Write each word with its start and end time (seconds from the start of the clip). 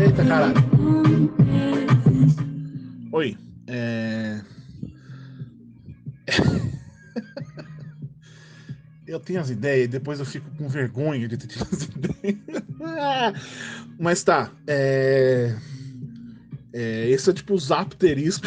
Eita 0.00 0.24
caralho. 0.24 0.54
Oi. 3.12 3.36
É... 3.66 4.40
eu 9.06 9.20
tenho 9.20 9.40
as 9.40 9.50
ideias 9.50 9.84
e 9.84 9.88
depois 9.88 10.18
eu 10.18 10.24
fico 10.24 10.50
com 10.56 10.66
vergonha 10.70 11.28
de 11.28 11.36
ter 11.36 11.48
tido 11.48 11.68
as 11.70 11.82
ideias. 11.84 12.38
Mas 13.98 14.22
tá. 14.22 14.50
É... 14.66 15.54
É, 16.72 17.10
esse 17.10 17.28
é 17.28 17.34
tipo 17.34 17.52
o 17.52 17.58
zapterisco 17.58 18.46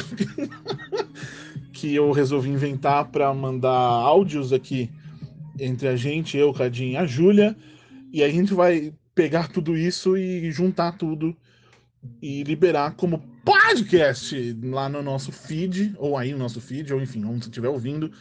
que 1.71 1.93
eu 1.93 2.11
resolvi 2.11 2.49
inventar 2.49 3.05
para 3.11 3.31
mandar 3.31 3.69
áudios 3.69 4.51
aqui 4.51 4.89
entre 5.59 5.87
a 5.87 5.95
gente, 5.95 6.35
eu, 6.35 6.51
Cadinho 6.51 6.93
e 6.93 6.97
a 6.97 7.05
Júlia. 7.05 7.55
E 8.11 8.23
a 8.23 8.29
gente 8.29 8.55
vai 8.55 8.91
pegar 9.13 9.49
tudo 9.49 9.77
isso 9.77 10.17
e 10.17 10.51
juntar 10.51 10.97
tudo 10.97 11.37
e 12.21 12.43
liberar 12.43 12.95
como 12.95 13.19
podcast 13.43 14.57
lá 14.63 14.87
no 14.87 15.01
nosso 15.01 15.31
feed, 15.31 15.93
ou 15.97 16.17
aí 16.17 16.31
no 16.31 16.37
nosso 16.37 16.61
feed, 16.61 16.93
ou 16.93 17.01
enfim, 17.01 17.23
onde 17.25 17.45
você 17.45 17.49
estiver 17.49 17.69
ouvindo, 17.69 18.11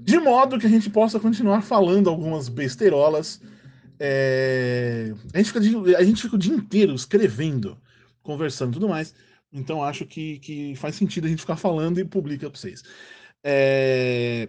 de 0.00 0.18
modo 0.18 0.58
que 0.58 0.66
a 0.66 0.70
gente 0.70 0.90
possa 0.90 1.20
continuar 1.20 1.62
falando 1.62 2.10
algumas 2.10 2.48
besteirolas. 2.48 3.40
É... 3.98 5.14
A, 5.32 5.38
gente 5.38 5.52
fica, 5.52 5.98
a 5.98 6.04
gente 6.04 6.22
fica 6.22 6.36
o 6.36 6.38
dia 6.38 6.54
inteiro 6.54 6.94
escrevendo, 6.94 7.78
conversando 8.22 8.70
e 8.70 8.74
tudo 8.74 8.88
mais. 8.88 9.14
Então 9.52 9.82
acho 9.82 10.04
que, 10.04 10.38
que 10.40 10.74
faz 10.76 10.96
sentido 10.96 11.26
a 11.26 11.30
gente 11.30 11.40
ficar 11.40 11.56
falando 11.56 11.98
e 11.98 12.04
publica 12.04 12.50
para 12.50 12.58
vocês. 12.58 12.82
É... 13.42 14.48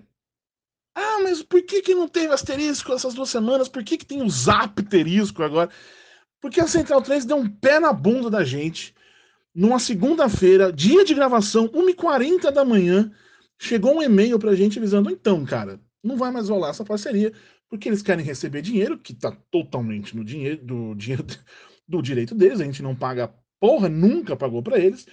Ah, 0.95 1.20
mas 1.23 1.44
por 1.44 1.62
que, 1.62 1.81
que 1.81 1.94
não 1.94 2.08
teve 2.08 2.34
asterisco 2.34 2.94
essas 2.94 3.14
duas 3.14 3.30
semanas? 3.30 3.67
Por 3.67 3.84
que, 3.84 3.98
que 3.98 4.05
tem 4.05 4.22
o 4.22 4.30
zapterisco 4.30 5.44
agora? 5.44 5.70
Porque 6.45 6.62
a 6.62 6.67
Central 6.67 7.02
3 7.02 7.26
deu 7.26 7.38
um 7.38 7.49
pé 7.49 7.80
na 7.80 7.91
bunda 7.91 8.30
da 8.30 8.44
gente. 8.44 8.94
Numa 9.52 9.80
segunda-feira, 9.80 10.72
dia 10.72 11.03
de 11.03 11.16
gravação, 11.16 11.67
1h40 11.70 12.52
da 12.52 12.64
manhã, 12.64 13.11
chegou 13.58 13.95
um 13.95 14.02
e-mail 14.03 14.38
pra 14.38 14.53
gente 14.53 14.78
avisando: 14.78 15.09
então, 15.09 15.44
cara, 15.44 15.80
não 16.03 16.16
vai 16.17 16.30
mais 16.30 16.47
rolar 16.47 16.70
essa 16.70 16.86
parceria, 16.86 17.33
porque 17.67 17.89
eles 17.89 18.03
querem 18.03 18.23
receber 18.23 18.61
dinheiro, 18.61 18.95
que 18.95 19.11
tá 19.11 19.36
totalmente 19.50 20.16
no 20.16 20.23
dinheiro 20.23 20.64
do 20.64 20.94
dinheiro 20.94 21.25
do 21.89 22.00
direito 22.00 22.36
deles, 22.36 22.61
a 22.61 22.64
gente 22.64 22.83
não 22.83 22.95
paga 22.95 23.33
porra, 23.59 23.89
nunca 23.89 24.36
pagou 24.36 24.61
para 24.61 24.77
eles. 24.77 25.08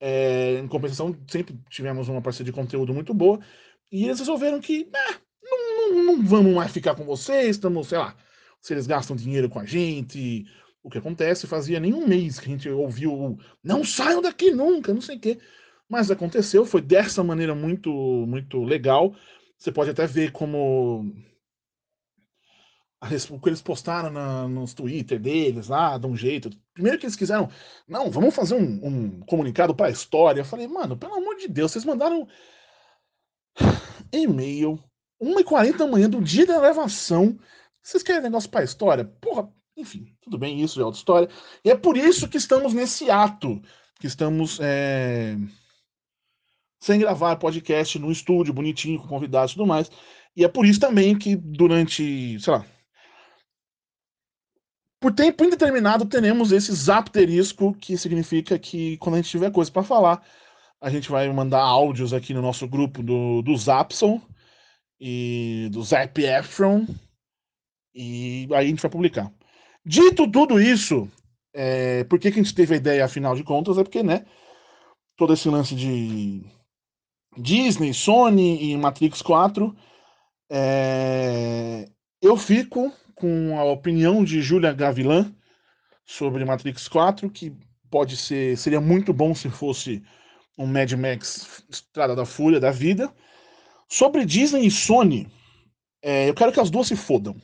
É, 0.00 0.58
em 0.58 0.66
compensação, 0.66 1.14
sempre 1.30 1.54
tivemos 1.68 2.08
uma 2.08 2.22
parceria 2.22 2.50
de 2.50 2.58
conteúdo 2.58 2.94
muito 2.94 3.12
boa. 3.12 3.38
E 3.92 4.06
eles 4.06 4.20
resolveram 4.20 4.58
que, 4.58 4.88
ah, 4.94 5.20
não, 5.42 5.92
não, 5.92 6.04
não 6.04 6.22
vamos 6.24 6.54
mais 6.54 6.72
ficar 6.72 6.94
com 6.94 7.04
vocês, 7.04 7.56
estamos, 7.56 7.88
sei 7.88 7.98
lá, 7.98 8.16
se 8.58 8.72
eles 8.72 8.86
gastam 8.86 9.14
dinheiro 9.14 9.50
com 9.50 9.58
a 9.58 9.66
gente, 9.66 10.46
o 10.82 10.90
que 10.90 10.98
acontece, 10.98 11.46
fazia 11.46 11.80
nem 11.80 11.92
um 11.92 12.06
mês 12.06 12.38
que 12.38 12.46
a 12.46 12.50
gente 12.50 12.68
ouviu 12.68 13.38
não 13.62 13.84
saiam 13.84 14.22
daqui 14.22 14.50
nunca, 14.50 14.94
não 14.94 15.00
sei 15.00 15.16
o 15.16 15.20
quê. 15.20 15.38
Mas 15.88 16.10
aconteceu, 16.10 16.64
foi 16.66 16.82
dessa 16.82 17.24
maneira 17.24 17.54
muito, 17.54 17.90
muito 17.90 18.62
legal. 18.62 19.14
Você 19.58 19.72
pode 19.72 19.90
até 19.90 20.06
ver 20.06 20.32
como 20.32 21.12
o 23.30 23.40
que 23.40 23.48
eles 23.48 23.62
postaram 23.62 24.10
na, 24.10 24.48
nos 24.48 24.74
Twitter 24.74 25.20
deles 25.20 25.68
lá, 25.68 25.96
de 25.98 26.06
um 26.06 26.16
jeito. 26.16 26.50
Primeiro 26.74 26.98
que 26.98 27.06
eles 27.06 27.16
quiseram, 27.16 27.48
não, 27.86 28.10
vamos 28.10 28.34
fazer 28.34 28.54
um, 28.54 28.86
um 28.86 29.20
comunicado 29.20 29.74
para 29.74 29.86
a 29.86 29.90
história. 29.90 30.40
Eu 30.40 30.44
falei, 30.44 30.66
mano, 30.66 30.96
pelo 30.96 31.14
amor 31.14 31.36
de 31.36 31.48
Deus, 31.48 31.72
vocês 31.72 31.84
mandaram 31.84 32.26
e-mail 34.12 34.78
1h40 35.22 35.76
da 35.76 35.86
manhã 35.86 36.10
do 36.10 36.20
dia 36.20 36.46
da 36.46 36.60
gravação. 36.60 37.38
Vocês 37.82 38.02
querem 38.02 38.22
negócio 38.22 38.50
para 38.50 38.60
a 38.60 38.64
história? 38.64 39.04
Porra, 39.04 39.52
enfim, 39.78 40.14
tudo 40.20 40.36
bem, 40.36 40.60
isso 40.60 40.80
é 40.80 40.84
outra 40.84 40.98
história. 40.98 41.28
E 41.64 41.70
é 41.70 41.76
por 41.76 41.96
isso 41.96 42.28
que 42.28 42.36
estamos 42.36 42.74
nesse 42.74 43.10
ato, 43.10 43.62
que 44.00 44.06
estamos 44.06 44.58
é, 44.60 45.36
sem 46.80 46.98
gravar 46.98 47.36
podcast 47.36 47.98
no 47.98 48.10
estúdio, 48.10 48.52
bonitinho, 48.52 49.00
com 49.00 49.08
convidados 49.08 49.52
e 49.52 49.54
tudo 49.54 49.66
mais. 49.66 49.90
E 50.36 50.44
é 50.44 50.48
por 50.48 50.66
isso 50.66 50.80
também 50.80 51.16
que 51.16 51.36
durante, 51.36 52.38
sei 52.40 52.52
lá, 52.52 52.64
por 55.00 55.14
tempo 55.14 55.44
indeterminado, 55.44 56.06
teremos 56.06 56.50
esse 56.50 56.72
zapterisco, 56.72 57.72
que 57.74 57.96
significa 57.96 58.58
que 58.58 58.96
quando 58.98 59.14
a 59.14 59.18
gente 59.18 59.30
tiver 59.30 59.52
coisa 59.52 59.70
para 59.70 59.84
falar, 59.84 60.26
a 60.80 60.90
gente 60.90 61.08
vai 61.08 61.32
mandar 61.32 61.60
áudios 61.60 62.12
aqui 62.12 62.34
no 62.34 62.42
nosso 62.42 62.66
grupo 62.66 63.02
do, 63.02 63.42
do 63.42 63.56
Zapson 63.56 64.20
e 65.00 65.68
do 65.70 65.82
Zap 65.82 66.20
Efron, 66.20 66.84
e 67.94 68.48
aí 68.52 68.66
a 68.66 68.68
gente 68.68 68.82
vai 68.82 68.90
publicar. 68.90 69.32
Dito 69.88 70.30
tudo 70.30 70.60
isso, 70.60 71.10
é, 71.54 72.04
por 72.04 72.18
que, 72.18 72.30
que 72.30 72.38
a 72.38 72.42
gente 72.42 72.54
teve 72.54 72.74
a 72.74 72.76
ideia, 72.76 73.06
afinal 73.06 73.34
de 73.34 73.42
contas? 73.42 73.78
É 73.78 73.82
porque, 73.82 74.02
né, 74.02 74.26
todo 75.16 75.32
esse 75.32 75.48
lance 75.48 75.74
de 75.74 76.44
Disney, 77.38 77.94
Sony 77.94 78.70
e 78.70 78.76
Matrix 78.76 79.22
4, 79.22 79.74
é, 80.50 81.88
eu 82.20 82.36
fico 82.36 82.92
com 83.14 83.58
a 83.58 83.64
opinião 83.64 84.22
de 84.22 84.42
Julia 84.42 84.74
Gavilan 84.74 85.34
sobre 86.04 86.44
Matrix 86.44 86.86
4, 86.86 87.30
que 87.30 87.50
pode 87.90 88.14
ser, 88.14 88.58
seria 88.58 88.82
muito 88.82 89.14
bom 89.14 89.34
se 89.34 89.48
fosse 89.48 90.02
um 90.58 90.66
Mad 90.66 90.92
Max 90.92 91.64
Estrada 91.70 92.14
da 92.14 92.26
Fúria 92.26 92.60
da 92.60 92.70
vida. 92.70 93.10
Sobre 93.88 94.26
Disney 94.26 94.66
e 94.66 94.70
Sony, 94.70 95.26
é, 96.02 96.28
eu 96.28 96.34
quero 96.34 96.52
que 96.52 96.60
as 96.60 96.68
duas 96.68 96.88
se 96.88 96.94
fodam. 96.94 97.34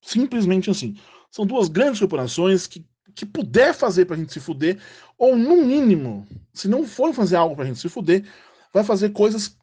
Simplesmente 0.00 0.70
assim. 0.70 0.96
São 1.34 1.44
duas 1.44 1.66
grandes 1.66 1.98
corporações 1.98 2.68
que, 2.68 2.86
que 3.12 3.26
puder 3.26 3.74
fazer 3.74 4.04
pra 4.04 4.16
gente 4.16 4.32
se 4.32 4.38
fuder, 4.38 4.78
ou 5.18 5.34
no 5.34 5.56
mínimo, 5.56 6.24
se 6.52 6.68
não 6.68 6.86
for 6.86 7.12
fazer 7.12 7.34
algo 7.34 7.56
pra 7.56 7.64
gente 7.64 7.80
se 7.80 7.88
fuder, 7.88 8.24
vai 8.72 8.84
fazer 8.84 9.10
coisas 9.10 9.58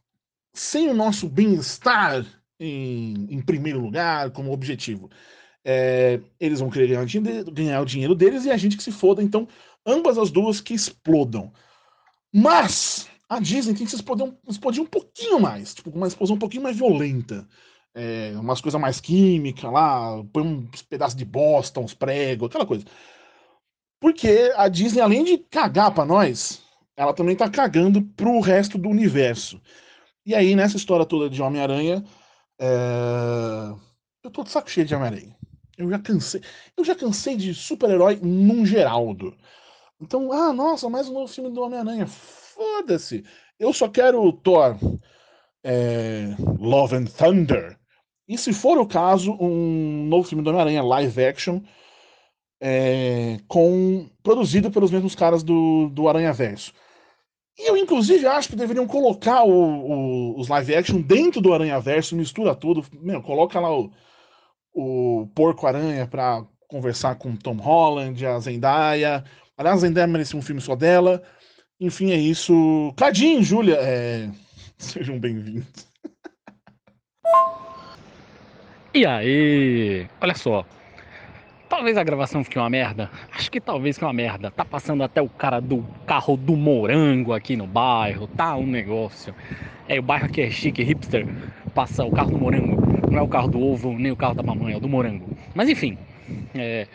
sem 0.53 0.89
o 0.89 0.93
nosso 0.93 1.29
bem-estar 1.29 2.25
em, 2.59 3.25
em 3.29 3.41
primeiro 3.41 3.79
lugar, 3.79 4.31
como 4.31 4.51
objetivo. 4.51 5.09
É, 5.63 6.19
eles 6.41 6.59
vão 6.59 6.69
querer 6.69 6.87
ganhar 6.87 7.05
dinheiro, 7.05 7.49
ganhar 7.49 7.79
o 7.79 7.85
dinheiro 7.85 8.15
deles 8.15 8.43
e 8.43 8.51
a 8.51 8.57
gente 8.57 8.75
que 8.75 8.83
se 8.83 8.91
foda. 8.91 9.23
Então, 9.23 9.47
ambas 9.85 10.17
as 10.17 10.29
duas 10.29 10.59
que 10.59 10.73
explodam. 10.73 11.53
Mas 12.33 13.07
a 13.29 13.39
Disney 13.39 13.75
tem 13.75 13.85
que 13.85 13.91
se 13.91 13.95
explodir, 13.95 14.27
explodir 14.45 14.83
um 14.83 14.87
pouquinho 14.87 15.39
mais, 15.39 15.73
tipo, 15.73 15.89
uma 15.89 16.09
explosão 16.09 16.35
um 16.35 16.39
pouquinho 16.39 16.63
mais 16.63 16.75
violenta. 16.75 17.47
É, 17.93 18.33
umas 18.35 18.61
coisas 18.61 18.79
mais 18.79 19.01
químicas 19.01 19.71
lá, 19.71 20.23
põe 20.31 20.43
uns 20.43 20.81
pedaços 20.81 21.15
de 21.15 21.25
bosta, 21.25 21.79
uns 21.79 21.93
pregos, 21.93 22.47
aquela 22.47 22.65
coisa. 22.65 22.85
Porque 23.99 24.51
a 24.55 24.67
Disney, 24.67 25.01
além 25.01 25.23
de 25.23 25.37
cagar 25.37 25.93
para 25.93 26.05
nós, 26.05 26.61
ela 26.95 27.13
também 27.13 27.35
tá 27.35 27.49
cagando 27.49 28.01
pro 28.01 28.39
resto 28.39 28.77
do 28.77 28.89
universo. 28.89 29.61
E 30.25 30.33
aí, 30.35 30.55
nessa 30.55 30.77
história 30.77 31.05
toda 31.05 31.29
de 31.29 31.41
Homem-Aranha, 31.41 32.03
é... 32.59 33.73
eu 34.23 34.31
tô 34.31 34.43
de 34.43 34.51
saco 34.51 34.69
cheio 34.69 34.85
de 34.85 34.95
Homem-Aranha. 34.95 35.35
Eu 35.77 35.89
já 35.89 35.99
cansei. 35.99 36.41
Eu 36.77 36.83
já 36.83 36.95
cansei 36.95 37.35
de 37.35 37.53
super-herói 37.53 38.19
num 38.21 38.65
geraldo. 38.65 39.35
Então, 39.99 40.31
ah, 40.31 40.53
nossa, 40.53 40.89
mais 40.89 41.07
um 41.07 41.13
novo 41.13 41.31
filme 41.31 41.51
do 41.51 41.61
Homem-Aranha. 41.61 42.07
Foda-se. 42.07 43.23
Eu 43.59 43.73
só 43.73 43.87
quero 43.87 44.23
o 44.23 44.33
Thor 44.33 44.77
é, 45.63 46.35
Love 46.59 46.95
and 46.95 47.05
Thunder. 47.05 47.79
E 48.31 48.37
se 48.37 48.53
for 48.53 48.77
o 48.77 48.87
caso, 48.87 49.35
um 49.41 50.05
novo 50.05 50.25
filme 50.25 50.41
do 50.41 50.51
Homem-Aranha 50.51 50.81
live 50.81 51.25
action 51.25 51.59
é, 52.61 53.37
com 53.45 54.09
produzido 54.23 54.71
pelos 54.71 54.89
mesmos 54.89 55.13
caras 55.13 55.43
do, 55.43 55.89
do 55.89 56.07
Aranha 56.07 56.31
Verso. 56.31 56.71
E 57.59 57.69
eu, 57.69 57.75
inclusive, 57.75 58.25
acho 58.25 58.47
que 58.47 58.55
deveriam 58.55 58.87
colocar 58.87 59.43
o, 59.43 59.51
o, 59.51 60.39
os 60.39 60.47
live 60.47 60.73
action 60.73 61.01
dentro 61.01 61.41
do 61.41 61.53
Aranha 61.53 61.77
Verso, 61.81 62.15
mistura 62.15 62.55
tudo. 62.55 62.85
Meu, 63.01 63.21
coloca 63.21 63.59
lá 63.59 63.77
o, 63.77 63.91
o 64.73 65.27
Porco-Aranha 65.35 66.07
para 66.07 66.41
conversar 66.69 67.15
com 67.15 67.35
Tom 67.35 67.57
Holland, 67.57 68.25
a 68.25 68.39
Zendaya. 68.39 69.25
Aliás, 69.57 69.79
a 69.79 69.81
Zendaya 69.81 70.07
merecia 70.07 70.39
um 70.39 70.41
filme 70.41 70.61
só 70.61 70.73
dela. 70.73 71.21
Enfim, 71.81 72.11
é 72.11 72.17
isso. 72.17 72.93
Cadinho, 72.95 73.43
Júlia, 73.43 73.75
é... 73.75 74.31
sejam 74.79 75.19
bem-vindos. 75.19 75.91
E 78.93 79.05
aí? 79.05 80.05
Olha 80.19 80.35
só. 80.35 80.65
Talvez 81.69 81.97
a 81.97 82.03
gravação 82.03 82.43
fique 82.43 82.59
uma 82.59 82.69
merda. 82.69 83.09
Acho 83.33 83.49
que 83.49 83.61
talvez 83.61 83.97
que 83.97 84.03
uma 84.03 84.11
merda. 84.11 84.51
Tá 84.51 84.65
passando 84.65 85.01
até 85.01 85.21
o 85.21 85.29
cara 85.29 85.61
do 85.61 85.85
carro 86.05 86.35
do 86.35 86.57
morango 86.57 87.31
aqui 87.31 87.55
no 87.55 87.65
bairro. 87.65 88.27
Tá 88.27 88.57
um 88.57 88.67
negócio. 88.67 89.33
É, 89.87 89.97
o 89.97 90.03
bairro 90.03 90.25
aqui 90.25 90.41
é 90.41 90.49
chique, 90.49 90.83
hipster. 90.83 91.25
Passa 91.73 92.03
o 92.03 92.11
carro 92.11 92.31
do 92.31 92.37
morango. 92.37 93.09
Não 93.09 93.19
é 93.19 93.21
o 93.21 93.27
carro 93.29 93.47
do 93.47 93.61
ovo, 93.61 93.97
nem 93.97 94.11
o 94.11 94.15
carro 94.17 94.35
da 94.35 94.43
mamãe, 94.43 94.73
é 94.73 94.77
o 94.77 94.81
do 94.81 94.89
morango. 94.89 95.29
Mas 95.55 95.69
enfim, 95.69 95.97
é... 96.53 96.85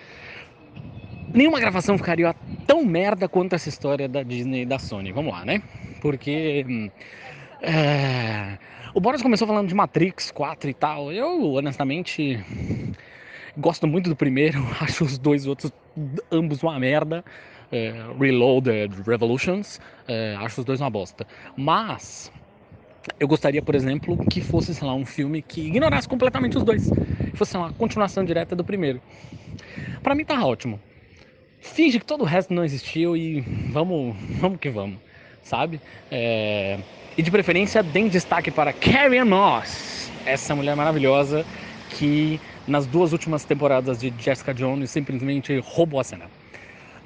nenhuma 1.33 1.59
gravação 1.59 1.97
ficaria 1.97 2.35
tão 2.67 2.85
merda 2.85 3.27
quanto 3.27 3.55
essa 3.55 3.71
história 3.71 4.07
da 4.07 4.23
Disney 4.23 4.63
e 4.63 4.67
da 4.67 4.79
Sony. 4.79 5.13
Vamos 5.13 5.33
lá, 5.33 5.47
né? 5.47 5.63
Porque. 6.03 6.91
É... 7.63 8.59
O 8.97 9.01
Boris 9.01 9.21
começou 9.21 9.47
falando 9.47 9.69
de 9.69 9.75
Matrix 9.75 10.31
4 10.31 10.71
e 10.71 10.73
tal. 10.73 11.13
Eu, 11.13 11.53
honestamente, 11.53 12.43
gosto 13.55 13.87
muito 13.87 14.09
do 14.09 14.17
primeiro, 14.17 14.59
acho 14.81 15.05
os 15.05 15.19
dois 15.19 15.47
outros 15.47 15.71
ambos 16.33 16.63
uma 16.63 16.81
merda. 16.81 17.23
é, 17.71 17.93
Reloaded 18.19 19.03
Revolutions, 19.07 19.79
é, 20.09 20.35
acho 20.39 20.63
os 20.63 20.65
dois 20.65 20.81
uma 20.81 20.89
bosta. 20.89 21.27
Mas 21.55 22.33
eu 23.21 23.29
gostaria, 23.29 23.61
por 23.61 23.75
exemplo, 23.75 24.17
que 24.31 24.41
fosse, 24.41 24.75
sei 24.75 24.89
lá, 24.89 24.95
um 24.95 25.05
filme 25.05 25.43
que 25.43 25.67
ignorasse 25.67 26.09
completamente 26.09 26.57
os 26.57 26.65
dois. 26.65 26.91
Fosse 27.35 27.55
uma 27.55 27.75
continuação 27.75 28.25
direta 28.25 28.57
do 28.57 28.65
primeiro. 28.65 29.03
Para 30.03 30.15
mim 30.15 30.25
tá 30.25 30.43
ótimo. 30.43 30.81
Finge 31.61 32.01
que 32.01 32.07
todo 32.07 32.23
o 32.23 32.25
resto 32.25 32.55
não 32.55 32.65
existiu 32.65 33.15
e 33.15 33.43
vamos, 33.71 34.17
vamos 34.41 34.59
que 34.59 34.71
vamos, 34.71 35.01
sabe? 35.43 35.83
É... 36.11 36.81
E 37.17 37.23
de 37.23 37.31
preferência, 37.31 37.83
deem 37.83 38.09
destaque 38.09 38.51
para 38.51 38.75
Carrie 38.75 39.25
Moss, 39.25 40.13
essa 40.27 40.55
mulher 40.55 40.77
maravilhosa 40.77 41.47
que 41.89 42.39
nas 42.69 42.87
duas 42.87 43.11
últimas 43.13 43.43
temporadas 43.43 43.99
de 43.99 44.13
Jessica 44.19 44.53
Jones 44.53 44.91
simplesmente 44.91 45.59
roubou 45.61 45.99
a 45.99 46.05
cena. 46.05 46.27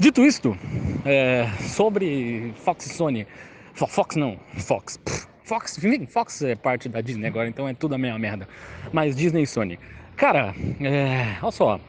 Dito 0.01 0.25
isto, 0.27 0.59
é, 1.05 1.49
sobre 1.61 2.53
Fox 2.57 2.87
e 2.87 2.89
Sony, 2.89 3.25
Fox 3.73 4.17
não, 4.17 4.37
Fox, 4.57 4.99
Fox, 5.45 5.79
Fox 6.09 6.43
é 6.43 6.57
parte 6.57 6.89
da 6.89 7.01
Disney 7.01 7.29
agora, 7.29 7.49
então 7.49 7.69
é 7.69 7.75
tudo 7.75 7.95
a 7.95 7.99
mesma 7.99 8.19
merda. 8.19 8.49
Mas 8.93 9.15
Disney 9.15 9.43
e 9.43 9.47
Sony. 9.47 9.79
Cara, 10.17 10.53
é, 10.81 11.37
olha 11.41 11.53
só. 11.53 11.81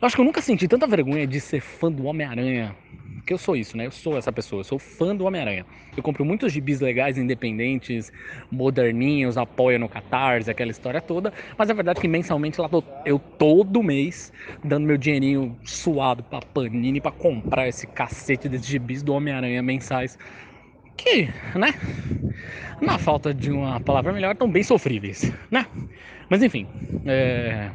Acho 0.00 0.14
que 0.14 0.22
eu 0.22 0.24
nunca 0.24 0.40
senti 0.40 0.66
tanta 0.66 0.86
vergonha 0.86 1.26
de 1.26 1.40
ser 1.40 1.60
fã 1.60 1.92
do 1.92 2.06
Homem-Aranha 2.06 2.74
porque 3.26 3.34
eu 3.34 3.38
sou 3.38 3.56
isso, 3.56 3.76
né? 3.76 3.84
Eu 3.86 3.90
sou 3.90 4.16
essa 4.16 4.30
pessoa, 4.30 4.60
eu 4.60 4.64
sou 4.64 4.78
fã 4.78 5.14
do 5.14 5.24
Homem-Aranha. 5.24 5.66
Eu 5.96 6.02
compro 6.02 6.24
muitos 6.24 6.52
gibis 6.52 6.80
legais, 6.80 7.18
independentes, 7.18 8.12
moderninhos, 8.48 9.36
apoio 9.36 9.80
no 9.80 9.88
Catarse, 9.88 10.48
aquela 10.48 10.70
história 10.70 11.02
toda. 11.02 11.32
Mas 11.58 11.68
a 11.68 11.74
verdade 11.74 11.98
é 11.98 12.00
que 12.02 12.06
mensalmente 12.06 12.60
lá 12.60 12.68
tô, 12.68 12.84
eu 13.04 13.18
todo 13.18 13.82
mês 13.82 14.30
dando 14.62 14.86
meu 14.86 14.96
dinheirinho 14.96 15.58
suado 15.64 16.22
pra 16.22 16.40
Panini 16.40 17.00
pra 17.00 17.10
comprar 17.10 17.66
esse 17.66 17.88
cacete 17.88 18.48
desses 18.48 18.68
gibis 18.68 19.02
do 19.02 19.12
Homem-Aranha 19.12 19.60
mensais. 19.60 20.16
Que, 20.96 21.28
né? 21.54 21.74
Na 22.80 22.98
falta 22.98 23.32
de 23.32 23.50
uma 23.50 23.80
palavra 23.80 24.12
melhor, 24.12 24.32
estão 24.32 24.50
bem 24.50 24.62
sofríveis, 24.62 25.32
né? 25.50 25.66
Mas 26.28 26.42
enfim, 26.42 26.66
é... 27.06 27.70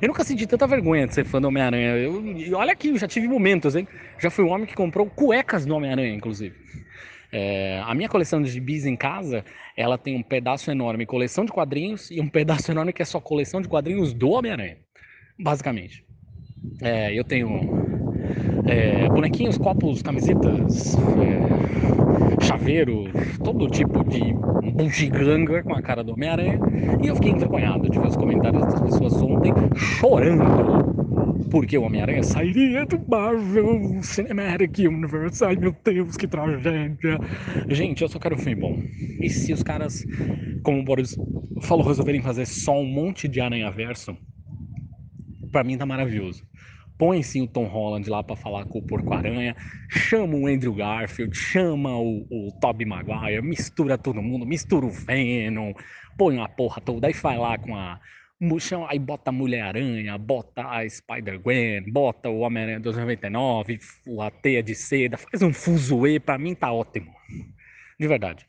eu 0.00 0.08
nunca 0.08 0.24
senti 0.24 0.46
tanta 0.46 0.66
vergonha 0.66 1.06
de 1.06 1.14
ser 1.14 1.24
fã 1.24 1.40
do 1.40 1.48
Homem-Aranha. 1.48 1.96
Eu... 1.96 2.56
olha 2.56 2.72
aqui, 2.72 2.88
eu 2.88 2.98
já 2.98 3.06
tive 3.06 3.28
momentos, 3.28 3.76
hein? 3.76 3.86
Já 4.18 4.30
fui 4.30 4.44
um 4.44 4.50
homem 4.50 4.66
que 4.66 4.74
comprou 4.74 5.06
cuecas 5.06 5.64
do 5.64 5.74
Homem-Aranha, 5.74 6.14
inclusive. 6.14 6.54
É... 7.32 7.80
a 7.84 7.94
minha 7.94 8.08
coleção 8.08 8.42
de 8.42 8.50
gibis 8.50 8.84
em 8.86 8.96
casa, 8.96 9.44
ela 9.76 9.96
tem 9.96 10.16
um 10.16 10.22
pedaço 10.22 10.70
enorme 10.70 11.06
coleção 11.06 11.44
de 11.44 11.52
quadrinhos 11.52 12.10
e 12.10 12.20
um 12.20 12.28
pedaço 12.28 12.70
enorme 12.70 12.92
que 12.92 13.02
é 13.02 13.04
só 13.04 13.20
coleção 13.20 13.60
de 13.60 13.68
quadrinhos 13.68 14.12
do 14.12 14.30
Homem-Aranha, 14.30 14.78
basicamente. 15.38 16.04
É, 16.82 17.16
eu 17.16 17.22
tenho 17.22 17.48
é, 18.66 19.08
bonequinhos, 19.08 19.56
copos, 19.56 20.02
camisetas, 20.02 20.96
é, 20.96 21.95
chaveiro, 22.44 23.04
todo 23.42 23.68
tipo 23.68 24.04
de 24.04 24.34
bugiganga 24.72 25.62
com 25.62 25.74
a 25.74 25.82
cara 25.82 26.02
do 26.02 26.12
Homem-Aranha. 26.12 26.60
E 27.02 27.06
eu 27.06 27.14
fiquei 27.14 27.32
envergonhado 27.32 27.88
de 27.88 27.98
ver 27.98 28.06
os 28.06 28.16
comentários 28.16 28.62
das 28.62 28.80
pessoas 28.80 29.14
ontem 29.22 29.52
chorando 29.76 30.96
porque 31.50 31.78
o 31.78 31.82
Homem-Aranha 31.82 32.22
sairia 32.22 32.84
do 32.86 33.00
Marvel 33.08 34.02
Cinematic 34.02 34.78
Universe. 34.78 35.44
Ai 35.44 35.56
meu 35.56 35.74
Deus, 35.84 36.16
que 36.16 36.26
tragédia. 36.26 37.18
Gente, 37.68 38.02
eu 38.02 38.08
só 38.08 38.18
quero 38.18 38.34
um 38.34 38.38
filme 38.38 38.60
bom. 38.60 38.82
E 39.20 39.30
se 39.30 39.52
os 39.52 39.62
caras, 39.62 40.04
como 40.62 40.80
o 40.80 40.84
Boris 40.84 41.16
falou, 41.62 41.86
resolverem 41.86 42.22
fazer 42.22 42.46
só 42.46 42.78
um 42.78 42.86
monte 42.86 43.28
de 43.28 43.40
Aranha 43.40 43.70
Verso, 43.70 44.16
pra 45.50 45.64
mim 45.64 45.76
tá 45.76 45.86
maravilhoso 45.86 46.44
põe 46.98 47.22
sim 47.22 47.42
o 47.42 47.48
Tom 47.48 47.64
Holland 47.64 48.08
lá 48.08 48.22
para 48.22 48.36
falar 48.36 48.64
com 48.64 48.78
o 48.78 48.82
Porco-Aranha, 48.82 49.54
chama 49.88 50.34
o 50.34 50.46
Andrew 50.46 50.74
Garfield, 50.74 51.36
chama 51.36 51.96
o, 51.96 52.26
o 52.30 52.52
Tobey 52.60 52.86
Maguire, 52.86 53.42
mistura 53.42 53.98
todo 53.98 54.22
mundo, 54.22 54.46
mistura 54.46 54.86
o 54.86 54.90
Venom, 54.90 55.72
põe 56.16 56.36
uma 56.36 56.48
porra 56.48 56.80
toda, 56.80 57.06
aí 57.06 57.12
vai 57.12 57.38
lá 57.38 57.58
com 57.58 57.76
a 57.76 58.00
aí 58.88 58.98
bota 58.98 59.30
a 59.30 59.32
Mulher-Aranha, 59.32 60.18
bota 60.18 60.68
a 60.68 60.88
Spider-Gwen, 60.88 61.90
bota 61.90 62.28
o 62.28 62.40
Homem-Aranha 62.40 62.80
299, 62.80 63.78
a 64.20 64.30
teia 64.30 64.62
de 64.62 64.74
seda, 64.74 65.16
faz 65.16 65.42
um 65.42 65.52
fuzuê, 65.52 66.20
pra 66.20 66.36
mim 66.36 66.54
tá 66.54 66.70
ótimo. 66.70 67.14
De 67.98 68.06
verdade. 68.06 68.46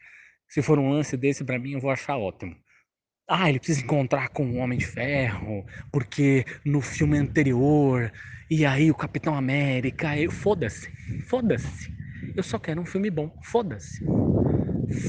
Se 0.49 0.61
for 0.61 0.77
um 0.79 0.89
lance 0.89 1.15
desse, 1.15 1.43
pra 1.43 1.59
mim, 1.59 1.73
eu 1.73 1.79
vou 1.79 1.91
achar 1.91 2.17
ótimo. 2.17 2.55
Ah, 3.29 3.49
ele 3.49 3.59
precisa 3.59 3.83
encontrar 3.83 4.29
com 4.29 4.45
o 4.45 4.55
Homem 4.57 4.77
de 4.77 4.85
Ferro, 4.85 5.65
porque 5.91 6.45
no 6.65 6.81
filme 6.81 7.17
anterior 7.17 8.11
e 8.49 8.65
aí 8.65 8.89
o 8.89 8.95
Capitão 8.95 9.35
América, 9.35 10.17
eu 10.17 10.31
foda-se, 10.31 10.89
foda-se. 11.27 11.91
Eu 12.35 12.41
só 12.41 12.57
quero 12.57 12.79
um 12.79 12.85
filme 12.85 13.09
bom, 13.09 13.29
foda-se. 13.43 14.05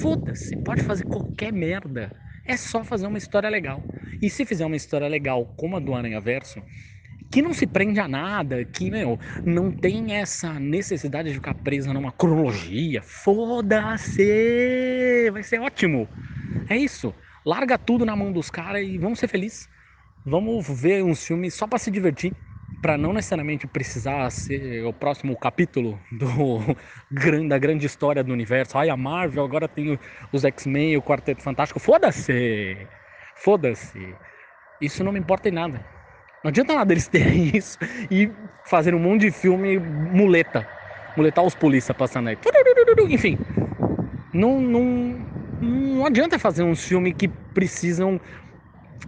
Foda-se, 0.01 0.57
pode 0.65 0.83
fazer 0.83 1.05
qualquer 1.05 1.53
merda. 1.53 2.11
É 2.45 2.57
só 2.57 2.83
fazer 2.83 3.07
uma 3.07 3.17
história 3.19 3.49
legal. 3.49 3.81
E 4.21 4.29
se 4.29 4.45
fizer 4.45 4.67
uma 4.67 4.75
história 4.75 5.07
legal 5.07 5.47
como 5.57 5.77
a 5.77 5.81
do 5.81 5.95
Aranha 5.95 6.21
Verso, 6.21 6.61
que 7.31 7.41
não 7.41 7.55
se 7.55 7.65
prende 7.65 8.01
a 8.01 8.09
nada, 8.09 8.65
que 8.65 8.91
meu, 8.91 9.17
não 9.45 9.71
tem 9.71 10.17
essa 10.17 10.59
necessidade 10.59 11.29
de 11.29 11.37
ficar 11.37 11.55
presa 11.55 11.93
numa 11.93 12.11
cronologia, 12.11 13.03
foda-se! 13.03 14.25
Vai 15.31 15.45
ser 15.45 15.61
ótimo. 15.61 16.09
É 16.69 16.77
isso. 16.77 17.15
Larga 17.47 17.79
tudo 17.79 18.05
na 18.05 18.17
mão 18.17 18.33
dos 18.33 18.51
caras 18.51 18.83
e 18.83 18.99
vamos 18.99 19.21
ser 19.21 19.29
felizes. 19.29 19.69
Vamos 20.27 20.67
ver 20.69 21.05
uns 21.05 21.25
filmes 21.25 21.55
só 21.55 21.69
para 21.69 21.79
se 21.79 21.89
divertir 21.89 22.33
para 22.81 22.97
não 22.97 23.13
necessariamente 23.13 23.67
precisar 23.67 24.31
ser 24.31 24.85
o 24.85 24.93
próximo 24.93 25.37
capítulo 25.37 25.99
do 26.13 26.29
da 27.49 27.59
grande 27.59 27.87
história 27.87 28.23
do 28.23 28.33
universo. 28.33 28.79
Ai, 28.79 28.89
a 28.89 28.97
Marvel 28.97 29.45
agora 29.45 29.69
tem 29.69 29.99
os 30.33 30.45
X-Men 30.45 30.97
o 30.97 31.03
Quarteto 31.03 31.43
Fantástico. 31.43 31.81
Foda-se! 31.81 32.87
Foda-se! 33.37 34.15
Isso 34.81 35.03
não 35.03 35.13
me 35.13 35.19
importa 35.19 35.49
em 35.49 35.53
nada. 35.53 35.85
Não 36.43 36.51
adianta 36.51 36.75
nada 36.75 36.93
eles 36.93 37.09
terem 37.09 37.51
isso 37.57 37.79
e 38.11 38.31
fazer 38.65 38.95
um 38.95 39.01
monte 39.01 39.23
de 39.23 39.31
filme 39.33 39.79
muleta. 39.79 40.67
Muletar 41.17 41.45
os 41.45 41.55
polícia 41.55 41.93
passando 41.93 42.29
aí. 42.29 42.39
Enfim. 43.11 43.37
Não, 44.33 44.61
não, 44.61 45.27
não 45.61 46.07
adianta 46.07 46.39
fazer 46.39 46.63
uns 46.63 46.85
filmes 46.85 47.15
que 47.15 47.27
precisam 47.27 48.21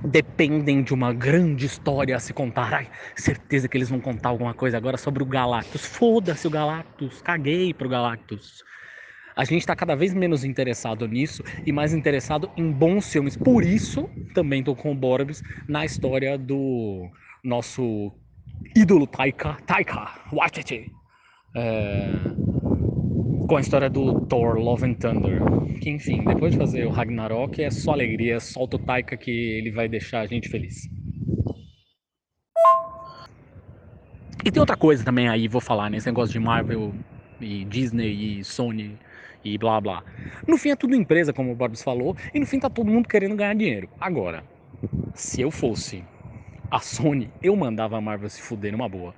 dependem 0.04 0.82
de 0.82 0.94
uma 0.94 1.12
grande 1.12 1.66
história 1.66 2.16
a 2.16 2.20
se 2.20 2.32
contar. 2.32 2.72
Ai, 2.74 2.90
certeza 3.14 3.68
que 3.68 3.76
eles 3.76 3.88
vão 3.88 4.00
contar 4.00 4.30
alguma 4.30 4.54
coisa 4.54 4.76
agora 4.76 4.96
sobre 4.96 5.22
o 5.22 5.26
Galactus. 5.26 5.84
Foda-se 5.84 6.46
o 6.46 6.50
Galactus, 6.50 7.20
caguei 7.22 7.74
pro 7.74 7.88
Galactus. 7.88 8.62
A 9.36 9.44
gente 9.44 9.60
está 9.60 9.74
cada 9.74 9.94
vez 9.94 10.12
menos 10.12 10.44
interessado 10.44 11.06
nisso 11.06 11.42
e 11.64 11.72
mais 11.72 11.94
interessado 11.94 12.50
em 12.56 12.70
bons 12.70 13.10
filmes. 13.10 13.36
Por 13.36 13.64
isso, 13.64 14.08
também 14.34 14.62
tô 14.62 14.74
com 14.74 14.92
o 14.92 14.94
Borbs 14.94 15.42
na 15.68 15.84
história 15.84 16.36
do 16.36 17.08
nosso 17.42 18.12
ídolo 18.76 19.06
Taika, 19.06 19.56
Taika 19.66 20.10
Waititi. 20.32 20.90
É 21.54 22.49
com 23.50 23.56
a 23.56 23.60
história 23.60 23.90
do 23.90 24.20
Thor 24.26 24.60
Love 24.60 24.86
and 24.86 24.94
Thunder. 24.94 25.40
Que 25.80 25.90
enfim, 25.90 26.22
depois 26.22 26.52
de 26.52 26.58
fazer 26.58 26.86
o 26.86 26.90
Ragnarok 26.90 27.60
é 27.60 27.68
só 27.68 27.90
alegria, 27.90 28.38
solta 28.38 28.76
o 28.76 28.78
Taika 28.78 29.16
que 29.16 29.28
ele 29.28 29.72
vai 29.72 29.88
deixar 29.88 30.20
a 30.20 30.26
gente 30.26 30.48
feliz. 30.48 30.88
E 34.44 34.52
tem 34.52 34.60
outra 34.60 34.76
coisa 34.76 35.04
também 35.04 35.28
aí, 35.28 35.48
vou 35.48 35.60
falar 35.60 35.90
nesse 35.90 36.06
negócio 36.06 36.32
de 36.32 36.38
Marvel 36.38 36.94
e 37.40 37.64
Disney 37.64 38.38
e 38.38 38.44
Sony 38.44 38.96
e 39.44 39.58
blá 39.58 39.80
blá. 39.80 40.04
No 40.46 40.56
fim 40.56 40.70
é 40.70 40.76
tudo 40.76 40.94
empresa, 40.94 41.32
como 41.32 41.50
o 41.50 41.56
Borbs 41.56 41.82
falou, 41.82 42.16
e 42.32 42.38
no 42.38 42.46
fim 42.46 42.60
tá 42.60 42.70
todo 42.70 42.88
mundo 42.88 43.08
querendo 43.08 43.34
ganhar 43.34 43.56
dinheiro. 43.56 43.88
Agora, 44.00 44.44
se 45.12 45.40
eu 45.40 45.50
fosse 45.50 46.04
a 46.70 46.78
Sony, 46.78 47.28
eu 47.42 47.56
mandava 47.56 47.98
a 47.98 48.00
Marvel 48.00 48.28
se 48.28 48.40
fuder 48.40 48.70
numa 48.70 48.88
boa. 48.88 49.12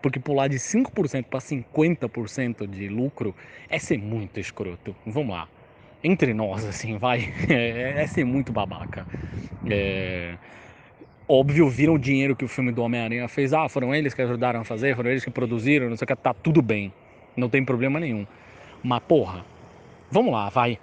Porque 0.00 0.20
pular 0.20 0.48
de 0.48 0.56
5% 0.56 1.24
para 1.24 1.40
50% 1.40 2.66
de 2.66 2.88
lucro 2.88 3.34
é 3.68 3.78
ser 3.78 3.98
muito 3.98 4.38
escroto. 4.38 4.94
Vamos 5.06 5.34
lá. 5.34 5.48
Entre 6.02 6.32
nós, 6.34 6.64
assim, 6.64 6.98
vai. 6.98 7.32
É, 7.48 8.02
é 8.02 8.06
ser 8.06 8.24
muito 8.24 8.52
babaca. 8.52 9.06
É... 9.68 10.36
Óbvio, 11.28 11.68
viram 11.68 11.94
o 11.94 11.98
dinheiro 11.98 12.36
que 12.36 12.44
o 12.44 12.48
filme 12.48 12.70
do 12.70 12.82
Homem-Aranha 12.82 13.28
fez. 13.28 13.52
Ah, 13.52 13.68
foram 13.68 13.94
eles 13.94 14.14
que 14.14 14.22
ajudaram 14.22 14.60
a 14.60 14.64
fazer, 14.64 14.94
foram 14.94 15.10
eles 15.10 15.24
que 15.24 15.30
produziram, 15.30 15.88
não 15.88 15.96
sei 15.96 16.04
o 16.04 16.08
que, 16.08 16.16
tá 16.16 16.32
tudo 16.32 16.62
bem. 16.62 16.92
Não 17.36 17.48
tem 17.48 17.64
problema 17.64 17.98
nenhum. 17.98 18.26
Mas, 18.82 19.00
porra, 19.00 19.44
vamos 20.10 20.32
lá, 20.32 20.48
vai. 20.48 20.78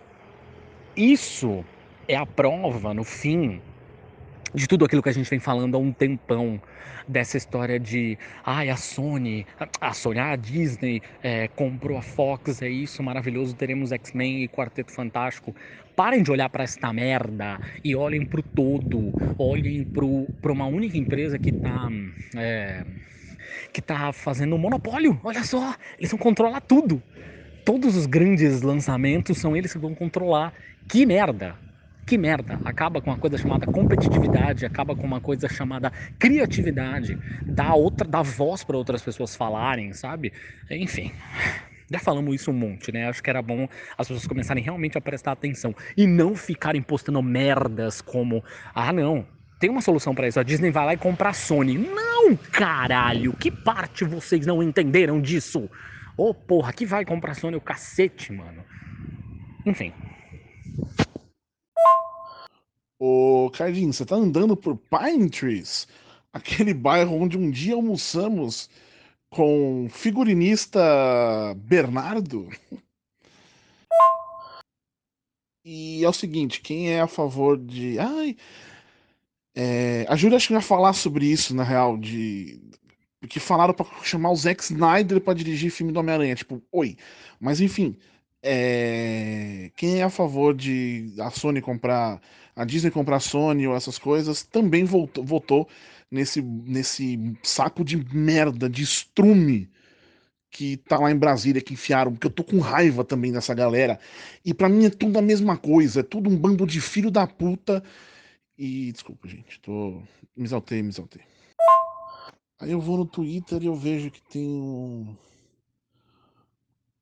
Isso 0.95 1.63
é 2.07 2.15
a 2.15 2.25
prova, 2.25 2.93
no 2.93 3.03
fim, 3.03 3.61
de 4.53 4.67
tudo 4.67 4.85
aquilo 4.85 5.01
que 5.01 5.09
a 5.09 5.13
gente 5.13 5.29
vem 5.29 5.39
falando 5.39 5.75
há 5.75 5.79
um 5.79 5.91
tempão 5.91 6.61
dessa 7.07 7.37
história 7.37 7.79
de 7.79 8.17
ai 8.45 8.69
a 8.69 8.77
Sony, 8.77 9.45
a 9.81 9.93
Sony, 9.93 10.19
a 10.19 10.35
Disney 10.35 11.01
é, 11.21 11.47
comprou 11.49 11.97
a 11.97 12.01
Fox, 12.01 12.61
é 12.61 12.69
isso 12.69 13.01
maravilhoso, 13.03 13.55
teremos 13.55 13.91
X-Men 13.91 14.43
e 14.43 14.47
Quarteto 14.47 14.91
Fantástico. 14.91 15.55
Parem 15.95 16.23
de 16.23 16.31
olhar 16.31 16.49
para 16.49 16.63
esta 16.63 16.91
merda 16.91 17.59
e 17.83 17.95
olhem 17.95 18.25
para 18.25 18.39
o 18.39 18.43
todo, 18.43 19.11
olhem 19.37 19.83
para 20.41 20.51
uma 20.51 20.65
única 20.65 20.97
empresa 20.97 21.37
que 21.37 21.49
está 21.49 21.89
é, 22.35 22.83
que 23.71 23.81
tá 23.81 24.11
fazendo 24.11 24.57
monopólio. 24.57 25.19
Olha 25.23 25.43
só, 25.43 25.75
eles 25.97 26.11
vão 26.11 26.19
controlar 26.19 26.61
tudo. 26.61 27.01
Todos 27.65 27.95
os 27.95 28.05
grandes 28.05 28.61
lançamentos 28.61 29.37
são 29.37 29.55
eles 29.55 29.71
que 29.71 29.79
vão 29.79 29.95
controlar. 29.95 30.53
Que 30.87 31.05
merda! 31.05 31.55
Que 32.05 32.17
merda! 32.17 32.59
Acaba 32.65 33.01
com 33.01 33.09
uma 33.09 33.17
coisa 33.17 33.37
chamada 33.37 33.65
competitividade, 33.65 34.65
acaba 34.65 34.95
com 34.95 35.07
uma 35.07 35.21
coisa 35.21 35.47
chamada 35.47 35.91
criatividade, 36.19 37.17
dá 37.47 37.73
outra, 37.73 38.07
dá 38.07 38.21
voz 38.21 38.63
para 38.63 38.77
outras 38.77 39.01
pessoas 39.01 39.35
falarem, 39.35 39.93
sabe? 39.93 40.33
Enfim. 40.69 41.11
Já 41.91 41.99
falamos 41.99 42.33
isso 42.35 42.51
um 42.51 42.53
monte, 42.53 42.91
né? 42.91 43.07
Acho 43.07 43.21
que 43.21 43.29
era 43.29 43.41
bom 43.41 43.67
as 43.97 44.07
pessoas 44.07 44.25
começarem 44.25 44.63
realmente 44.63 44.97
a 44.97 45.01
prestar 45.01 45.33
atenção 45.33 45.75
e 45.95 46.07
não 46.07 46.35
ficarem 46.35 46.81
postando 46.81 47.21
merdas 47.21 48.01
como: 48.01 48.43
ah, 48.73 48.91
não, 48.91 49.25
tem 49.59 49.69
uma 49.69 49.81
solução 49.81 50.15
para 50.15 50.27
isso. 50.27 50.39
A 50.39 50.43
Disney 50.43 50.71
vai 50.71 50.85
lá 50.85 50.93
e 50.93 50.97
compra 50.97 51.29
a 51.29 51.33
Sony. 51.33 51.77
Não, 51.77 52.35
caralho! 52.35 53.33
Que 53.33 53.51
parte 53.51 54.03
vocês 54.03 54.45
não 54.45 54.61
entenderam 54.63 55.21
disso? 55.21 55.69
Ô, 56.17 56.29
oh, 56.29 56.33
porra, 56.33 56.73
que 56.73 56.85
vai 56.85 57.05
comprar 57.05 57.31
a 57.31 57.35
Sony 57.35 57.55
o 57.55 57.61
cacete, 57.61 58.33
mano. 58.33 58.63
Enfim. 59.65 59.93
Ô, 63.05 63.51
Cardinho, 63.51 63.91
você 63.91 64.05
tá 64.05 64.15
andando 64.15 64.55
por 64.55 64.77
Pine 64.77 65.29
Trees? 65.29 65.89
Aquele 66.31 66.73
bairro 66.73 67.17
onde 67.17 67.37
um 67.37 67.51
dia 67.51 67.75
almoçamos 67.75 68.69
com 69.29 69.89
figurinista 69.89 70.79
Bernardo? 71.57 72.47
E 75.65 76.01
é 76.01 76.07
o 76.07 76.13
seguinte, 76.13 76.61
quem 76.61 76.91
é 76.93 77.01
a 77.01 77.07
favor 77.07 77.57
de. 77.57 77.99
Ai. 77.99 78.37
É... 79.53 80.05
A 80.07 80.15
Júlia 80.15 80.37
acho 80.37 80.47
que 80.47 80.53
vai 80.53 80.61
falar 80.61 80.93
sobre 80.93 81.25
isso, 81.25 81.53
na 81.53 81.63
real, 81.63 81.97
de. 81.97 82.61
Porque 83.19 83.37
falaram 83.37 83.73
pra 83.73 83.85
chamar 84.03 84.31
o 84.31 84.35
Zack 84.37 84.63
Snyder 84.63 85.19
pra 85.19 85.33
dirigir 85.33 85.71
filme 85.71 85.91
do 85.91 85.99
Homem-Aranha. 85.99 86.35
Tipo, 86.35 86.63
oi. 86.71 86.95
Mas 87.37 87.59
enfim. 87.59 87.97
É... 88.41 89.71
Quem 89.75 89.99
é 89.99 90.03
a 90.03 90.09
favor 90.09 90.53
de 90.53 91.13
a 91.19 91.29
Sony 91.31 91.61
comprar 91.61 92.21
a 92.55 92.63
Disney 92.65 92.91
comprar 92.91 93.17
a 93.17 93.19
Sony 93.19 93.67
ou 93.67 93.75
essas 93.75 93.97
coisas, 93.97 94.43
também 94.43 94.85
votou, 94.85 95.67
nesse, 96.09 96.41
nesse 96.41 97.35
saco 97.41 97.83
de 97.83 97.97
merda, 98.15 98.69
de 98.69 98.83
estrume 98.83 99.69
que 100.51 100.77
tá 100.77 100.99
lá 100.99 101.11
em 101.11 101.17
Brasília, 101.17 101.61
que 101.61 101.73
enfiaram, 101.73 102.11
porque 102.11 102.27
eu 102.27 102.31
tô 102.31 102.43
com 102.43 102.59
raiva 102.59 103.03
também 103.03 103.31
dessa 103.31 103.55
galera. 103.55 103.99
E 104.45 104.53
para 104.53 104.69
mim 104.69 104.85
é 104.85 104.89
tudo 104.91 105.17
a 105.17 105.21
mesma 105.21 105.57
coisa, 105.57 106.01
é 106.01 106.03
tudo 106.03 106.29
um 106.29 106.37
bando 106.37 106.67
de 106.67 106.79
filho 106.79 107.09
da 107.09 107.25
puta. 107.25 107.83
E 108.55 108.91
desculpa, 108.91 109.27
gente, 109.27 109.59
tô. 109.59 110.03
Me 110.35 110.45
exaltei, 110.45 110.83
me 110.83 110.89
exaltei. 110.89 111.23
Aí 112.59 112.71
eu 112.71 112.79
vou 112.79 112.97
no 112.97 113.05
Twitter 113.05 113.63
e 113.63 113.65
eu 113.65 113.75
vejo 113.75 114.11
que 114.11 114.21
tem 114.21 114.47
um. 114.47 115.15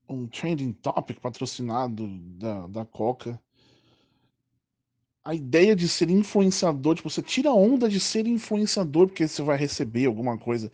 Um 0.08 0.28
trending 0.28 0.74
topic 0.74 1.20
patrocinado 1.20 2.08
da, 2.38 2.68
da 2.68 2.86
Coca 2.86 3.40
a 5.24 5.36
ideia 5.36 5.76
de 5.76 5.88
ser 5.88 6.10
influenciador, 6.10 6.96
tipo, 6.96 7.10
você 7.10 7.22
tira 7.22 7.50
a 7.50 7.54
onda 7.54 7.88
de 7.88 8.00
ser 8.00 8.26
influenciador 8.26 9.08
porque 9.08 9.28
você 9.28 9.42
vai 9.44 9.58
receber 9.58 10.06
alguma 10.06 10.38
coisa. 10.38 10.72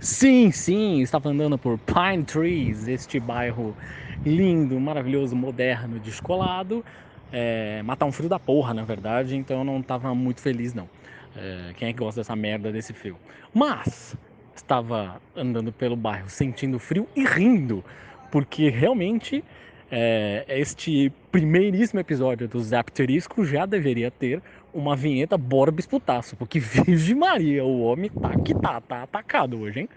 Sim, 0.00 0.50
sim, 0.50 1.00
estava 1.00 1.28
andando 1.28 1.58
por 1.58 1.78
Pine 1.78 2.24
Trees, 2.24 2.88
este 2.88 3.20
bairro 3.20 3.76
lindo, 4.24 4.78
maravilhoso, 4.80 5.36
moderno, 5.36 6.00
descolado. 6.00 6.84
É, 7.30 7.82
matar 7.82 8.06
um 8.06 8.12
frio 8.12 8.28
da 8.28 8.38
porra, 8.38 8.74
na 8.74 8.84
verdade, 8.84 9.36
então 9.36 9.58
eu 9.58 9.64
não 9.64 9.80
estava 9.80 10.14
muito 10.14 10.40
feliz, 10.40 10.74
não. 10.74 10.88
É, 11.36 11.72
quem 11.76 11.88
é 11.88 11.92
que 11.92 11.98
gosta 11.98 12.20
dessa 12.20 12.34
merda 12.36 12.72
desse 12.72 12.92
frio? 12.92 13.16
Mas, 13.54 14.16
estava 14.62 15.20
andando 15.36 15.72
pelo 15.72 15.96
bairro 15.96 16.28
sentindo 16.28 16.78
frio 16.78 17.06
e 17.14 17.24
rindo, 17.24 17.84
porque 18.30 18.68
realmente 18.70 19.44
é, 19.90 20.44
este 20.48 21.12
primeiríssimo 21.30 22.00
episódio 22.00 22.48
do 22.48 22.60
Zapterisco 22.62 23.44
já 23.44 23.66
deveria 23.66 24.10
ter 24.10 24.40
uma 24.72 24.96
vinheta 24.96 25.36
Borbis 25.36 25.86
Putaço, 25.86 26.34
porque 26.36 26.58
Virgem 26.60 27.14
Maria, 27.14 27.64
o 27.64 27.82
homem 27.82 28.10
tá 28.10 28.30
que 28.38 28.54
tá, 28.54 28.80
tá 28.80 29.02
atacado 29.02 29.60
hoje, 29.60 29.80
hein? 29.80 29.88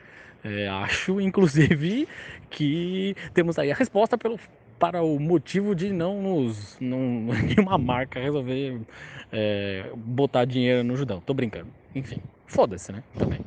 É, 0.44 0.68
acho, 0.68 1.20
inclusive, 1.22 2.08
que 2.50 3.16
temos 3.34 3.58
aí 3.58 3.72
a 3.72 3.76
resposta 3.76 4.18
pelo, 4.18 4.38
para 4.78 5.02
o 5.02 5.20
motivo 5.20 5.74
de 5.74 5.92
não 5.92 6.22
nos. 6.22 6.78
Não, 6.80 7.00
nenhuma 7.48 7.78
marca 7.78 8.20
resolver 8.20 8.82
é, 9.32 9.90
botar 9.96 10.46
dinheiro 10.46 10.84
no 10.84 10.96
Judão. 10.96 11.20
Tô 11.22 11.34
brincando. 11.34 11.70
Enfim, 11.96 12.22
foda-se, 12.46 12.92
né? 12.92 13.02
Também. 13.18 13.40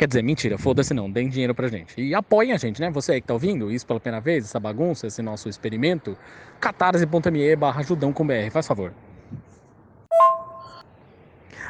Quer 0.00 0.06
dizer, 0.06 0.22
mentira, 0.22 0.56
foda-se 0.56 0.94
não, 0.94 1.10
deem 1.10 1.28
dinheiro 1.28 1.54
pra 1.54 1.68
gente. 1.68 2.00
E 2.00 2.14
apoiem 2.14 2.52
a 2.52 2.56
gente, 2.56 2.80
né? 2.80 2.90
Você 2.90 3.12
aí 3.12 3.20
que 3.20 3.26
tá 3.26 3.34
ouvindo 3.34 3.70
isso 3.70 3.86
pela 3.86 4.00
primeira 4.00 4.18
vez, 4.18 4.46
essa 4.46 4.58
bagunça, 4.58 5.06
esse 5.06 5.20
nosso 5.20 5.46
experimento, 5.46 6.16
catarse.me 6.58 7.54
barra 7.54 7.82
BR, 7.82 8.50
faz 8.50 8.66
favor. 8.66 8.94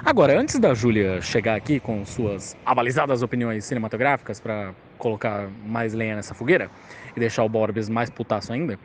Agora, 0.05 0.39
antes 0.39 0.61
da 0.61 0.73
Júlia 0.75 1.21
chegar 1.21 1.57
aqui 1.57 1.81
com 1.81 2.07
suas 2.07 2.57
abalizadas 2.65 3.21
opiniões 3.21 3.65
cinematográficas 3.65 4.39
para 4.39 4.73
colocar 4.97 5.49
mais 5.67 5.93
lenha 5.93 6.15
nessa 6.15 6.33
fogueira 6.33 6.71
e 7.17 7.19
deixar 7.19 7.43
o 7.43 7.49
Borbes 7.49 7.89
mais 7.89 8.11
putaço 8.11 8.53
ainda, 8.53 8.79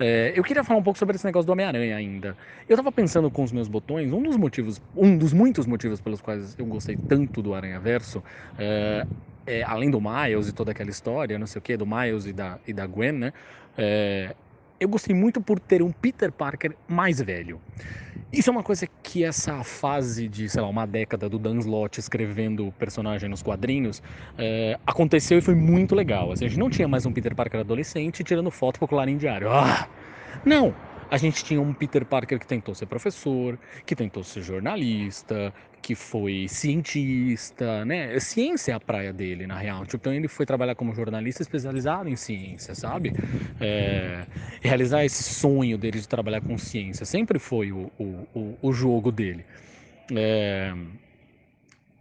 é, 0.00 0.32
eu 0.34 0.42
queria 0.42 0.64
falar 0.64 0.78
um 0.80 0.82
pouco 0.82 0.98
sobre 0.98 1.16
esse 1.16 1.24
negócio 1.26 1.46
do 1.46 1.52
Homem-Aranha 1.52 1.96
ainda. 1.96 2.36
Eu 2.68 2.76
tava 2.76 2.90
pensando 2.90 3.30
com 3.30 3.42
os 3.44 3.52
meus 3.52 3.68
botões, 3.68 4.10
um 4.12 4.22
dos 4.22 4.36
motivos, 4.36 4.80
um 4.94 5.16
dos 5.18 5.32
muitos 5.32 5.66
motivos 5.66 6.00
pelos 6.00 6.20
quais 6.22 6.56
eu 6.58 6.66
gostei 6.66 6.96
tanto 6.96 7.42
do 7.42 7.54
Aranha 7.54 7.78
Verso, 7.80 8.24
é, 8.56 9.06
é, 9.46 9.62
além 9.62 9.90
do 9.90 10.00
Miles 10.00 10.48
e 10.48 10.52
toda 10.54 10.70
aquela 10.72 10.90
história, 10.90 11.38
não 11.38 11.46
sei 11.46 11.58
o 11.58 11.62
que, 11.62 11.76
do 11.76 11.86
Miles 11.86 12.24
e 12.26 12.32
da, 12.32 12.58
e 12.66 12.72
da 12.72 12.86
Gwen, 12.86 13.12
né? 13.12 13.32
Eu 14.80 14.88
gostei 14.88 15.14
muito 15.14 15.42
por 15.42 15.60
ter 15.60 15.82
um 15.82 15.92
Peter 15.92 16.32
Parker 16.32 16.74
mais 16.88 17.20
velho. 17.20 17.60
Isso 18.32 18.48
é 18.48 18.52
uma 18.52 18.62
coisa 18.62 18.86
que 19.02 19.22
essa 19.22 19.62
fase 19.62 20.26
de, 20.26 20.48
sei 20.48 20.62
lá, 20.62 20.68
uma 20.68 20.86
década 20.86 21.28
do 21.28 21.38
Dan 21.38 21.58
Slott 21.58 22.00
escrevendo 22.00 22.66
o 22.66 22.72
personagem 22.72 23.28
nos 23.28 23.42
quadrinhos 23.42 24.00
é, 24.38 24.78
aconteceu 24.86 25.36
e 25.36 25.42
foi 25.42 25.54
muito 25.54 25.94
legal. 25.94 26.32
Assim, 26.32 26.46
a 26.46 26.48
gente 26.48 26.58
não 26.58 26.70
tinha 26.70 26.88
mais 26.88 27.04
um 27.04 27.12
Peter 27.12 27.34
Parker 27.34 27.60
adolescente 27.60 28.24
tirando 28.24 28.50
foto 28.50 28.78
pro 28.78 28.88
Clarim 28.88 29.18
Diário. 29.18 29.50
Ah! 29.50 29.86
Não! 30.46 30.74
A 31.10 31.16
gente 31.16 31.42
tinha 31.42 31.60
um 31.60 31.74
Peter 31.74 32.04
Parker 32.06 32.38
que 32.38 32.46
tentou 32.46 32.72
ser 32.74 32.86
professor, 32.86 33.58
que 33.84 33.96
tentou 33.96 34.22
ser 34.22 34.42
jornalista, 34.42 35.52
que 35.82 35.96
foi 35.96 36.46
cientista, 36.48 37.84
né? 37.84 38.18
Ciência 38.20 38.72
é 38.72 38.74
a 38.74 38.80
praia 38.80 39.12
dele, 39.12 39.46
na 39.46 39.58
real. 39.58 39.84
Tipo, 39.84 39.96
então 39.96 40.14
ele 40.14 40.28
foi 40.28 40.46
trabalhar 40.46 40.76
como 40.76 40.94
jornalista 40.94 41.42
especializado 41.42 42.08
em 42.08 42.14
ciência, 42.14 42.76
sabe? 42.76 43.12
É, 43.60 44.24
realizar 44.62 45.04
esse 45.04 45.24
sonho 45.24 45.76
dele 45.76 46.00
de 46.00 46.08
trabalhar 46.08 46.42
com 46.42 46.56
ciência 46.56 47.04
sempre 47.04 47.40
foi 47.40 47.72
o, 47.72 47.90
o, 47.98 48.58
o 48.62 48.72
jogo 48.72 49.10
dele. 49.10 49.44
É, 50.16 50.72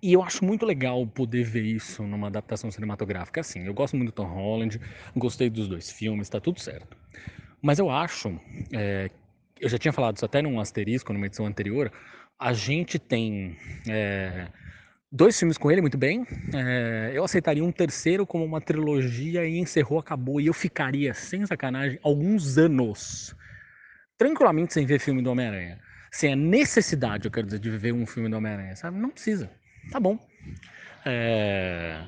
e 0.02 0.14
eu 0.14 0.24
acho 0.24 0.46
muito 0.46 0.66
legal 0.66 1.06
poder 1.08 1.44
ver 1.44 1.64
isso 1.64 2.04
numa 2.04 2.28
adaptação 2.28 2.72
cinematográfica 2.72 3.42
assim. 3.42 3.66
Eu 3.66 3.74
gosto 3.74 3.98
muito 3.98 4.10
do 4.10 4.14
Tom 4.14 4.28
Holland, 4.28 4.80
gostei 5.16 5.50
dos 5.50 5.68
dois 5.68 5.92
filmes, 5.92 6.30
tá 6.30 6.40
tudo 6.40 6.60
certo. 6.60 6.96
Mas 7.62 7.80
eu 7.80 7.90
acho, 7.90 8.40
é, 8.74 9.10
eu 9.60 9.70
já 9.70 9.78
tinha 9.78 9.92
falado 9.92 10.16
isso 10.16 10.26
até 10.26 10.42
num 10.42 10.60
asterisco, 10.60 11.12
numa 11.12 11.26
edição 11.26 11.46
anterior, 11.46 11.92
a 12.40 12.54
gente 12.54 12.98
tem 12.98 13.58
é, 13.88 14.48
dois 15.12 15.38
filmes 15.38 15.58
com 15.58 15.70
ele 15.70 15.82
muito 15.82 15.98
bem. 15.98 16.26
É, 16.54 17.12
eu 17.14 17.24
aceitaria 17.24 17.64
um 17.64 17.72
terceiro 17.72 18.26
como 18.26 18.46
uma 18.46 18.62
trilogia 18.62 19.46
e 19.46 19.58
encerrou, 19.58 20.00
acabou. 20.00 20.40
E 20.40 20.48
eu 20.48 20.54
ficaria, 20.54 21.14
sem 21.14 21.46
sacanagem, 21.46 22.00
alguns 22.02 22.58
anos 22.58 23.36
tranquilamente 24.18 24.74
sem 24.74 24.86
ver 24.86 25.00
filme 25.00 25.22
do 25.22 25.32
Homem-Aranha. 25.32 25.80
Sem 26.12 26.34
a 26.34 26.36
necessidade, 26.36 27.26
eu 27.26 27.32
quero 27.32 27.46
dizer, 27.46 27.60
de 27.60 27.70
ver 27.70 27.94
um 27.94 28.06
filme 28.06 28.30
do 28.30 28.38
Homem-Aranha, 28.38 28.76
sabe? 28.76 28.98
Não 28.98 29.10
precisa. 29.10 29.50
Tá 29.92 30.00
bom. 30.00 30.20
É... 31.06 32.02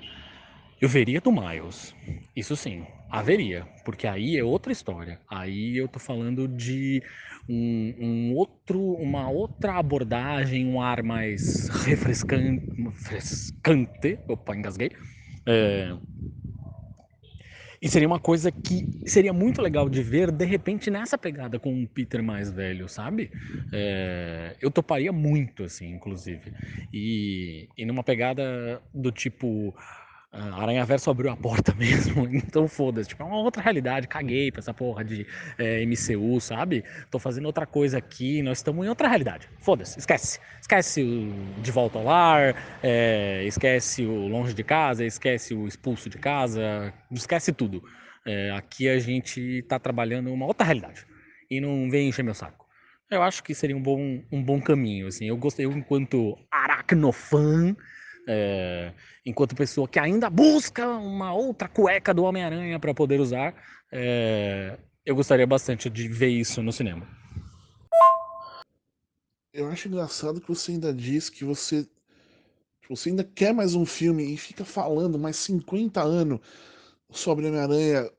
Eu 0.80 0.90
veria 0.90 1.22
do 1.22 1.32
Miles. 1.32 1.96
Isso 2.36 2.56
sim, 2.56 2.86
haveria. 3.12 3.68
Porque 3.84 4.08
aí 4.08 4.38
é 4.38 4.44
outra 4.44 4.72
história. 4.72 5.20
Aí 5.30 5.78
eu 5.78 5.88
tô 5.88 6.00
falando 6.00 6.48
de 6.48 7.04
um, 7.50 7.96
um, 8.00 8.34
outro, 8.36 8.80
uma 8.94 9.30
outra 9.30 9.76
abordagem, 9.78 10.66
um 10.66 10.82
ar 10.82 11.04
mais 11.04 11.70
refrescante. 11.84 12.64
opa, 14.28 14.56
engasguei. 14.56 14.92
É, 15.48 15.98
e 17.82 17.90
seria 17.90 18.08
uma 18.08 18.20
coisa 18.20 18.52
que 18.52 18.88
seria 19.06 19.34
muito 19.34 19.60
legal 19.62 19.90
de 19.90 20.04
ver, 20.04 20.32
de 20.32 20.46
repente, 20.46 20.92
nessa 20.92 21.18
pegada 21.18 21.58
com 21.60 21.74
um 21.74 21.88
Peter 21.88 22.22
mais 22.22 22.52
velho, 22.52 22.88
sabe? 22.88 23.32
É, 23.74 24.56
eu 24.62 24.70
toparia 24.70 25.12
muito, 25.12 25.64
assim, 25.64 25.90
inclusive. 25.90 26.54
E, 26.94 27.68
e 27.76 27.84
numa 27.86 28.04
pegada 28.04 28.80
do 28.94 29.12
tipo 29.12 29.74
a 30.32 30.62
Aranha 30.62 30.86
Verso 30.86 31.10
abriu 31.10 31.30
a 31.30 31.36
porta 31.36 31.74
mesmo, 31.76 32.26
então 32.34 32.68
foda-se. 32.68 33.10
Tipo, 33.10 33.24
é 33.24 33.26
uma 33.26 33.38
outra 33.38 33.62
realidade. 33.62 34.08
Caguei 34.08 34.52
pra 34.52 34.60
essa 34.60 34.74
porra 34.74 35.04
de 35.04 35.28
é, 35.58 35.86
MCU, 35.86 36.40
sabe? 36.40 36.86
Tô 37.10 37.20
fazendo 37.20 37.46
outra 37.46 37.66
coisa 37.66 37.98
aqui, 37.98 38.42
nós 38.42 38.60
estamos 38.60 38.86
em 38.86 38.90
outra 38.90 39.10
realidade. 39.10 39.50
Foda-se, 39.60 40.00
esquece. 40.00 40.40
Esquece 40.62 41.04
o 41.04 41.62
De 41.62 41.72
Volta 41.72 42.00
ao 42.00 42.06
Lar, 42.06 42.56
é, 42.82 43.44
esquece 43.46 44.06
o 44.06 44.28
Longe 44.28 44.54
de 44.54 44.64
Casa, 44.64 45.04
esquece 45.04 45.54
o 45.54 45.68
Expulso 45.68 46.10
de 46.10 46.18
Casa, 46.18 46.94
esquece 47.12 47.52
tudo. 47.52 47.84
É, 48.26 48.52
aqui 48.52 48.88
a 48.88 49.00
gente 49.00 49.64
tá 49.68 49.78
trabalhando 49.80 50.32
uma 50.32 50.46
outra 50.46 50.66
realidade. 50.66 51.06
E 51.50 51.60
não 51.60 51.90
vem 51.90 52.08
encher 52.08 52.24
meu 52.24 52.34
saco. 52.34 52.66
Eu 53.10 53.22
acho 53.22 53.44
que 53.44 53.54
seria 53.54 53.76
um 53.76 53.82
bom, 53.82 54.24
um 54.32 54.42
bom 54.42 54.62
caminho, 54.62 55.08
assim. 55.08 55.26
Eu 55.26 55.36
gostei, 55.36 55.66
eu, 55.66 55.72
enquanto 55.74 56.38
aracnofã, 56.50 57.76
é, 58.28 58.94
enquanto 59.26 59.56
pessoa 59.56 59.88
que 59.88 60.00
ainda 60.00 60.30
busca 60.30 60.88
uma 60.88 61.34
outra 61.34 61.68
cueca 61.68 62.14
do 62.14 62.24
Homem-Aranha 62.24 62.80
para 62.80 62.94
poder 62.94 63.20
usar, 63.20 63.54
é, 63.92 64.78
eu 65.06 65.16
gostaria 65.16 65.48
bastante 65.48 65.90
de 65.90 66.08
ver 66.08 66.30
isso 66.30 66.62
no 66.62 66.72
cinema. 66.72 67.08
Eu 69.54 69.68
acho 69.70 69.88
engraçado 69.88 70.40
que 70.40 70.48
você 70.48 70.72
ainda 70.72 70.94
diz 70.94 71.30
que 71.30 71.44
você 71.44 71.88
você 72.90 73.10
ainda 73.10 73.24
quer 73.24 73.54
mais 73.54 73.74
um 73.74 73.86
filme 73.86 74.34
e 74.34 74.38
fica 74.38 74.66
falando 74.66 75.18
mais 75.18 75.38
50 75.38 76.02
anos 76.02 76.42
sobre 77.10 77.48
Homem-Aranha. 77.48 78.12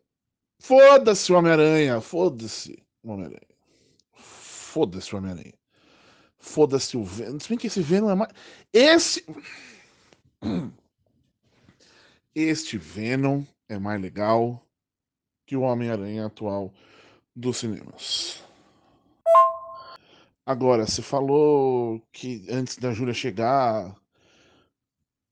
Foda-se 0.59 1.31
o 1.31 1.37
Homem-Aranha, 1.37 2.01
foda-se 2.01 2.83
o 3.03 3.13
Homem-Aranha. 3.13 3.53
Foda-se 4.15 5.15
o 5.15 5.19
Homem-Aranha. 5.19 5.53
Foda-se 6.39 6.97
o 6.97 7.05
Venom. 7.05 7.39
Se 7.39 7.49
bem 7.51 7.59
que 7.59 7.67
esse 7.67 7.83
Venom 7.83 8.11
é 8.11 8.15
mais. 8.15 8.33
Esse. 8.73 9.25
Este 12.35 12.77
Venom 12.79 13.45
é 13.69 13.79
mais 13.79 14.01
legal 14.01 14.67
que 15.47 15.57
o 15.57 15.63
Homem-Aranha 15.63 16.27
atual 16.27 16.73
dos 17.35 17.59
cinemas. 17.59 18.43
Agora, 20.45 20.87
você 20.87 21.03
falou 21.03 22.03
que 22.13 22.47
antes 22.51 22.77
da 22.77 22.93
Júlia 22.93 23.15
chegar 23.15 23.95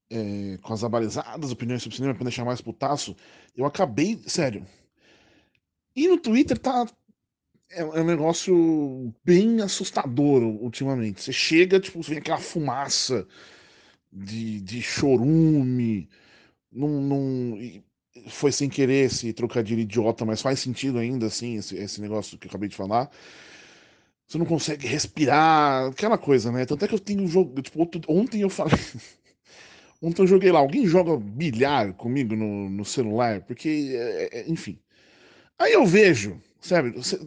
é, 0.08 0.58
com 0.62 0.72
as 0.72 0.84
abalizadas 0.84 1.50
opiniões 1.50 1.82
sobre 1.82 1.96
cinema 1.96 2.14
para 2.14 2.24
deixar 2.24 2.44
mais 2.44 2.60
putaço, 2.60 3.16
eu 3.56 3.64
acabei. 3.64 4.22
Sério. 4.26 4.66
E 5.96 6.06
no 6.06 6.18
Twitter 6.18 6.58
tá. 6.58 6.86
É, 7.70 7.80
é 7.80 7.84
um 7.84 8.04
negócio 8.04 9.14
bem 9.24 9.60
assustador 9.60 10.42
ultimamente. 10.42 11.22
Você 11.22 11.32
chega, 11.32 11.80
tipo, 11.80 12.00
vê 12.02 12.18
aquela 12.18 12.38
fumaça 12.38 13.26
de, 14.12 14.60
de 14.60 14.82
chorume. 14.82 16.08
Não, 16.72 17.00
não, 17.00 17.58
foi 18.28 18.52
sem 18.52 18.68
querer 18.68 19.06
esse 19.06 19.32
trocadilho 19.32 19.80
idiota, 19.80 20.24
mas 20.24 20.42
faz 20.42 20.60
sentido 20.60 20.98
ainda, 20.98 21.26
assim, 21.26 21.56
esse, 21.56 21.76
esse 21.76 22.00
negócio 22.00 22.38
que 22.38 22.46
eu 22.46 22.50
acabei 22.50 22.68
de 22.68 22.76
falar. 22.76 23.10
Você 24.26 24.38
não 24.38 24.46
consegue 24.46 24.86
respirar, 24.86 25.88
aquela 25.88 26.16
coisa, 26.16 26.52
né? 26.52 26.64
Tanto 26.64 26.84
é 26.84 26.88
que 26.88 26.94
eu 26.94 27.00
tenho 27.00 27.22
um 27.22 27.28
jogo. 27.28 27.60
Tipo, 27.62 27.80
outro, 27.80 28.00
ontem 28.08 28.42
eu 28.42 28.50
falei. 28.50 28.78
ontem 30.00 30.22
eu 30.22 30.26
joguei 30.26 30.52
lá. 30.52 30.60
Alguém 30.60 30.86
joga 30.86 31.16
bilhar 31.16 31.92
comigo 31.94 32.36
no, 32.36 32.70
no 32.70 32.84
celular? 32.84 33.42
Porque, 33.42 33.90
é, 33.92 34.40
é, 34.40 34.48
enfim. 34.48 34.78
Aí 35.58 35.72
eu 35.72 35.84
vejo, 35.84 36.40
sabe? 36.60 36.90
Você, 36.92 37.18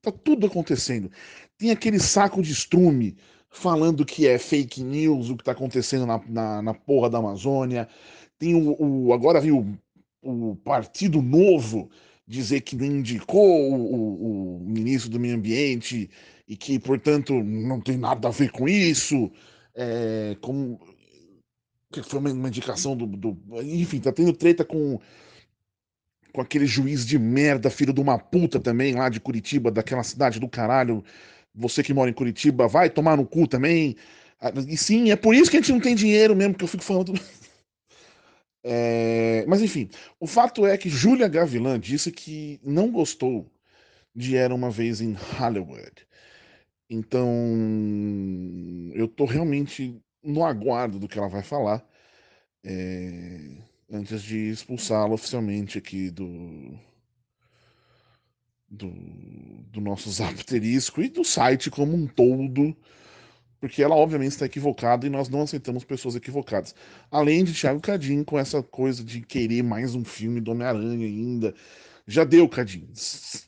tá 0.00 0.10
tudo 0.10 0.46
acontecendo. 0.46 1.10
Tem 1.58 1.70
aquele 1.70 1.98
saco 1.98 2.42
de 2.42 2.52
estrume 2.52 3.16
falando 3.50 4.04
que 4.04 4.26
é 4.26 4.38
fake 4.38 4.82
news 4.82 5.30
o 5.30 5.36
que 5.36 5.42
está 5.42 5.52
acontecendo 5.52 6.06
na, 6.06 6.20
na, 6.28 6.62
na, 6.62 6.74
porra 6.74 7.10
da 7.10 7.18
Amazônia. 7.18 7.88
Tem 8.38 8.54
o, 8.54 8.76
o 8.78 9.12
agora 9.12 9.40
vem 9.40 9.52
o, 9.52 9.66
o, 10.22 10.56
Partido 10.56 11.22
Novo 11.22 11.90
dizer 12.26 12.60
que 12.60 12.76
não 12.76 12.84
indicou 12.84 13.72
o, 13.72 14.58
o, 14.58 14.60
ministro 14.60 15.10
do 15.10 15.18
Meio 15.18 15.36
Ambiente 15.36 16.10
e 16.46 16.56
que, 16.56 16.78
portanto, 16.78 17.32
não 17.42 17.80
tem 17.80 17.96
nada 17.96 18.28
a 18.28 18.30
ver 18.30 18.50
com 18.50 18.68
isso. 18.68 19.30
É, 19.74 20.36
como, 20.40 20.78
que 21.90 22.02
foi 22.02 22.18
uma, 22.20 22.30
uma 22.30 22.48
indicação 22.48 22.96
do, 22.96 23.06
do, 23.06 23.38
Enfim, 23.62 24.00
tá 24.00 24.12
tendo 24.12 24.32
treta 24.32 24.64
com 24.64 24.98
com 26.32 26.42
aquele 26.42 26.66
juiz 26.66 27.06
de 27.06 27.18
merda, 27.18 27.70
filho 27.70 27.92
de 27.92 28.00
uma 28.00 28.18
puta 28.18 28.60
também, 28.60 28.94
lá 28.94 29.08
de 29.08 29.18
Curitiba, 29.18 29.70
daquela 29.70 30.02
cidade 30.02 30.38
do 30.38 30.48
caralho, 30.48 31.02
você 31.58 31.82
que 31.82 31.92
mora 31.92 32.10
em 32.10 32.14
Curitiba, 32.14 32.68
vai 32.68 32.88
tomar 32.88 33.16
no 33.16 33.26
cu 33.26 33.46
também. 33.48 33.96
Ah, 34.40 34.52
e 34.68 34.76
sim, 34.76 35.10
é 35.10 35.16
por 35.16 35.34
isso 35.34 35.50
que 35.50 35.56
a 35.56 35.60
gente 35.60 35.72
não 35.72 35.80
tem 35.80 35.94
dinheiro 35.94 36.36
mesmo, 36.36 36.54
que 36.54 36.64
eu 36.64 36.68
fico 36.68 36.84
falando. 36.84 37.12
É... 38.64 39.46
Mas 39.46 39.62
enfim, 39.62 39.88
o 40.20 40.26
fato 40.26 40.66
é 40.66 40.76
que 40.76 40.90
Julia 40.90 41.28
Gavilan 41.28 41.78
disse 41.78 42.10
que 42.10 42.60
não 42.62 42.90
gostou 42.90 43.50
de 44.14 44.36
Era 44.36 44.54
uma 44.54 44.68
Vez 44.68 45.00
em 45.00 45.12
Hollywood. 45.38 46.06
Então, 46.90 47.30
eu 48.94 49.06
tô 49.08 49.24
realmente 49.24 49.96
no 50.22 50.44
aguardo 50.44 50.98
do 50.98 51.08
que 51.08 51.18
ela 51.18 51.28
vai 51.28 51.42
falar 51.42 51.86
é... 52.64 53.52
antes 53.90 54.22
de 54.22 54.50
expulsá-la 54.50 55.14
oficialmente 55.14 55.78
aqui 55.78 56.10
do, 56.10 56.78
do, 58.70 58.90
do 59.70 59.80
nosso 59.80 60.10
Zapterisco 60.10 61.00
e 61.02 61.08
do 61.08 61.24
site 61.24 61.70
como 61.70 61.94
um 61.94 62.06
todo, 62.06 62.76
porque 63.60 63.82
ela 63.82 63.96
obviamente 63.96 64.32
está 64.32 64.46
equivocada 64.46 65.06
e 65.06 65.10
nós 65.10 65.28
não 65.28 65.42
aceitamos 65.42 65.84
pessoas 65.84 66.14
equivocadas. 66.14 66.74
Além 67.10 67.44
de 67.44 67.54
Thiago 67.54 67.80
Cadinho 67.80 68.24
com 68.24 68.38
essa 68.38 68.62
coisa 68.62 69.02
de 69.02 69.20
querer 69.22 69.62
mais 69.62 69.94
um 69.94 70.04
filme 70.04 70.40
do 70.40 70.52
Homem-Aranha 70.52 71.06
ainda. 71.06 71.54
Já 72.06 72.24
deu, 72.24 72.48
Cadinho. 72.48 72.88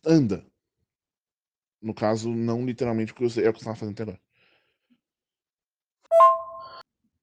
Anda. 0.04 0.44
No 1.80 1.94
caso, 1.94 2.30
não 2.30 2.64
literalmente, 2.66 3.14
porque 3.14 3.24
é 3.40 3.48
o 3.48 3.52
que 3.52 3.58
você 3.58 3.60
estava 3.60 3.76
fazendo 3.76 3.94
até 3.94 4.02
agora. 4.02 4.20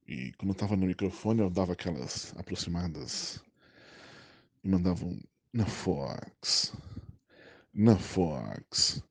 E 0.08 0.32
quando 0.38 0.50
eu 0.50 0.54
estava 0.54 0.76
no 0.78 0.88
microfone, 0.88 1.42
eu 1.42 1.50
dava 1.50 1.74
aquelas 1.74 2.34
aproximadas 2.38 3.44
e 4.64 4.70
mandava 4.70 5.06
um 5.06 5.20
na 5.54 5.66
Fox 5.66 6.74
na 7.78 7.96
Fox. 7.96 9.04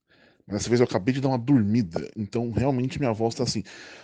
Mas 0.46 0.59
dessa 0.59 0.68
vez 0.68 0.81
eu 0.81 0.87
acabei 0.87 1.14
de 1.14 1.20
dar 1.20 1.29
uma 1.29 1.38
dormida, 1.38 2.11
então 2.16 2.50
realmente 2.50 2.98
minha 2.98 3.12
voz 3.12 3.35
tá 3.35 3.44
assim. 3.44 3.62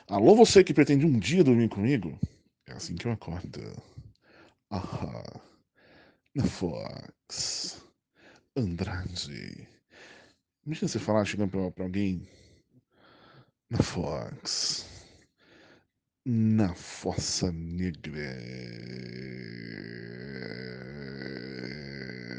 Alô, 0.09 0.35
você 0.37 0.63
que 0.65 0.73
pretende 0.73 1.05
um 1.05 1.19
dia 1.19 1.45
dormir 1.45 1.69
comigo? 1.69 2.19
É 2.67 2.73
assim 2.73 2.95
que 2.95 3.07
eu 3.07 3.13
acordo. 3.13 3.61
Aham. 4.71 5.23
Na 6.35 6.45
Fox. 6.45 7.85
Andrade. 8.57 9.69
Imagina 10.65 10.89
você 10.89 10.99
falar 10.99 11.25
chegando 11.25 11.51
pra, 11.51 11.71
pra 11.71 11.85
alguém. 11.85 12.27
Na 13.71 13.79
Fox. 13.79 14.87
Na 16.25 16.75
Fossa 16.75 17.51
Negra. 17.53 18.37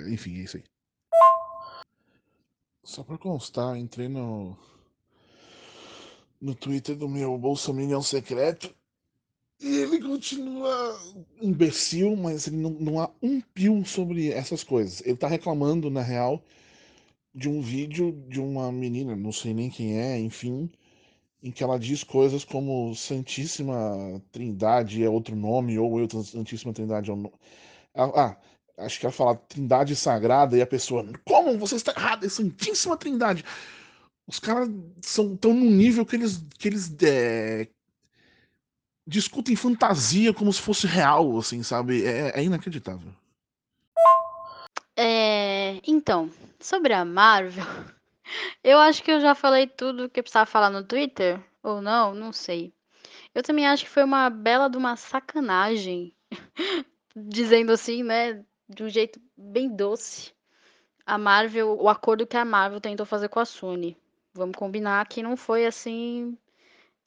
Enfim, 0.09 0.39
é 0.39 0.43
isso 0.43 0.57
aí. 0.57 0.72
Só 2.83 3.01
pra 3.03 3.17
constar, 3.17 3.77
entrei 3.77 4.09
no. 4.09 4.57
no 6.39 6.53
Twitter 6.53 6.95
do 6.95 7.07
meu 7.07 7.37
Bolsominion 7.37 8.01
secreto. 8.01 8.75
E 9.61 9.77
ele 9.77 10.01
continua 10.01 10.99
imbecil, 11.41 12.17
mas 12.17 12.47
ele 12.47 12.57
não, 12.57 12.71
não 12.71 12.99
há 12.99 13.09
um 13.21 13.39
pio 13.39 13.85
sobre 13.85 14.29
essas 14.29 14.61
coisas. 14.63 15.01
Ele 15.05 15.15
tá 15.15 15.27
reclamando, 15.27 15.89
na 15.89 16.01
real, 16.01 16.43
de 17.33 17.47
um 17.47 17.61
vídeo 17.61 18.11
de 18.27 18.41
uma 18.41 18.69
menina, 18.71 19.15
não 19.15 19.31
sei 19.31 19.53
nem 19.53 19.69
quem 19.69 19.97
é, 19.97 20.19
enfim, 20.19 20.69
em 21.41 21.51
que 21.51 21.63
ela 21.63 21.79
diz 21.79 22.03
coisas 22.03 22.43
como 22.43 22.93
Santíssima 22.93 24.21
Trindade 24.31 25.03
é 25.03 25.09
outro 25.09 25.35
nome, 25.35 25.79
ou 25.79 25.99
eu, 25.99 26.23
Santíssima 26.23 26.73
Trindade 26.73 27.09
é 27.09 27.13
um 27.13 27.17
nome. 27.17 27.35
Ah, 27.95 28.11
ah 28.15 28.37
acho 28.77 28.99
que 28.99 29.05
ela 29.05 29.13
fala 29.13 29.35
Trindade 29.35 29.95
Sagrada 29.95 30.57
e 30.57 30.61
a 30.61 30.67
pessoa, 30.67 31.05
como 31.25 31.57
você 31.57 31.75
está 31.75 31.91
errado, 31.91 32.25
é 32.25 32.29
Santíssima 32.29 32.97
Trindade. 32.97 33.45
Os 34.27 34.39
caras 34.39 34.69
são 35.01 35.35
tão 35.35 35.53
num 35.53 35.69
nível 35.69 36.05
que 36.05 36.15
eles 36.15 36.43
que 36.57 36.67
eles 36.67 36.95
é, 37.03 37.67
discutem 39.05 39.55
fantasia 39.55 40.33
como 40.33 40.51
se 40.51 40.61
fosse 40.61 40.87
real, 40.87 41.37
assim, 41.37 41.61
sabe? 41.61 42.05
É, 42.05 42.39
é 42.39 42.43
inacreditável. 42.43 43.13
É, 44.95 45.81
então, 45.85 46.31
sobre 46.59 46.93
a 46.93 47.03
Marvel, 47.03 47.65
eu 48.63 48.79
acho 48.79 49.03
que 49.03 49.11
eu 49.11 49.19
já 49.19 49.35
falei 49.35 49.67
tudo 49.67 50.09
que 50.09 50.21
precisava 50.21 50.45
falar 50.45 50.69
no 50.69 50.83
Twitter, 50.83 51.43
ou 51.61 51.81
não, 51.81 52.13
não 52.13 52.31
sei. 52.31 52.73
Eu 53.35 53.43
também 53.43 53.67
acho 53.67 53.83
que 53.83 53.89
foi 53.89 54.03
uma 54.03 54.29
bela 54.29 54.69
de 54.69 54.77
uma 54.77 54.95
sacanagem, 54.95 56.13
dizendo 57.15 57.71
assim, 57.71 58.03
né? 58.03 58.45
De 58.73 58.83
um 58.83 58.89
jeito 58.89 59.19
bem 59.37 59.69
doce 59.75 60.33
a 61.05 61.17
Marvel, 61.17 61.77
o 61.79 61.89
acordo 61.89 62.25
que 62.27 62.37
a 62.37 62.45
Marvel 62.45 62.81
tentou 62.81 63.05
fazer 63.05 63.29
com 63.29 63.39
a 63.39 63.45
Sony. 63.45 63.97
Vamos 64.33 64.55
combinar 64.55 65.07
que 65.07 65.21
não 65.21 65.37
foi 65.37 65.65
assim, 65.65 66.37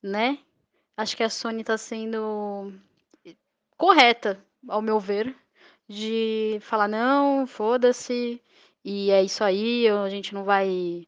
né? 0.03 0.39
Acho 0.97 1.17
que 1.17 1.23
a 1.23 1.31
Sony 1.31 1.65
tá 1.65 1.77
sendo 1.79 2.73
correta, 3.77 4.43
ao 4.69 4.83
meu 4.83 4.99
ver, 4.99 5.35
de 5.89 6.59
falar, 6.63 6.89
não, 6.89 7.47
foda-se, 7.47 8.41
e 8.85 9.11
é 9.11 9.23
isso 9.23 9.43
aí, 9.45 9.89
a 9.89 10.09
gente 10.09 10.35
não 10.35 10.45
vai. 10.45 11.07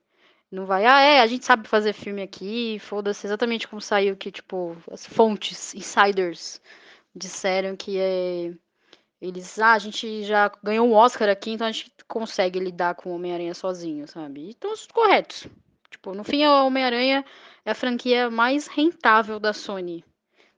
Não 0.50 0.66
vai. 0.66 0.86
Ah, 0.86 1.00
é, 1.02 1.20
a 1.20 1.26
gente 1.26 1.44
sabe 1.44 1.68
fazer 1.68 1.92
filme 1.92 2.22
aqui, 2.22 2.78
foda-se, 2.80 3.26
exatamente 3.26 3.68
como 3.68 3.80
saiu 3.82 4.16
que, 4.16 4.32
tipo, 4.32 4.76
as 4.90 5.06
fontes, 5.06 5.74
insiders, 5.74 6.60
disseram 7.14 7.76
que 7.76 7.98
é. 7.98 8.52
Eles, 9.20 9.58
ah, 9.58 9.72
a 9.72 9.78
gente 9.78 10.22
já 10.22 10.50
ganhou 10.62 10.86
um 10.86 10.94
Oscar 10.94 11.28
aqui, 11.28 11.50
então 11.50 11.66
a 11.66 11.72
gente 11.72 11.92
consegue 12.06 12.60
lidar 12.60 12.94
com 12.94 13.10
o 13.10 13.14
Homem-Aranha 13.14 13.54
sozinho, 13.54 14.06
sabe? 14.06 14.50
Então, 14.50 14.72
corretos. 14.92 15.46
Tipo, 15.90 16.14
no 16.14 16.22
fim, 16.22 16.44
o 16.46 16.66
Homem-Aranha 16.66 17.24
é 17.64 17.70
a 17.70 17.74
franquia 17.74 18.30
mais 18.30 18.68
rentável 18.68 19.40
da 19.40 19.52
Sony. 19.52 20.04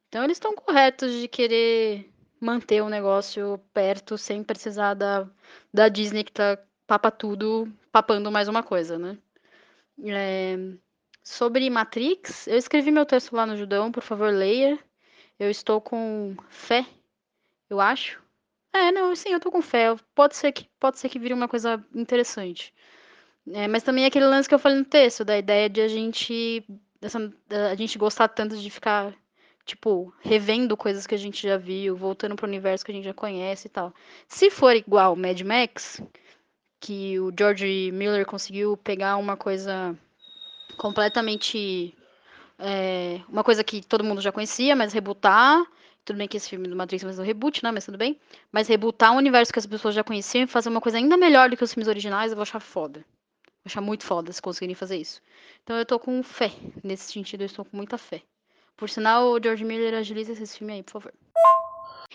Então, 0.09 0.25
eles 0.25 0.37
estão 0.37 0.55
corretos 0.55 1.13
de 1.13 1.29
querer 1.29 2.11
manter 2.41 2.83
o 2.83 2.89
negócio 2.89 3.59
perto 3.73 4.19
sem 4.19 4.43
precisar 4.43 4.95
da, 4.95 5.27
da 5.73 5.89
Disney 5.89 6.25
que 6.25 6.33
tá 6.33 6.59
papa 6.87 7.11
tudo, 7.11 7.73
papando 7.93 8.31
mais 8.31 8.49
uma 8.49 8.63
coisa, 8.63 8.99
né? 8.99 9.17
É, 10.05 10.57
sobre 11.23 11.69
Matrix, 11.71 12.47
eu 12.47 12.57
escrevi 12.57 12.91
meu 12.91 13.07
texto 13.07 13.35
lá 13.35 13.47
no 13.47 13.57
Judão, 13.57 13.93
por 13.93 14.03
favor, 14.03 14.33
leia. 14.33 14.79
Eu 15.39 15.51
estou 15.51 15.81
com 15.81 16.37
fé, 16.49 16.85
eu 17.69 17.81
acho. 17.81 18.21
É, 18.73 18.93
não, 18.93 19.15
sim, 19.17 19.31
eu 19.31 19.41
tô 19.41 19.51
com 19.51 19.61
fé. 19.61 19.95
Pode 20.15 20.37
ser 20.37 20.53
que, 20.53 20.69
pode 20.79 20.99
ser 20.99 21.09
que 21.09 21.19
vire 21.19 21.35
uma 21.35 21.49
coisa 21.49 21.85
interessante. 21.95 22.73
É, 23.53 23.67
mas 23.67 23.83
também 23.83 24.05
é 24.05 24.07
aquele 24.07 24.27
lance 24.27 24.49
que 24.49 24.55
eu 24.55 24.59
falei 24.59 24.79
no 24.79 24.85
texto, 24.85 25.25
da 25.25 25.37
ideia 25.37 25.69
de 25.69 25.81
a 25.81 25.89
gente. 25.89 26.65
Dessa, 27.01 27.19
a 27.71 27.75
gente 27.75 27.99
gostar 27.99 28.29
tanto 28.29 28.57
de 28.57 28.71
ficar, 28.71 29.15
tipo, 29.65 30.13
revendo 30.21 30.77
coisas 30.77 31.07
que 31.07 31.15
a 31.15 31.19
gente 31.19 31.43
já 31.43 31.57
viu, 31.57 31.97
voltando 31.97 32.37
pro 32.37 32.47
universo 32.47 32.85
que 32.85 32.93
a 32.93 32.95
gente 32.95 33.05
já 33.05 33.15
conhece 33.15 33.67
e 33.67 33.71
tal. 33.71 33.93
Se 34.29 34.51
for 34.51 34.77
igual 34.77 35.17
Mad 35.17 35.41
Max, 35.41 36.03
que 36.79 37.19
o 37.19 37.33
George 37.37 37.91
Miller 37.93 38.27
conseguiu 38.27 38.77
pegar 38.77 39.17
uma 39.17 39.37
coisa 39.37 39.99
completamente. 40.77 41.95
É, 42.59 43.21
uma 43.27 43.43
coisa 43.43 43.65
que 43.65 43.81
todo 43.81 44.05
mundo 44.05 44.21
já 44.21 44.31
conhecia, 44.31 44.77
mas 44.77 44.93
rebootar 44.93 45.65
tudo 46.05 46.17
bem 46.17 46.29
que 46.29 46.37
esse 46.37 46.49
filme 46.49 46.67
do 46.69 46.77
Matrix 46.77 47.05
vai 47.05 47.13
ser 47.13 47.21
um 47.21 47.25
reboot, 47.25 47.63
né? 47.63 47.71
Mas 47.71 47.85
tudo 47.85 47.99
bem. 47.99 48.19
Mas 48.51 48.69
rebootar 48.69 49.13
um 49.13 49.17
universo 49.17 49.53
que 49.53 49.59
as 49.59 49.67
pessoas 49.67 49.95
já 49.95 50.03
conheciam 50.03 50.45
e 50.45 50.47
fazer 50.47 50.69
uma 50.69 50.81
coisa 50.81 50.99
ainda 50.99 51.17
melhor 51.17 51.51
do 51.51 51.57
que 51.57 51.65
os 51.65 51.73
filmes 51.73 51.89
originais, 51.89 52.33
eu 52.33 52.37
vou 52.37 52.43
achar 52.43 52.61
foda. 52.61 53.01
Vou 53.01 53.67
achar 53.67 53.81
muito 53.81 54.05
foda 54.05 54.33
se 54.33 54.41
conseguirem 54.41 54.75
fazer 54.75 54.97
isso. 54.97 55.21
Então 55.63 55.77
eu 55.77 55.85
tô 55.85 55.99
com 55.99 56.23
fé. 56.23 56.51
Nesse 56.83 57.13
sentido, 57.13 57.43
eu 57.43 57.47
estou 57.47 57.65
com 57.65 57.77
muita 57.77 57.99
fé. 57.99 58.23
Por 58.77 58.89
sinal, 58.89 59.27
o 59.27 59.43
George 59.43 59.65
Miller 59.65 59.95
agiliza 59.95 60.33
esse 60.33 60.57
filme 60.59 60.73
aí, 60.73 60.83
por 60.83 60.93
favor. 60.93 61.13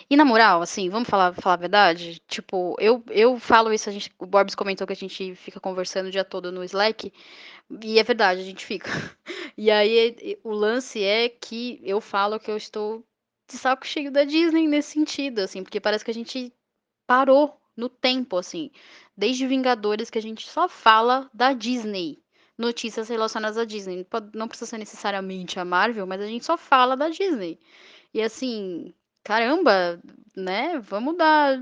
E 0.10 0.17
na 0.17 0.26
moral, 0.26 0.62
assim, 0.62 0.89
vamos 0.89 1.08
falar, 1.08 1.34
falar 1.34 1.54
a 1.54 1.58
verdade? 1.58 2.19
Tipo, 2.28 2.76
eu, 2.80 3.04
eu 3.10 3.39
falo 3.39 3.71
isso, 3.71 3.89
a 3.89 3.93
gente, 3.93 4.12
o 4.19 4.26
Borbs 4.26 4.54
comentou 4.54 4.86
que 4.86 4.93
a 4.93 4.95
gente 4.95 5.36
fica 5.36 5.60
conversando 5.60 6.08
o 6.08 6.12
dia 6.12 6.26
todo 6.26 6.52
no 6.52 6.63
Slack, 6.63 7.13
e 7.82 7.98
é 7.98 8.04
verdade, 8.04 8.41
a 8.41 8.43
gente 8.43 8.65
fica. 8.65 8.89
E 9.58 9.71
aí 9.71 10.38
o 10.43 10.52
lance 10.52 11.02
é 11.02 11.30
que 11.30 11.80
eu 11.82 12.02
falo 12.02 12.38
que 12.38 12.52
eu 12.52 12.58
estou 12.58 13.02
de 13.47 13.58
saco 13.58 13.86
cheio 13.86 14.12
da 14.12 14.23
Disney 14.23 14.67
nesse 14.67 14.91
sentido, 14.91 15.39
assim, 15.39 15.63
porque 15.63 15.79
parece 15.79 16.03
que 16.03 16.12
a 16.12 16.13
gente 16.13 16.53
parou 17.05 17.60
no 17.75 17.89
tempo, 17.89 18.38
assim. 18.38 18.71
Desde 19.15 19.47
Vingadores 19.47 20.10
que 20.10 20.17
a 20.17 20.21
gente 20.21 20.47
só 20.47 20.67
fala 20.67 21.29
da 21.34 21.53
Disney. 21.53 22.21
Notícias 22.58 23.10
relacionadas 23.10 23.58
à 23.58 23.65
Disney. 23.65 24.08
Não 24.34 24.47
precisa 24.47 24.69
ser 24.69 24.77
necessariamente 24.77 25.60
a 25.60 25.65
Marvel, 25.65 26.08
mas 26.08 26.21
a 26.21 26.27
gente 26.27 26.45
só 26.45 26.58
fala 26.58 26.95
da 26.95 27.10
Disney. 27.10 27.60
E 28.13 28.21
assim, 28.21 28.93
caramba, 29.23 30.01
né? 30.36 30.79
Vamos 30.79 31.17
dar 31.17 31.62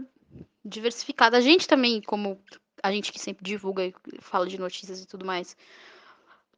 diversificada. 0.64 1.38
A 1.38 1.42
gente 1.42 1.68
também, 1.68 2.00
como 2.02 2.40
a 2.82 2.92
gente 2.92 3.12
que 3.12 3.20
sempre 3.20 3.44
divulga 3.44 3.86
e 3.86 3.94
fala 4.20 4.46
de 4.46 4.60
notícias 4.60 5.02
e 5.02 5.08
tudo 5.08 5.26
mais, 5.26 5.58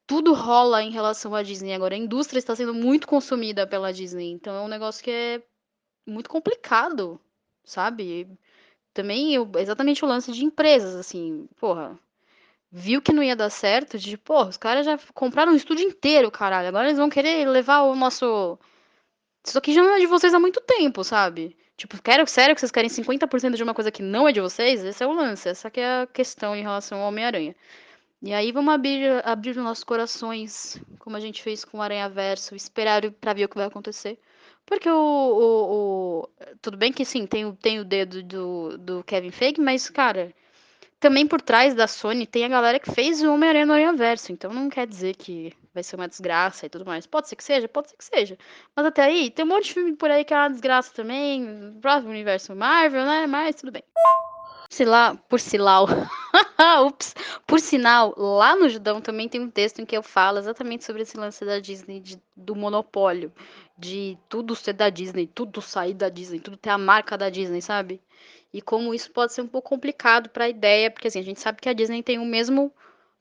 tudo 0.07 0.33
rola 0.33 0.83
em 0.83 0.91
relação 0.91 1.33
à 1.35 1.43
Disney 1.43 1.73
agora. 1.73 1.95
A 1.95 1.97
indústria 1.97 2.39
está 2.39 2.55
sendo 2.55 2.73
muito 2.73 3.07
consumida 3.07 3.67
pela 3.67 3.93
Disney. 3.93 4.31
Então 4.31 4.55
é 4.55 4.61
um 4.61 4.67
negócio 4.67 5.03
que 5.03 5.11
é 5.11 5.43
muito 6.05 6.29
complicado, 6.29 7.19
sabe? 7.63 8.27
Também 8.93 9.33
eu, 9.33 9.49
exatamente 9.57 10.05
o 10.05 10.07
lance 10.07 10.31
de 10.31 10.45
empresas, 10.45 10.95
assim, 10.95 11.47
porra. 11.57 11.99
Viu 12.71 13.01
que 13.01 13.13
não 13.13 13.23
ia 13.23 13.35
dar 13.35 13.49
certo, 13.49 13.97
de, 13.97 14.17
porra, 14.17 14.49
os 14.49 14.57
caras 14.57 14.85
já 14.85 14.97
compraram 15.13 15.53
um 15.53 15.55
estúdio 15.55 15.87
inteiro, 15.87 16.31
caralho. 16.31 16.67
Agora 16.67 16.87
eles 16.87 16.97
vão 16.97 17.09
querer 17.09 17.47
levar 17.47 17.83
o 17.83 17.95
nosso. 17.95 18.59
Isso 19.45 19.57
aqui 19.57 19.73
já 19.73 19.83
não 19.83 19.95
é 19.95 19.99
de 19.99 20.07
vocês 20.07 20.33
há 20.33 20.39
muito 20.39 20.61
tempo, 20.61 21.03
sabe? 21.03 21.55
Tipo, 21.77 22.01
quero, 22.01 22.25
sério 22.27 22.55
que 22.55 22.61
vocês 22.61 22.71
querem 22.71 22.89
50% 22.89 23.55
de 23.55 23.63
uma 23.63 23.73
coisa 23.73 23.91
que 23.91 24.01
não 24.01 24.27
é 24.27 24.31
de 24.31 24.41
vocês? 24.41 24.83
Esse 24.83 25.03
é 25.03 25.07
o 25.07 25.13
lance, 25.13 25.49
essa 25.49 25.69
que 25.69 25.79
é 25.79 26.01
a 26.01 26.07
questão 26.07 26.55
em 26.55 26.61
relação 26.61 27.01
ao 27.01 27.09
Homem-Aranha. 27.09 27.55
E 28.25 28.33
aí 28.33 28.51
vamos 28.51 28.73
abrir, 28.73 29.23
abrir 29.23 29.51
os 29.51 29.57
nossos 29.57 29.83
corações, 29.83 30.81
como 30.97 31.15
a 31.15 31.19
gente 31.19 31.43
fez 31.43 31.63
com 31.63 31.77
o 31.77 31.81
Aranha 31.83 32.09
Verso, 32.09 32.55
esperar 32.55 33.11
para 33.11 33.33
ver 33.33 33.45
o 33.45 33.47
que 33.47 33.55
vai 33.55 33.67
acontecer. 33.67 34.17
Porque 34.65 34.89
o, 34.89 34.95
o, 34.95 36.23
o, 36.23 36.29
Tudo 36.59 36.75
bem 36.75 36.91
que 36.91 37.05
sim, 37.05 37.27
tem, 37.27 37.53
tem 37.53 37.79
o 37.79 37.85
dedo 37.85 38.23
do, 38.23 38.77
do 38.79 39.03
Kevin 39.03 39.29
Feige, 39.29 39.61
mas, 39.61 39.91
cara, 39.91 40.33
também 40.99 41.27
por 41.27 41.39
trás 41.39 41.75
da 41.75 41.85
Sony 41.85 42.25
tem 42.25 42.43
a 42.45 42.47
galera 42.47 42.79
que 42.79 42.91
fez 42.91 43.21
o 43.21 43.31
Homem-Aranha 43.31 43.67
no 43.67 43.73
Aranha 43.73 43.93
Verso. 43.93 44.31
Então 44.31 44.51
não 44.51 44.69
quer 44.71 44.88
dizer 44.88 45.15
que 45.15 45.53
vai 45.71 45.83
ser 45.83 45.95
uma 45.95 46.07
desgraça 46.07 46.65
e 46.65 46.69
tudo 46.69 46.83
mais. 46.83 47.05
Pode 47.05 47.29
ser 47.29 47.35
que 47.35 47.43
seja, 47.43 47.67
pode 47.67 47.91
ser 47.91 47.95
que 47.97 48.05
seja. 48.05 48.39
Mas 48.75 48.88
até 48.88 49.03
aí, 49.03 49.29
tem 49.29 49.45
um 49.45 49.49
monte 49.49 49.65
de 49.65 49.73
filme 49.75 49.95
por 49.95 50.09
aí 50.09 50.25
que 50.25 50.33
é 50.33 50.38
uma 50.38 50.49
desgraça 50.49 50.91
também. 50.95 51.77
Próximo 51.79 52.09
universo 52.09 52.55
Marvel, 52.55 53.05
né? 53.05 53.27
Mas 53.27 53.55
tudo 53.55 53.71
bem. 53.71 53.83
Sei 54.75 54.85
lá, 54.85 55.15
por 55.29 55.39
sinal. 55.39 55.88
Ups. 56.85 57.15
Por 57.47 57.61
sinal, 57.61 58.13
lá 58.17 58.57
no 58.57 58.67
Judão 58.67 58.99
também 58.99 59.29
tem 59.29 59.39
um 59.39 59.49
texto 59.49 59.79
em 59.79 59.85
que 59.85 59.95
eu 59.95 60.03
falo 60.03 60.38
exatamente 60.38 60.83
sobre 60.83 61.03
esse 61.03 61.15
lance 61.15 61.45
da 61.45 61.59
Disney, 61.61 62.01
de, 62.01 62.21
do 62.35 62.53
monopólio. 62.57 63.31
De 63.77 64.17
tudo 64.27 64.53
ser 64.53 64.73
da 64.73 64.89
Disney, 64.89 65.27
tudo 65.27 65.61
sair 65.61 65.93
da 65.93 66.09
Disney, 66.09 66.41
tudo 66.41 66.57
ter 66.57 66.71
a 66.71 66.77
marca 66.77 67.17
da 67.17 67.29
Disney, 67.29 67.61
sabe? 67.61 68.01
E 68.51 68.61
como 68.61 68.93
isso 68.93 69.09
pode 69.11 69.31
ser 69.31 69.43
um 69.43 69.47
pouco 69.47 69.69
complicado 69.69 70.27
para 70.27 70.43
a 70.43 70.49
ideia, 70.49 70.91
porque 70.91 71.07
assim, 71.07 71.19
a 71.19 71.23
gente 71.23 71.39
sabe 71.39 71.61
que 71.61 71.69
a 71.69 71.73
Disney 71.73 72.03
tem 72.03 72.19
o 72.19 72.25
mesmo 72.25 72.69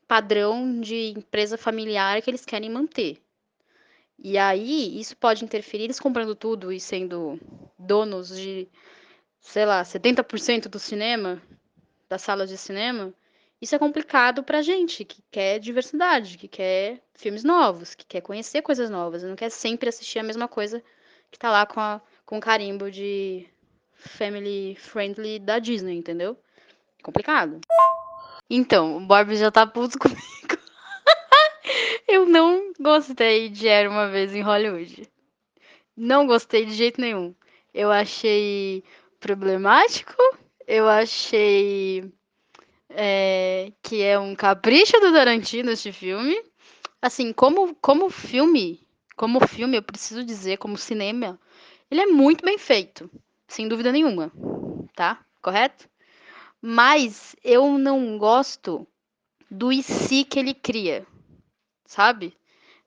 padrão 0.08 0.80
de 0.80 1.14
empresa 1.16 1.56
familiar 1.56 2.20
que 2.20 2.30
eles 2.30 2.44
querem 2.44 2.68
manter. 2.68 3.22
E 4.18 4.36
aí, 4.36 4.98
isso 4.98 5.16
pode 5.16 5.44
interferir, 5.44 5.84
eles 5.84 6.00
comprando 6.00 6.34
tudo 6.34 6.72
e 6.72 6.80
sendo 6.80 7.38
donos 7.78 8.36
de 8.36 8.68
sei 9.44 9.66
lá, 9.66 9.82
70% 9.82 10.68
do 10.68 10.78
cinema, 10.78 11.40
das 12.08 12.22
salas 12.22 12.48
de 12.48 12.56
cinema, 12.56 13.12
isso 13.60 13.74
é 13.74 13.78
complicado 13.78 14.42
pra 14.42 14.62
gente 14.62 15.04
que 15.04 15.22
quer 15.30 15.60
diversidade, 15.60 16.38
que 16.38 16.48
quer 16.48 17.00
filmes 17.14 17.44
novos, 17.44 17.94
que 17.94 18.06
quer 18.06 18.22
conhecer 18.22 18.62
coisas 18.62 18.90
novas, 18.90 19.22
não 19.22 19.36
quer 19.36 19.50
sempre 19.50 19.88
assistir 19.88 20.18
a 20.18 20.24
mesma 20.24 20.48
coisa 20.48 20.82
que 21.30 21.38
tá 21.38 21.50
lá 21.50 21.66
com, 21.66 21.78
a, 21.78 22.00
com 22.24 22.38
o 22.38 22.40
carimbo 22.40 22.90
de 22.90 23.46
family 23.92 24.76
friendly 24.76 25.38
da 25.38 25.58
Disney, 25.58 25.94
entendeu? 25.94 26.36
Complicado. 27.02 27.60
Então, 28.48 28.96
o 28.96 29.00
Bob 29.00 29.36
já 29.36 29.50
tá 29.50 29.66
puto 29.66 29.98
comigo. 30.00 30.24
Eu 32.08 32.26
não 32.26 32.72
gostei 32.80 33.50
de 33.50 33.68
Era 33.68 33.90
Uma 33.90 34.08
Vez 34.08 34.34
em 34.34 34.40
Hollywood. 34.40 35.08
Não 35.96 36.26
gostei 36.26 36.64
de 36.64 36.72
jeito 36.72 37.00
nenhum. 37.00 37.34
Eu 37.72 37.90
achei 37.90 38.84
problemático. 39.24 40.14
Eu 40.66 40.86
achei 40.86 42.12
é, 42.90 43.72
que 43.82 44.02
é 44.02 44.18
um 44.18 44.36
capricho 44.36 45.00
do 45.00 45.12
Tarantino 45.12 45.70
este 45.70 45.90
filme. 45.92 46.36
Assim, 47.00 47.32
como, 47.32 47.74
como 47.76 48.10
filme, 48.10 48.86
como 49.16 49.46
filme, 49.46 49.78
eu 49.78 49.82
preciso 49.82 50.22
dizer, 50.24 50.58
como 50.58 50.76
cinema, 50.76 51.40
ele 51.90 52.02
é 52.02 52.06
muito 52.06 52.44
bem 52.44 52.58
feito, 52.58 53.10
sem 53.48 53.66
dúvida 53.66 53.90
nenhuma, 53.90 54.30
tá? 54.94 55.24
Correto? 55.40 55.88
Mas 56.60 57.34
eu 57.42 57.78
não 57.78 58.18
gosto 58.18 58.86
do 59.50 59.72
e 59.72 59.82
que 59.82 60.38
ele 60.38 60.52
cria, 60.52 61.06
sabe? 61.86 62.36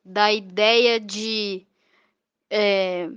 Da 0.06 0.32
ideia 0.32 1.00
de. 1.00 1.65
É, 2.50 3.10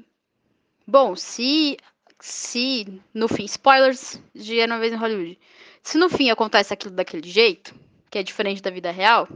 bom, 0.86 1.14
se 1.16 1.78
se 2.20 3.00
no 3.12 3.28
fim, 3.28 3.44
spoilers 3.44 4.20
de 4.34 4.58
Era 4.58 4.72
uma 4.72 4.80
vez 4.80 4.92
em 4.92 4.96
Hollywood, 4.96 5.38
se 5.82 5.98
no 5.98 6.08
fim 6.08 6.30
acontece 6.30 6.72
aquilo 6.72 6.94
daquele 6.94 7.28
jeito, 7.28 7.74
que 8.10 8.18
é 8.18 8.22
diferente 8.22 8.62
da 8.62 8.70
vida 8.70 8.90
real, 8.90 9.28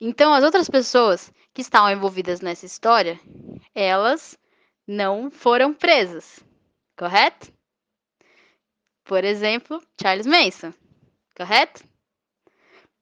então 0.00 0.32
as 0.32 0.44
outras 0.44 0.68
pessoas 0.68 1.32
que 1.52 1.60
estavam 1.60 1.90
envolvidas 1.90 2.40
nessa 2.40 2.66
história, 2.66 3.18
elas 3.74 4.38
não 4.86 5.30
foram 5.30 5.74
presas, 5.74 6.40
correto? 6.96 7.52
Por 9.04 9.24
exemplo, 9.24 9.82
Charles 10.00 10.26
Manson, 10.26 10.72
correto? 11.36 11.82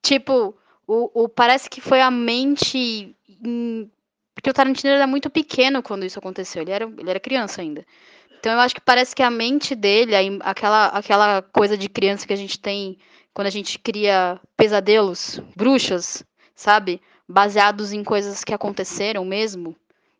Tipo, 0.02 0.56
o, 0.86 1.24
o 1.24 1.28
parece 1.28 1.68
que 1.68 1.80
foi 1.80 2.00
a 2.00 2.10
mente. 2.10 3.14
Em, 3.28 3.90
porque 4.34 4.50
o 4.50 4.54
Tarantino 4.54 4.90
era 4.90 5.06
muito 5.06 5.28
pequeno 5.28 5.82
quando 5.82 6.06
isso 6.06 6.18
aconteceu, 6.18 6.62
ele 6.62 6.70
era, 6.70 6.84
ele 6.84 7.10
era 7.10 7.20
criança 7.20 7.60
ainda. 7.60 7.84
Então 8.38 8.52
eu 8.52 8.60
acho 8.60 8.74
que 8.74 8.80
parece 8.80 9.14
que 9.16 9.22
a 9.22 9.30
mente 9.30 9.74
dele, 9.74 10.14
aquela, 10.40 10.86
aquela 10.86 11.42
coisa 11.42 11.76
de 11.76 11.88
criança 11.88 12.26
que 12.26 12.32
a 12.32 12.36
gente 12.36 12.58
tem 12.58 12.96
quando 13.34 13.48
a 13.48 13.50
gente 13.50 13.78
cria 13.78 14.40
pesadelos, 14.56 15.40
bruxas, 15.56 16.24
sabe? 16.54 17.00
Baseados 17.28 17.92
em 17.92 18.02
coisas 18.02 18.42
que 18.42 18.54
aconteceram 18.54 19.24
mesmo, 19.24 19.76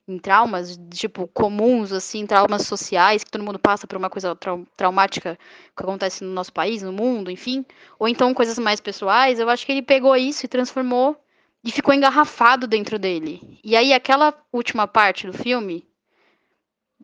em 0.07 0.19
traumas, 0.19 0.79
tipo, 0.91 1.27
comuns, 1.29 1.93
assim, 1.93 2.27
traumas 2.27 2.63
sociais, 2.63 3.25
que 3.25 3.31
todo 3.31 3.45
mundo 3.45 3.59
passa 3.59 3.87
por 3.87 3.97
uma 3.97 4.11
coisa 4.11 4.35
trau 4.35 4.65
traumática 4.77 5.39
que 5.77 5.83
acontece 5.83 6.25
no 6.25 6.33
nosso 6.33 6.53
país, 6.53 6.83
no 6.83 6.93
mundo, 6.93 7.31
enfim. 7.31 7.65
Ou 7.99 8.09
então 8.09 8.35
coisas 8.35 8.59
mais 8.59 8.81
pessoais, 8.81 9.39
eu 9.39 9.49
acho 9.49 9.65
que 9.65 9.73
ele 9.73 9.83
pegou 9.83 10.17
isso 10.17 10.45
e 10.45 10.49
transformou 10.49 11.17
e 11.65 11.71
ficou 11.71 11.95
engarrafado 11.95 12.67
dentro 12.67 12.99
dele. 12.99 13.59
E 13.65 13.77
aí 13.77 13.93
aquela 13.93 14.35
última 14.53 14.87
parte 14.87 15.27
do 15.27 15.33
filme 15.33 15.88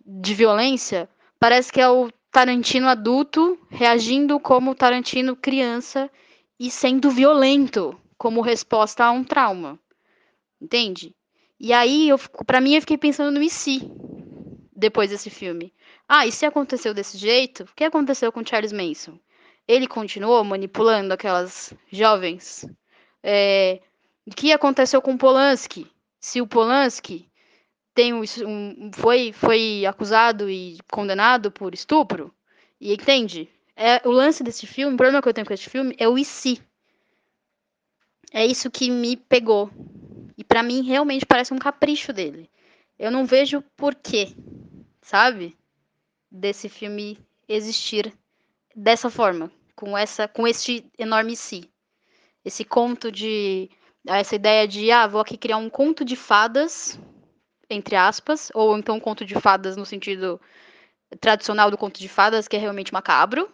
de 0.05 0.35
violência 0.35 1.09
parece 1.39 1.73
que 1.73 1.81
é 1.81 1.89
o 1.89 2.11
Tarantino 2.31 2.89
adulto 2.89 3.59
reagindo 3.71 4.39
como 4.41 4.75
Tarantino 4.75 5.37
criança 5.37 6.11
e 6.59 6.71
sendo 6.71 7.11
violento 7.11 7.99
como 8.19 8.41
resposta 8.41 9.05
a 9.05 9.11
um 9.11 9.25
trauma. 9.25 9.79
Entende? 10.61 11.15
E 11.59 11.73
aí, 11.73 12.09
para 12.47 12.61
mim, 12.61 12.75
eu 12.75 12.81
fiquei 12.81 12.99
pensando 12.99 13.31
no 13.31 13.43
e 13.43 13.49
se 13.49 13.81
depois 14.75 15.11
desse 15.11 15.31
filme. 15.31 15.73
Ah, 16.09 16.27
e 16.27 16.33
se 16.33 16.45
aconteceu 16.45 16.93
desse 16.93 17.17
jeito? 17.17 17.63
O 17.63 17.75
que 17.75 17.85
aconteceu 17.85 18.31
com 18.33 18.45
Charles 18.45 18.73
Manson? 18.73 19.19
Ele 19.67 19.87
continuou 19.87 20.45
manipulando 20.45 21.15
aquelas 21.15 21.73
jovens? 21.91 22.67
É, 23.23 23.81
o 24.27 24.31
que 24.31 24.53
aconteceu 24.53 25.01
com 25.01 25.17
Polanski? 25.17 25.87
Se 26.21 26.41
o 26.41 26.47
Polanski 26.47 27.31
tem 27.95 28.13
um, 28.13 28.23
um, 28.47 28.91
foi, 28.93 29.33
foi 29.33 29.87
acusado 29.87 30.51
e 30.51 30.79
condenado 30.91 31.51
por 31.51 31.73
estupro, 31.73 32.35
e 32.81 32.93
entende? 32.93 33.49
É, 33.77 34.07
o 34.07 34.11
lance 34.11 34.43
desse 34.43 34.67
filme, 34.67 34.95
o 34.95 34.97
problema 34.97 35.23
que 35.23 35.29
eu 35.29 35.35
tenho 35.35 35.47
com 35.47 35.55
esse 35.55 35.71
filme 35.71 35.95
é 35.99 36.09
o 36.09 36.19
e 36.19 36.25
se. 36.25 36.61
É 38.33 38.45
isso 38.45 38.71
que 38.71 38.91
me 38.91 39.17
pegou. 39.17 39.71
E 40.37 40.43
para 40.43 40.63
mim 40.63 40.83
realmente 40.83 41.25
parece 41.25 41.55
um 41.55 41.59
capricho 41.59 42.13
dele. 42.13 42.51
Eu 42.99 43.11
não 43.11 43.25
vejo 43.25 43.63
porquê, 43.77 44.35
sabe? 45.01 45.57
Desse 46.31 46.69
filme 46.69 47.19
existir 47.49 48.13
dessa 48.75 49.09
forma, 49.09 49.51
com 49.77 49.97
essa 49.97 50.27
com 50.27 50.47
este 50.47 50.85
enorme 50.99 51.37
si. 51.37 51.71
Esse 52.45 52.65
conto 52.65 53.11
de 53.11 53.71
essa 54.07 54.35
ideia 54.35 54.69
de, 54.69 54.91
ah, 54.91 55.07
vou 55.07 55.21
aqui 55.21 55.37
criar 55.37 55.57
um 55.57 55.71
conto 55.71 56.05
de 56.05 56.15
fadas, 56.15 56.99
entre 57.75 57.97
aspas, 57.97 58.51
ou 58.55 58.77
então 58.79 59.01
conto 59.01 59.25
de 59.25 59.35
fadas 59.35 59.77
no 59.77 59.85
sentido 59.85 60.41
tradicional 61.21 61.71
do 61.71 61.79
conto 61.79 62.01
de 62.01 62.09
fadas, 62.09 62.49
que 62.49 62.57
é 62.57 62.59
realmente 62.59 62.93
macabro, 62.93 63.51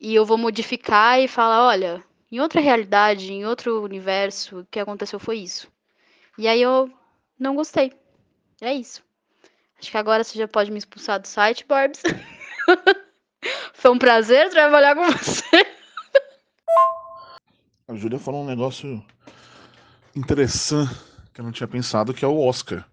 e 0.00 0.14
eu 0.14 0.26
vou 0.26 0.36
modificar 0.36 1.20
e 1.20 1.28
falar, 1.28 1.66
olha, 1.66 2.02
em 2.30 2.40
outra 2.40 2.60
realidade, 2.60 3.32
em 3.32 3.46
outro 3.46 3.82
universo, 3.82 4.60
o 4.60 4.66
que 4.66 4.80
aconteceu 4.80 5.18
foi 5.18 5.38
isso. 5.38 5.70
E 6.38 6.48
aí 6.48 6.60
eu 6.60 6.90
não 7.38 7.54
gostei. 7.54 7.92
É 8.60 8.72
isso. 8.72 9.02
Acho 9.78 9.90
que 9.90 9.98
agora 9.98 10.24
você 10.24 10.38
já 10.38 10.48
pode 10.48 10.70
me 10.70 10.78
expulsar 10.78 11.20
do 11.20 11.26
site, 11.28 11.66
Barbs. 11.66 12.02
foi 13.74 13.90
um 13.90 13.98
prazer 13.98 14.48
trabalhar 14.50 14.94
com 14.94 15.10
você. 15.10 15.66
A 17.88 17.94
Júlia 17.94 18.18
falou 18.18 18.42
um 18.42 18.46
negócio 18.46 19.04
interessante 20.14 20.94
que 21.34 21.40
eu 21.40 21.44
não 21.44 21.52
tinha 21.52 21.66
pensado, 21.66 22.14
que 22.14 22.24
é 22.24 22.28
o 22.28 22.38
Oscar. 22.38 22.86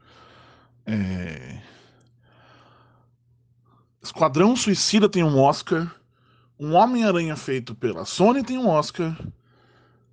É... 0.90 1.62
Esquadrão 4.02 4.56
Suicida 4.56 5.08
tem 5.08 5.24
um 5.24 5.38
Oscar. 5.38 5.94
Um 6.60 6.74
Homem-Aranha 6.74 7.36
feito 7.36 7.76
pela 7.76 8.06
Sony 8.06 8.44
tem 8.44 8.58
um 8.58 8.68
Oscar. 8.68 9.16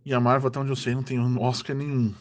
E 0.04 0.12
a 0.12 0.20
Marvel, 0.20 0.48
até 0.48 0.58
onde 0.60 0.70
eu 0.70 0.76
sei, 0.76 0.94
não 0.94 1.02
tem 1.02 1.18
um 1.18 1.40
Oscar 1.40 1.74
nenhum. 1.74 2.14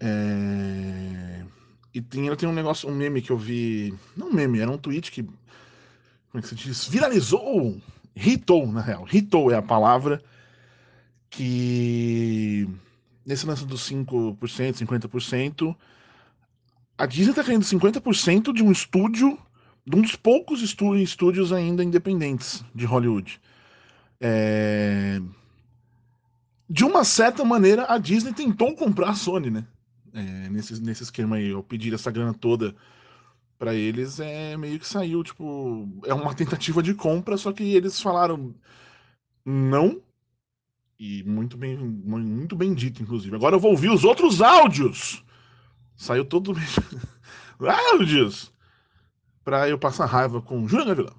É... 0.00 1.44
E 1.92 2.00
tem, 2.00 2.34
tem 2.36 2.48
um 2.48 2.54
negócio, 2.54 2.88
um 2.88 2.94
meme 2.94 3.20
que 3.20 3.30
eu 3.30 3.36
vi. 3.36 3.94
Não 4.16 4.32
meme, 4.32 4.60
era 4.60 4.70
um 4.70 4.78
tweet 4.78 5.12
que. 5.12 5.22
Como 5.22 5.34
é 6.34 6.40
que 6.40 6.48
se 6.48 6.54
diz? 6.54 6.86
Viralizou! 6.86 7.80
Hitou, 8.16 8.66
na 8.66 8.80
real. 8.80 9.06
Hitou 9.12 9.50
é 9.50 9.56
a 9.56 9.62
palavra 9.62 10.22
que 11.30 12.68
nesse 13.24 13.46
lance 13.46 13.64
dos 13.64 13.88
5%, 13.88 14.38
50%, 14.38 15.76
a 16.98 17.06
Disney 17.06 17.30
está 17.30 17.44
querendo 17.44 17.62
50% 17.62 18.52
de 18.52 18.62
um 18.62 18.72
estúdio, 18.72 19.38
de 19.86 19.96
um 19.96 20.02
dos 20.02 20.16
poucos 20.16 20.60
estúdios 20.62 21.52
ainda 21.52 21.84
independentes 21.84 22.64
de 22.74 22.84
Hollywood. 22.84 23.40
É... 24.20 25.20
De 26.68 26.84
uma 26.84 27.04
certa 27.04 27.44
maneira, 27.44 27.86
a 27.88 27.96
Disney 27.96 28.34
tentou 28.34 28.74
comprar 28.74 29.10
a 29.10 29.14
Sony, 29.14 29.48
né? 29.50 29.64
É, 30.12 30.48
nesse, 30.50 30.82
nesse 30.82 31.04
esquema 31.04 31.36
aí, 31.36 31.52
ao 31.52 31.62
pedir 31.62 31.94
essa 31.94 32.10
grana 32.10 32.34
toda 32.34 32.74
para 33.58 33.74
eles, 33.74 34.20
é 34.20 34.56
meio 34.56 34.78
que 34.78 34.86
saiu, 34.86 35.22
tipo, 35.22 35.88
é 36.04 36.12
uma 36.12 36.34
tentativa 36.34 36.82
de 36.82 36.94
compra, 36.94 37.36
só 37.36 37.52
que 37.52 37.62
eles 37.62 38.00
falaram 38.00 38.54
não, 39.44 40.00
e 40.98 41.22
muito 41.24 41.56
bem, 41.56 41.76
muito 41.76 42.56
bem 42.56 42.74
dito, 42.74 43.02
inclusive. 43.02 43.34
Agora 43.34 43.56
eu 43.56 43.60
vou 43.60 43.70
ouvir 43.70 43.90
os 43.90 44.04
outros 44.04 44.42
áudios. 44.42 45.24
Saiu 45.98 46.24
todo 46.24 46.54
áudios 47.90 48.52
para 49.44 49.68
eu 49.68 49.76
passar 49.76 50.06
raiva 50.06 50.40
com 50.40 50.66
Júlia 50.68 50.86
Gavilão. 50.86 51.14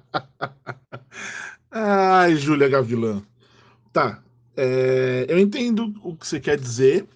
Ai, 1.70 2.34
Júlia 2.36 2.68
Gavilã. 2.68 3.22
Tá. 3.92 4.22
É, 4.56 5.26
eu 5.28 5.38
entendo 5.38 5.94
o 6.02 6.16
que 6.16 6.26
você 6.26 6.40
quer 6.40 6.58
dizer. 6.58 7.06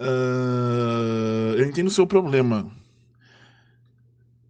Uh, 0.00 1.54
eu 1.56 1.66
entendo 1.66 1.88
o 1.88 1.90
seu 1.90 2.06
problema. 2.06 2.70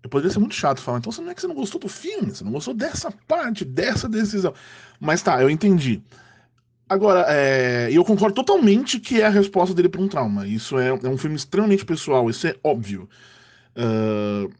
Eu 0.00 0.08
poderia 0.08 0.32
ser 0.32 0.38
muito 0.38 0.54
chato 0.54 0.80
falar, 0.80 0.98
então 0.98 1.12
não 1.18 1.30
é 1.30 1.34
que 1.34 1.40
você 1.40 1.48
não 1.48 1.54
gostou 1.56 1.80
do 1.80 1.88
filme, 1.88 2.30
você 2.30 2.44
não 2.44 2.52
gostou 2.52 2.72
dessa 2.72 3.10
parte, 3.26 3.64
dessa 3.64 4.08
decisão. 4.08 4.54
Mas 5.00 5.22
tá, 5.22 5.42
eu 5.42 5.50
entendi. 5.50 6.00
Agora, 6.88 7.26
é, 7.28 7.88
eu 7.90 8.04
concordo 8.04 8.34
totalmente 8.36 9.00
que 9.00 9.20
é 9.20 9.26
a 9.26 9.30
resposta 9.30 9.74
dele 9.74 9.88
para 9.88 10.00
um 10.00 10.08
trauma. 10.08 10.46
Isso 10.46 10.78
é, 10.78 10.88
é, 10.88 11.08
um 11.08 11.18
filme 11.18 11.34
extremamente 11.34 11.84
pessoal, 11.84 12.30
isso 12.30 12.46
é 12.46 12.54
óbvio. 12.62 13.08
Uh, 13.76 14.52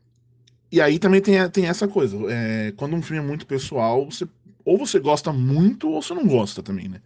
e 0.71 0.81
aí 0.81 0.99
também 0.99 1.21
tem, 1.21 1.49
tem 1.51 1.67
essa 1.67 1.87
coisa. 1.87 2.17
É, 2.29 2.73
quando 2.77 2.97
um 2.97 3.03
filme 3.03 3.23
é 3.23 3.27
muito 3.27 3.47
pessoal, 3.47 4.11
você, 4.11 4.27
ou 4.65 4.77
você 4.77 4.99
gosta 4.99 5.33
muito 5.33 5.89
ou 5.89 6.03
você 6.03 6.15
não 6.15 6.27
gosta 6.27 6.63
também, 6.63 6.89
né? 6.89 7.01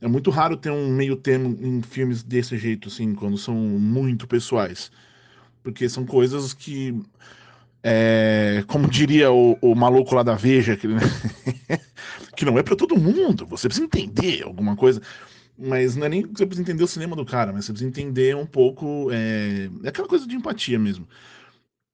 É 0.00 0.08
muito 0.08 0.30
raro 0.30 0.56
ter 0.56 0.70
um 0.70 0.88
meio 0.88 1.16
termo 1.16 1.56
em 1.60 1.82
filmes 1.82 2.22
desse 2.22 2.56
jeito, 2.58 2.88
assim, 2.88 3.14
quando 3.14 3.38
são 3.38 3.54
muito 3.54 4.26
pessoais. 4.26 4.90
Porque 5.62 5.88
são 5.88 6.04
coisas 6.06 6.52
que 6.54 6.94
é, 7.86 8.64
como 8.66 8.88
diria 8.88 9.30
o, 9.30 9.58
o, 9.60 9.74
maluco 9.74 10.14
lá 10.14 10.22
da 10.22 10.34
Veja, 10.34 10.74
que, 10.74 10.88
né? 10.88 11.00
que 12.34 12.46
não 12.46 12.58
é 12.58 12.62
para 12.62 12.74
todo 12.74 12.98
mundo, 12.98 13.44
você 13.46 13.68
precisa 13.68 13.84
entender 13.84 14.42
alguma 14.42 14.74
coisa. 14.74 15.02
Mas 15.56 15.94
não 15.94 16.06
é 16.06 16.08
nem 16.08 16.22
que 16.22 16.28
você 16.28 16.46
precisa 16.46 16.62
entender 16.62 16.82
o 16.82 16.88
cinema 16.88 17.14
do 17.14 17.26
cara, 17.26 17.52
mas 17.52 17.66
você 17.66 17.72
precisa 17.72 17.90
entender 17.90 18.34
um 18.34 18.46
pouco. 18.46 19.10
É, 19.12 19.68
é 19.84 19.88
aquela 19.90 20.08
coisa 20.08 20.26
de 20.26 20.34
empatia 20.34 20.78
mesmo. 20.78 21.06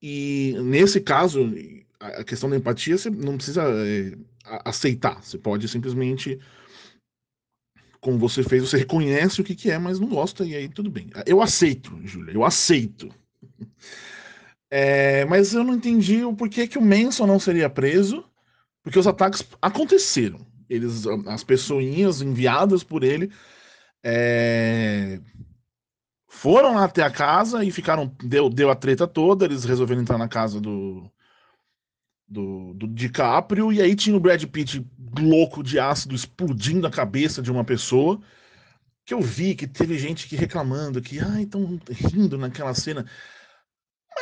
E 0.00 0.54
nesse 0.62 1.00
caso, 1.00 1.52
a 1.98 2.22
questão 2.22 2.48
da 2.48 2.56
empatia 2.56 2.96
você 2.96 3.10
não 3.10 3.36
precisa 3.36 3.64
é, 3.64 4.16
aceitar. 4.64 5.20
Você 5.22 5.38
pode 5.38 5.66
simplesmente, 5.66 6.38
como 8.00 8.16
você 8.16 8.44
fez, 8.44 8.62
você 8.62 8.78
reconhece 8.78 9.40
o 9.40 9.44
que, 9.44 9.56
que 9.56 9.72
é, 9.72 9.78
mas 9.78 9.98
não 9.98 10.08
gosta, 10.08 10.44
e 10.44 10.54
aí 10.54 10.68
tudo 10.68 10.88
bem. 10.88 11.10
Eu 11.26 11.42
aceito, 11.42 11.98
Júlia, 12.04 12.32
eu 12.32 12.44
aceito. 12.44 13.12
É, 14.70 15.24
mas 15.24 15.52
eu 15.52 15.64
não 15.64 15.74
entendi 15.74 16.24
o 16.24 16.34
porquê 16.34 16.66
que 16.66 16.78
o 16.78 16.82
Manson 16.82 17.26
não 17.26 17.40
seria 17.40 17.68
preso, 17.68 18.24
porque 18.82 18.98
os 18.98 19.06
ataques 19.06 19.44
aconteceram. 19.60 20.46
Eles, 20.68 21.04
as 21.26 21.42
pessoinhas 21.42 22.22
enviadas 22.22 22.84
por 22.84 23.02
ele 23.02 23.32
é, 24.04 25.20
foram 26.28 26.74
lá 26.74 26.84
até 26.84 27.02
a 27.02 27.10
casa 27.10 27.64
e 27.64 27.70
ficaram. 27.70 28.14
Deu, 28.22 28.48
deu 28.48 28.70
a 28.70 28.76
treta 28.76 29.06
toda, 29.06 29.44
eles 29.44 29.64
resolveram 29.64 30.00
entrar 30.00 30.16
na 30.16 30.28
casa 30.28 30.60
do, 30.60 31.10
do, 32.26 32.72
do 32.74 32.86
DiCaprio, 32.86 33.72
e 33.72 33.82
aí 33.82 33.96
tinha 33.96 34.16
o 34.16 34.20
Brad 34.20 34.42
Pitt 34.44 34.86
louco 35.18 35.62
de 35.62 35.78
ácido 35.78 36.14
explodindo 36.14 36.86
a 36.86 36.90
cabeça 36.90 37.42
de 37.42 37.50
uma 37.50 37.64
pessoa. 37.64 38.20
Que 39.04 39.14
eu 39.14 39.20
vi 39.20 39.56
que 39.56 39.66
teve 39.66 39.98
gente 39.98 40.28
que 40.28 40.36
reclamando 40.36 41.02
que, 41.02 41.18
ai, 41.18 41.42
estão 41.42 41.80
rindo 41.90 42.38
naquela 42.38 42.72
cena. 42.74 43.04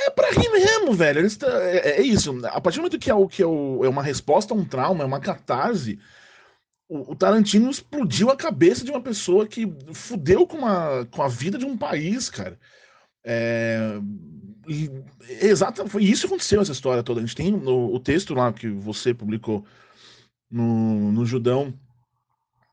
É 0.07 0.11
pra 0.11 0.31
rir 0.31 0.51
mesmo, 0.51 0.93
velho. 0.93 1.21
Eles, 1.21 1.39
é, 1.43 2.01
é, 2.01 2.03
isso. 2.03 2.39
A 2.47 2.61
partir 2.61 2.77
do 2.77 2.83
momento 2.83 2.99
que 2.99 3.11
é, 3.11 3.15
o, 3.15 3.29
que 3.29 3.43
é, 3.43 3.47
é 3.47 3.89
uma 3.89 4.03
resposta 4.03 4.55
a 4.55 4.57
um 4.57 4.65
trauma, 4.65 5.03
é 5.03 5.07
uma 5.07 5.21
catarse, 5.21 5.99
o, 6.89 7.13
o, 7.13 7.17
Tarantino 7.17 7.71
explodiu 7.71 8.31
a 8.31 8.37
cabeça 8.37 8.85
de 8.85 8.91
uma 8.91 9.01
pessoa 9.01 9.47
que 9.47 9.71
fudeu 9.93 10.47
com, 10.47 10.59
uma, 10.59 11.07
com 11.11 11.23
a 11.23 11.29
vida 11.29 11.59
de 11.59 11.67
um 11.67 11.77
país, 11.77 12.31
cara. 12.31 12.59
É, 13.25 14.01
exato, 15.43 15.87
foi 15.89 16.05
isso 16.05 16.23
que 16.23 16.27
aconteceu 16.29 16.63
essa 16.63 16.73
história 16.73 17.03
toda. 17.03 17.21
A 17.21 17.23
gente 17.25 17.37
tem 17.37 17.55
o, 17.55 17.95
o 17.95 18.01
texto 18.01 18.35
lá 18.35 18.53
que 18.53 18.69
você 18.69 19.13
publicou 19.13 19.65
no, 20.51 21.13
no 21.13 21.27
Judão 21.27 21.75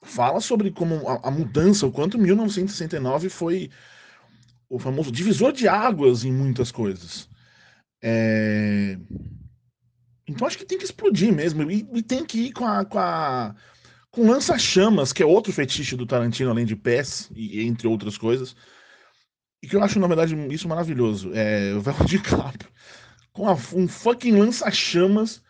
fala 0.01 0.39
sobre 0.39 0.71
como 0.71 1.07
a, 1.09 1.27
a, 1.27 1.31
mudança, 1.31 1.85
o 1.85 1.91
quanto 1.91 2.17
1969 2.17 3.27
foi 3.27 3.69
o 4.75 4.79
famoso 4.79 5.11
divisor 5.11 5.53
de 5.53 5.67
águas 5.67 6.25
em 6.25 6.31
muitas 6.31 6.71
coisas. 6.71 7.29
É... 8.03 8.97
Então 10.27 10.45
acho 10.45 10.57
que 10.57 10.65
tem 10.65 10.77
que 10.77 10.83
explodir 10.83 11.33
mesmo 11.33 11.69
e, 11.71 11.87
e 11.93 12.01
tem 12.01 12.25
que 12.25 12.47
ir 12.47 12.51
com 12.51 12.65
a, 12.65 12.83
com 12.83 12.99
a 12.99 13.55
com 14.11 14.29
lança-chamas, 14.29 15.11
que 15.11 15.21
é 15.21 15.25
outro 15.25 15.51
fetiche 15.51 15.95
do 15.95 16.05
Tarantino 16.05 16.49
além 16.49 16.65
de 16.65 16.75
pés 16.75 17.29
e 17.35 17.61
entre 17.63 17.87
outras 17.87 18.17
coisas. 18.17 18.55
E 19.61 19.67
que 19.67 19.75
eu 19.75 19.83
acho 19.83 19.99
na 19.99 20.07
verdade 20.07 20.35
isso 20.53 20.67
maravilhoso. 20.67 21.31
É 21.33 21.73
o 21.73 21.81
Vel 21.81 21.95
de 22.05 22.21
com 23.33 23.47
a, 23.47 23.53
um 23.73 23.87
fucking 23.87 24.37
lança-chamas 24.37 25.41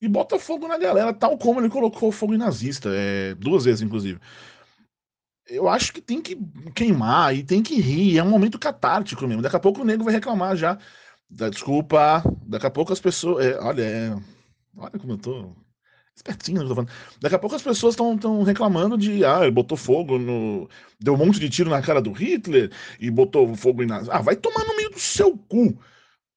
e 0.00 0.08
bota 0.08 0.38
fogo 0.38 0.68
na 0.68 0.78
galera, 0.78 1.12
tal 1.12 1.38
como 1.38 1.60
ele 1.60 1.68
colocou 1.68 2.12
fogo 2.12 2.34
em 2.34 2.38
nazista, 2.38 2.90
é, 2.92 3.34
duas 3.34 3.64
vezes, 3.64 3.82
inclusive. 3.82 4.20
Eu 5.46 5.68
acho 5.68 5.92
que 5.92 6.00
tem 6.00 6.22
que 6.22 6.36
queimar 6.74 7.34
e 7.34 7.42
tem 7.42 7.62
que 7.62 7.80
rir, 7.80 8.18
é 8.18 8.22
um 8.22 8.30
momento 8.30 8.58
catártico 8.58 9.26
mesmo. 9.26 9.42
Daqui 9.42 9.56
a 9.56 9.60
pouco 9.60 9.82
o 9.82 9.84
nego 9.84 10.04
vai 10.04 10.14
reclamar 10.14 10.56
já. 10.56 10.78
Desculpa, 11.28 12.22
daqui 12.46 12.66
a 12.66 12.70
pouco 12.70 12.92
as 12.92 13.00
pessoas. 13.00 13.44
É, 13.44 13.58
olha, 13.60 13.82
é, 13.82 14.16
olha 14.76 14.98
como 14.98 15.12
eu 15.12 15.18
tô. 15.18 15.64
Espertinho, 16.16 16.62
eu 16.62 16.68
tô 16.68 16.74
falando. 16.76 16.90
Daqui 17.20 17.34
a 17.34 17.38
pouco 17.38 17.56
as 17.56 17.62
pessoas 17.62 17.94
estão 17.94 18.42
reclamando 18.44 18.96
de. 18.96 19.24
Ah, 19.24 19.40
ele 19.42 19.50
botou 19.50 19.76
fogo 19.76 20.18
no. 20.18 20.68
Deu 21.00 21.14
um 21.14 21.16
monte 21.16 21.40
de 21.40 21.50
tiro 21.50 21.68
na 21.70 21.82
cara 21.82 22.00
do 22.00 22.12
Hitler 22.12 22.70
e 23.00 23.10
botou 23.10 23.54
fogo 23.56 23.82
em. 23.82 23.88
Ah, 23.90 24.22
vai 24.22 24.36
tomar 24.36 24.64
no 24.64 24.76
meio 24.76 24.90
do 24.90 24.98
seu 25.00 25.36
cu. 25.36 25.76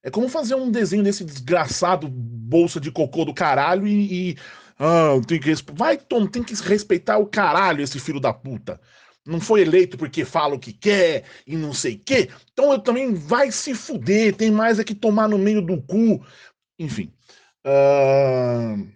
É 0.04 0.10
como 0.10 0.30
fazer 0.30 0.56
um 0.56 0.72
desenho 0.72 1.04
desse 1.04 1.24
desgraçado 1.24 2.08
bolsa 2.10 2.80
de 2.80 2.92
cocô 2.92 3.24
do 3.26 3.34
caralho 3.34 3.88
e. 3.88 4.32
e 4.32 4.38
ah, 4.80 5.20
tem 5.28 5.40
que, 5.40 5.54
vai, 5.74 5.98
Tom, 5.98 6.28
tem 6.28 6.44
que 6.44 6.54
respeitar 6.56 7.18
o 7.18 7.28
caralho, 7.28 7.82
esse 7.82 8.00
filho 8.00 8.20
da 8.20 8.34
puta. 8.34 8.80
Não 9.26 9.42
foi 9.42 9.62
eleito 9.62 9.98
porque 9.98 10.24
fala 10.24 10.56
o 10.56 10.60
que 10.60 10.72
quer 10.72 11.26
e 11.46 11.58
não 11.58 11.74
sei 11.74 11.96
o 11.96 12.00
quê. 12.00 12.30
Então 12.54 12.72
eu 12.72 12.80
também 12.80 13.14
vai 13.14 13.52
se 13.52 13.74
fuder, 13.76 14.36
tem 14.36 14.52
mais 14.52 14.80
é 14.80 14.84
que 14.84 14.96
tomar 14.96 15.28
no 15.28 15.38
meio 15.38 15.62
do 15.62 15.82
cu. 15.82 16.26
Enfim. 16.80 17.12
Uh... 17.66 18.88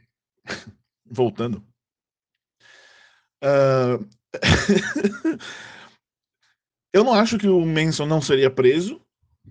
Voltando. 1.05 1.63
Uh... 3.43 4.07
eu 6.93 7.03
não 7.03 7.13
acho 7.13 7.37
que 7.37 7.47
o 7.47 7.65
Manson 7.65 8.05
não 8.05 8.21
seria 8.21 8.49
preso 8.49 9.01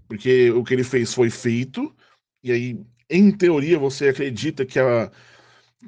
porque 0.06 0.50
o 0.50 0.64
que 0.64 0.74
ele 0.74 0.84
fez 0.84 1.12
foi 1.14 1.30
feito, 1.30 1.94
e 2.42 2.52
aí, 2.52 2.80
em 3.08 3.30
teoria, 3.30 3.78
você 3.78 4.08
acredita 4.08 4.64
que, 4.64 4.78
a, 4.78 5.10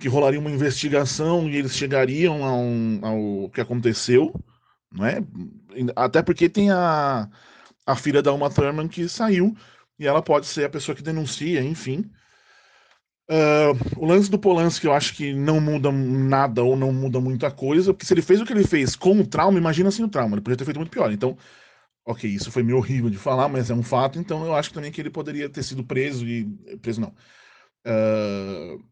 que 0.00 0.08
rolaria 0.08 0.40
uma 0.40 0.50
investigação 0.50 1.48
e 1.48 1.56
eles 1.56 1.76
chegariam 1.76 2.44
ao, 2.44 3.10
ao 3.44 3.50
que 3.50 3.60
aconteceu, 3.60 4.32
não 4.90 5.06
é? 5.06 5.18
Até 5.96 6.22
porque 6.22 6.48
tem 6.48 6.70
a, 6.70 7.28
a 7.86 7.96
filha 7.96 8.22
da 8.22 8.32
Uma 8.32 8.50
Thurman 8.50 8.88
que 8.88 9.08
saiu, 9.08 9.56
e 9.98 10.06
ela 10.06 10.22
pode 10.22 10.46
ser 10.46 10.64
a 10.64 10.70
pessoa 10.70 10.96
que 10.96 11.02
denuncia, 11.02 11.62
enfim. 11.62 12.10
Uh, 13.30 13.72
o 13.96 14.04
lance 14.04 14.30
do 14.30 14.38
Polanski 14.38 14.86
eu 14.86 14.92
acho 14.92 15.14
que 15.14 15.32
não 15.32 15.60
muda 15.60 15.90
nada 15.92 16.62
ou 16.62 16.76
não 16.76 16.92
muda 16.92 17.20
muita 17.20 17.50
coisa, 17.50 17.94
porque 17.94 18.04
se 18.04 18.12
ele 18.12 18.20
fez 18.20 18.40
o 18.40 18.44
que 18.44 18.52
ele 18.52 18.66
fez 18.66 18.96
com 18.96 19.18
o 19.20 19.26
trauma, 19.26 19.58
imagina 19.58 19.88
assim 19.88 20.02
o 20.02 20.08
trauma, 20.08 20.34
ele 20.34 20.42
podia 20.42 20.56
ter 20.56 20.64
feito 20.64 20.78
muito 20.78 20.90
pior. 20.92 21.12
Então, 21.12 21.36
Ok, 22.04 22.28
isso 22.28 22.50
foi 22.50 22.62
meio 22.64 22.78
horrível 22.78 23.08
de 23.08 23.16
falar, 23.16 23.48
mas 23.48 23.70
é 23.70 23.74
um 23.74 23.82
fato, 23.82 24.18
então 24.18 24.44
eu 24.44 24.54
acho 24.54 24.72
também 24.72 24.90
que 24.90 25.00
ele 25.00 25.10
poderia 25.10 25.48
ter 25.48 25.62
sido 25.62 25.84
preso 25.84 26.26
e. 26.26 26.46
Preso 26.78 27.00
não. 27.00 27.14
Uh, 27.86 28.82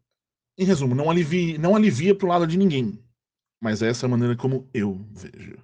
em 0.57 0.65
resumo, 0.65 0.95
não 0.95 1.09
alivia, 1.09 1.57
não 1.57 1.75
alivia 1.75 2.15
pro 2.15 2.27
lado 2.27 2.45
de 2.45 2.57
ninguém. 2.57 3.03
Mas 3.61 3.81
essa 3.81 4.05
é 4.05 4.07
a 4.07 4.09
maneira 4.09 4.35
como 4.35 4.69
eu 4.73 5.05
vejo. 5.11 5.57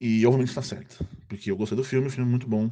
E 0.00 0.24
obviamente 0.24 0.50
está 0.50 0.62
certo. 0.62 1.04
Porque 1.28 1.50
eu 1.50 1.56
gostei 1.56 1.76
do 1.76 1.84
filme, 1.84 2.06
o 2.06 2.10
filme 2.10 2.28
é 2.28 2.30
muito 2.30 2.46
bom. 2.48 2.70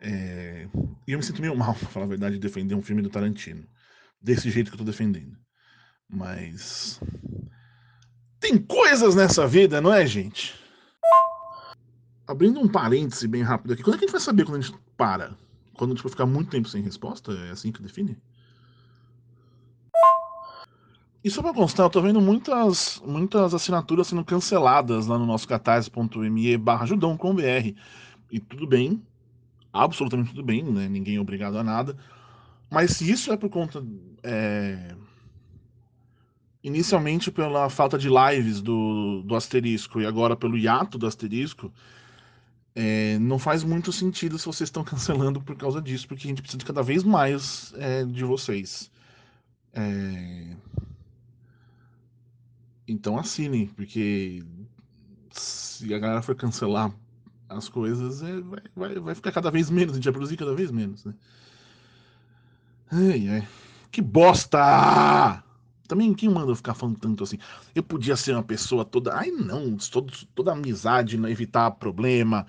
É... 0.00 0.68
E 1.06 1.12
eu 1.12 1.18
me 1.18 1.24
sinto 1.24 1.40
meio 1.40 1.56
mal, 1.56 1.74
pra 1.78 1.88
falar 1.88 2.06
a 2.06 2.08
verdade, 2.08 2.34
de 2.34 2.40
defender 2.40 2.74
um 2.74 2.82
filme 2.82 3.02
do 3.02 3.10
Tarantino. 3.10 3.66
Desse 4.20 4.50
jeito 4.50 4.70
que 4.70 4.74
eu 4.74 4.78
tô 4.78 4.84
defendendo. 4.84 5.36
Mas. 6.08 7.00
Tem 8.40 8.58
coisas 8.58 9.14
nessa 9.14 9.46
vida, 9.46 9.80
não 9.80 9.92
é, 9.92 10.06
gente? 10.06 10.58
Abrindo 12.26 12.60
um 12.60 12.68
parêntese 12.68 13.26
bem 13.26 13.42
rápido 13.42 13.72
aqui, 13.72 13.82
quando 13.82 13.94
é 13.94 13.98
que 13.98 14.04
a 14.04 14.06
gente 14.06 14.12
vai 14.12 14.20
saber 14.20 14.44
quando 14.44 14.58
a 14.58 14.60
gente 14.60 14.78
para? 14.96 15.36
Quando 15.74 15.92
a 15.92 15.94
gente 15.94 16.02
vai 16.02 16.10
ficar 16.10 16.26
muito 16.26 16.50
tempo 16.50 16.68
sem 16.68 16.82
resposta? 16.82 17.32
É 17.32 17.50
assim 17.50 17.72
que 17.72 17.82
define? 17.82 18.18
E 21.22 21.30
só 21.30 21.42
pra 21.42 21.52
constar, 21.52 21.86
eu 21.86 21.90
tô 21.90 22.00
vendo 22.00 22.20
muitas, 22.20 23.02
muitas 23.04 23.52
assinaturas 23.52 24.06
sendo 24.06 24.24
canceladas 24.24 25.06
lá 25.06 25.18
no 25.18 25.26
nosso 25.26 25.48
catarse.me 25.48 26.56
barra 26.56 26.86
E 28.30 28.38
tudo 28.38 28.66
bem, 28.66 29.02
absolutamente 29.72 30.30
tudo 30.30 30.44
bem, 30.44 30.62
né? 30.62 30.88
Ninguém 30.88 31.16
é 31.16 31.20
obrigado 31.20 31.58
a 31.58 31.64
nada. 31.64 31.96
Mas 32.70 32.92
se 32.92 33.10
isso 33.10 33.32
é 33.32 33.36
por 33.36 33.50
conta. 33.50 33.84
É... 34.22 34.94
Inicialmente 36.62 37.30
pela 37.30 37.70
falta 37.70 37.96
de 37.96 38.08
lives 38.08 38.60
do, 38.60 39.22
do 39.22 39.34
asterisco 39.34 40.00
e 40.00 40.06
agora 40.06 40.36
pelo 40.36 40.58
hiato 40.58 40.98
do 40.98 41.06
asterisco, 41.06 41.72
é, 42.74 43.18
não 43.20 43.38
faz 43.38 43.64
muito 43.64 43.92
sentido 43.92 44.38
se 44.38 44.46
vocês 44.46 44.68
estão 44.68 44.82
cancelando 44.84 45.40
por 45.40 45.56
causa 45.56 45.80
disso, 45.80 46.06
porque 46.06 46.26
a 46.26 46.28
gente 46.28 46.42
precisa 46.42 46.58
de 46.58 46.64
cada 46.64 46.82
vez 46.82 47.02
mais 47.02 47.72
é, 47.76 48.04
de 48.04 48.24
vocês. 48.24 48.90
É... 49.72 50.56
Então 52.88 53.18
assinem, 53.18 53.66
porque 53.66 54.42
se 55.30 55.92
a 55.92 55.98
galera 55.98 56.22
for 56.22 56.34
cancelar 56.34 56.90
as 57.46 57.68
coisas, 57.68 58.22
é, 58.22 58.40
vai, 58.40 58.62
vai, 58.74 58.94
vai 58.98 59.14
ficar 59.14 59.30
cada 59.30 59.50
vez 59.50 59.68
menos, 59.68 59.92
a 59.92 59.96
gente 59.96 60.04
vai 60.04 60.12
produzir 60.14 60.38
cada 60.38 60.54
vez 60.54 60.70
menos. 60.70 61.04
Né? 61.04 61.14
Ai, 62.90 63.28
ai. 63.28 63.48
Que 63.90 64.00
bosta! 64.00 65.42
Também 65.86 66.14
quem 66.14 66.28
manda 66.28 66.50
eu 66.50 66.56
ficar 66.56 66.74
falando 66.74 66.98
tanto 66.98 67.24
assim? 67.24 67.38
Eu 67.74 67.82
podia 67.82 68.16
ser 68.16 68.32
uma 68.32 68.42
pessoa 68.42 68.84
toda. 68.84 69.14
Ai, 69.14 69.30
não, 69.30 69.76
todo, 69.76 70.12
toda 70.34 70.52
amizade, 70.52 71.16
não 71.16 71.28
evitar 71.28 71.70
problema. 71.72 72.46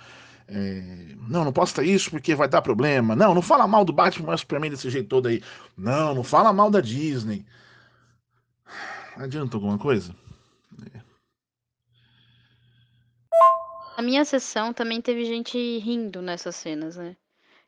É... 0.48 1.16
Não, 1.28 1.46
não 1.46 1.54
posta 1.54 1.84
isso 1.84 2.12
porque 2.12 2.36
vai 2.36 2.50
dar 2.50 2.62
problema. 2.62 3.16
Não, 3.16 3.34
não 3.36 3.42
fala 3.42 3.68
mal 3.68 3.86
do 3.86 3.94
Batman 3.94 4.28
mas 4.28 4.42
Superman 4.42 4.72
desse 4.72 4.90
jeito 4.90 5.08
todo 5.08 5.28
aí. 5.28 5.42
Não, 5.78 6.16
não 6.16 6.24
fala 6.24 6.52
mal 6.52 6.70
da 6.70 6.82
Disney. 6.82 7.46
Adianta 9.16 9.58
alguma 9.58 9.78
coisa? 9.78 10.14
A 14.00 14.02
minha 14.02 14.24
sessão 14.24 14.72
também 14.72 15.02
teve 15.02 15.26
gente 15.26 15.58
rindo 15.80 16.22
nessas 16.22 16.56
cenas, 16.56 16.96
né? 16.96 17.18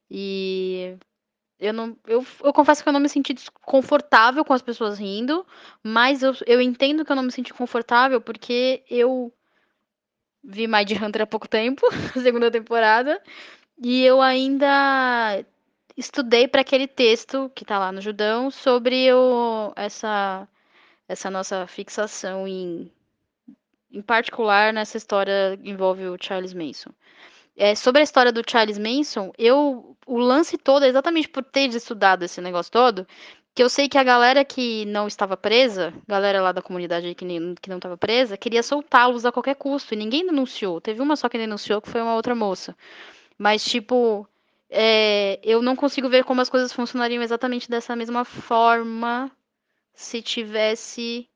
E 0.10 0.96
eu 1.60 1.74
não. 1.74 1.98
Eu, 2.08 2.26
eu 2.42 2.54
confesso 2.54 2.82
que 2.82 2.88
eu 2.88 2.94
não 2.94 3.02
me 3.02 3.10
senti 3.10 3.34
desconfortável 3.34 4.46
com 4.46 4.54
as 4.54 4.62
pessoas 4.62 4.98
rindo, 4.98 5.46
mas 5.84 6.24
eu, 6.24 6.34
eu 6.48 6.62
entendo 6.62 7.04
que 7.04 7.12
eu 7.12 7.18
não 7.18 7.24
me 7.24 7.34
senti 7.34 7.54
confortável 7.54 8.22
porque 8.22 8.82
eu 8.90 9.30
vi 10.42 10.68
Mind 10.68 10.92
Hunter 10.92 11.24
há 11.24 11.28
pouco 11.28 11.50
tempo, 11.50 11.86
segunda 12.24 12.50
temporada, 12.50 13.22
e 13.78 14.02
eu 14.02 14.22
ainda 14.22 15.44
estudei 15.98 16.48
para 16.48 16.62
aquele 16.62 16.88
texto 16.88 17.52
que 17.54 17.66
tá 17.66 17.78
lá 17.78 17.92
no 17.92 18.00
Judão 18.00 18.50
sobre 18.50 19.12
o, 19.14 19.74
essa, 19.76 20.48
essa 21.10 21.30
nossa 21.30 21.68
fixação 21.68 22.48
em, 22.48 22.90
em 23.92 24.02
particular 24.02 24.74
nessa 24.74 24.98
história 24.98 25.58
que 25.62 25.70
envolve 25.70 26.08
o 26.08 26.18
Charles 26.20 26.54
Manson. 26.54 26.92
É, 27.56 27.76
sobre 27.76 28.02
a 28.02 28.04
história 28.04 28.32
do 28.32 28.42
Charles 28.50 28.78
Manson, 28.78 29.32
eu 29.38 29.98
o 30.06 30.18
lance 30.18 30.58
todo, 30.58 30.84
exatamente 30.84 31.30
por 31.30 31.44
ter 31.44 31.70
estudado 31.70 32.24
esse 32.24 32.42
negócio 32.42 32.72
todo, 32.72 33.08
que 33.54 33.62
eu 33.62 33.70
sei 33.70 33.90
que 33.90 33.98
a 33.98 34.04
galera 34.04 34.46
que 34.46 34.86
não 34.86 35.08
estava 35.08 35.36
presa, 35.36 35.94
galera 36.08 36.42
lá 36.42 36.52
da 36.52 36.62
comunidade 36.62 37.14
que, 37.16 37.26
nem, 37.26 37.54
que 37.62 37.70
não 37.70 37.78
estava 37.78 37.98
presa, 37.98 38.38
queria 38.38 38.64
soltá-los 38.64 39.26
a 39.26 39.32
qualquer 39.32 39.56
custo. 39.56 39.94
E 39.94 39.98
ninguém 39.98 40.26
denunciou. 40.26 40.80
Teve 40.80 41.02
uma 41.02 41.16
só 41.16 41.28
que 41.28 41.38
denunciou, 41.38 41.82
que 41.82 41.90
foi 41.90 42.02
uma 42.02 42.16
outra 42.16 42.34
moça. 42.34 42.76
Mas, 43.38 43.64
tipo, 43.64 44.28
é, 44.70 45.40
eu 45.44 45.62
não 45.62 45.76
consigo 45.76 46.10
ver 46.10 46.24
como 46.24 46.42
as 46.42 46.50
coisas 46.50 46.72
funcionariam 46.72 47.22
exatamente 47.22 47.70
dessa 47.70 47.96
mesma 47.96 48.24
forma 48.24 49.30
se 49.94 50.22
tivesse. 50.22 51.28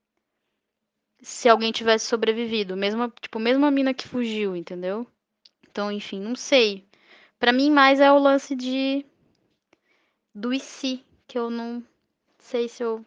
Se 1.21 1.49
alguém 1.49 1.71
tivesse 1.71 2.05
sobrevivido. 2.05 2.75
Mesmo, 2.77 3.11
tipo, 3.21 3.39
mesmo 3.39 3.65
a 3.65 3.71
mina 3.71 3.93
que 3.93 4.07
fugiu, 4.07 4.55
entendeu? 4.55 5.07
Então, 5.69 5.91
enfim, 5.91 6.19
não 6.19 6.35
sei. 6.35 6.85
Para 7.39 7.51
mim, 7.51 7.69
mais 7.71 7.99
é 7.99 8.11
o 8.11 8.19
lance 8.19 8.55
de. 8.55 9.05
Do 10.33 10.53
e 10.53 10.59
si, 10.59 11.03
que 11.27 11.37
eu 11.37 11.49
não 11.49 11.83
sei 12.39 12.67
se 12.67 12.83
eu 12.83 13.05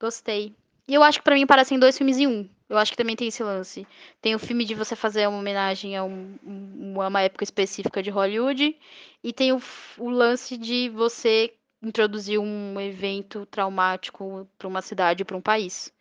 gostei. 0.00 0.54
E 0.88 0.94
eu 0.94 1.02
acho 1.02 1.18
que 1.18 1.24
para 1.24 1.34
mim 1.34 1.46
parecem 1.46 1.78
dois 1.78 1.96
filmes 1.96 2.18
em 2.18 2.26
um. 2.26 2.48
Eu 2.68 2.78
acho 2.78 2.90
que 2.90 2.96
também 2.96 3.16
tem 3.16 3.28
esse 3.28 3.42
lance. 3.42 3.86
Tem 4.20 4.34
o 4.34 4.38
filme 4.38 4.64
de 4.64 4.74
você 4.74 4.96
fazer 4.96 5.26
uma 5.28 5.38
homenagem 5.38 5.96
a 5.96 6.04
um, 6.04 6.36
uma 6.42 7.22
época 7.22 7.44
específica 7.44 8.02
de 8.02 8.10
Hollywood, 8.10 8.76
e 9.22 9.32
tem 9.32 9.52
o, 9.52 9.60
o 9.98 10.10
lance 10.10 10.56
de 10.56 10.88
você 10.88 11.54
introduzir 11.82 12.38
um 12.38 12.80
evento 12.80 13.46
traumático 13.46 14.48
para 14.58 14.68
uma 14.68 14.82
cidade, 14.82 15.24
para 15.24 15.36
um 15.36 15.40
país. 15.40 15.92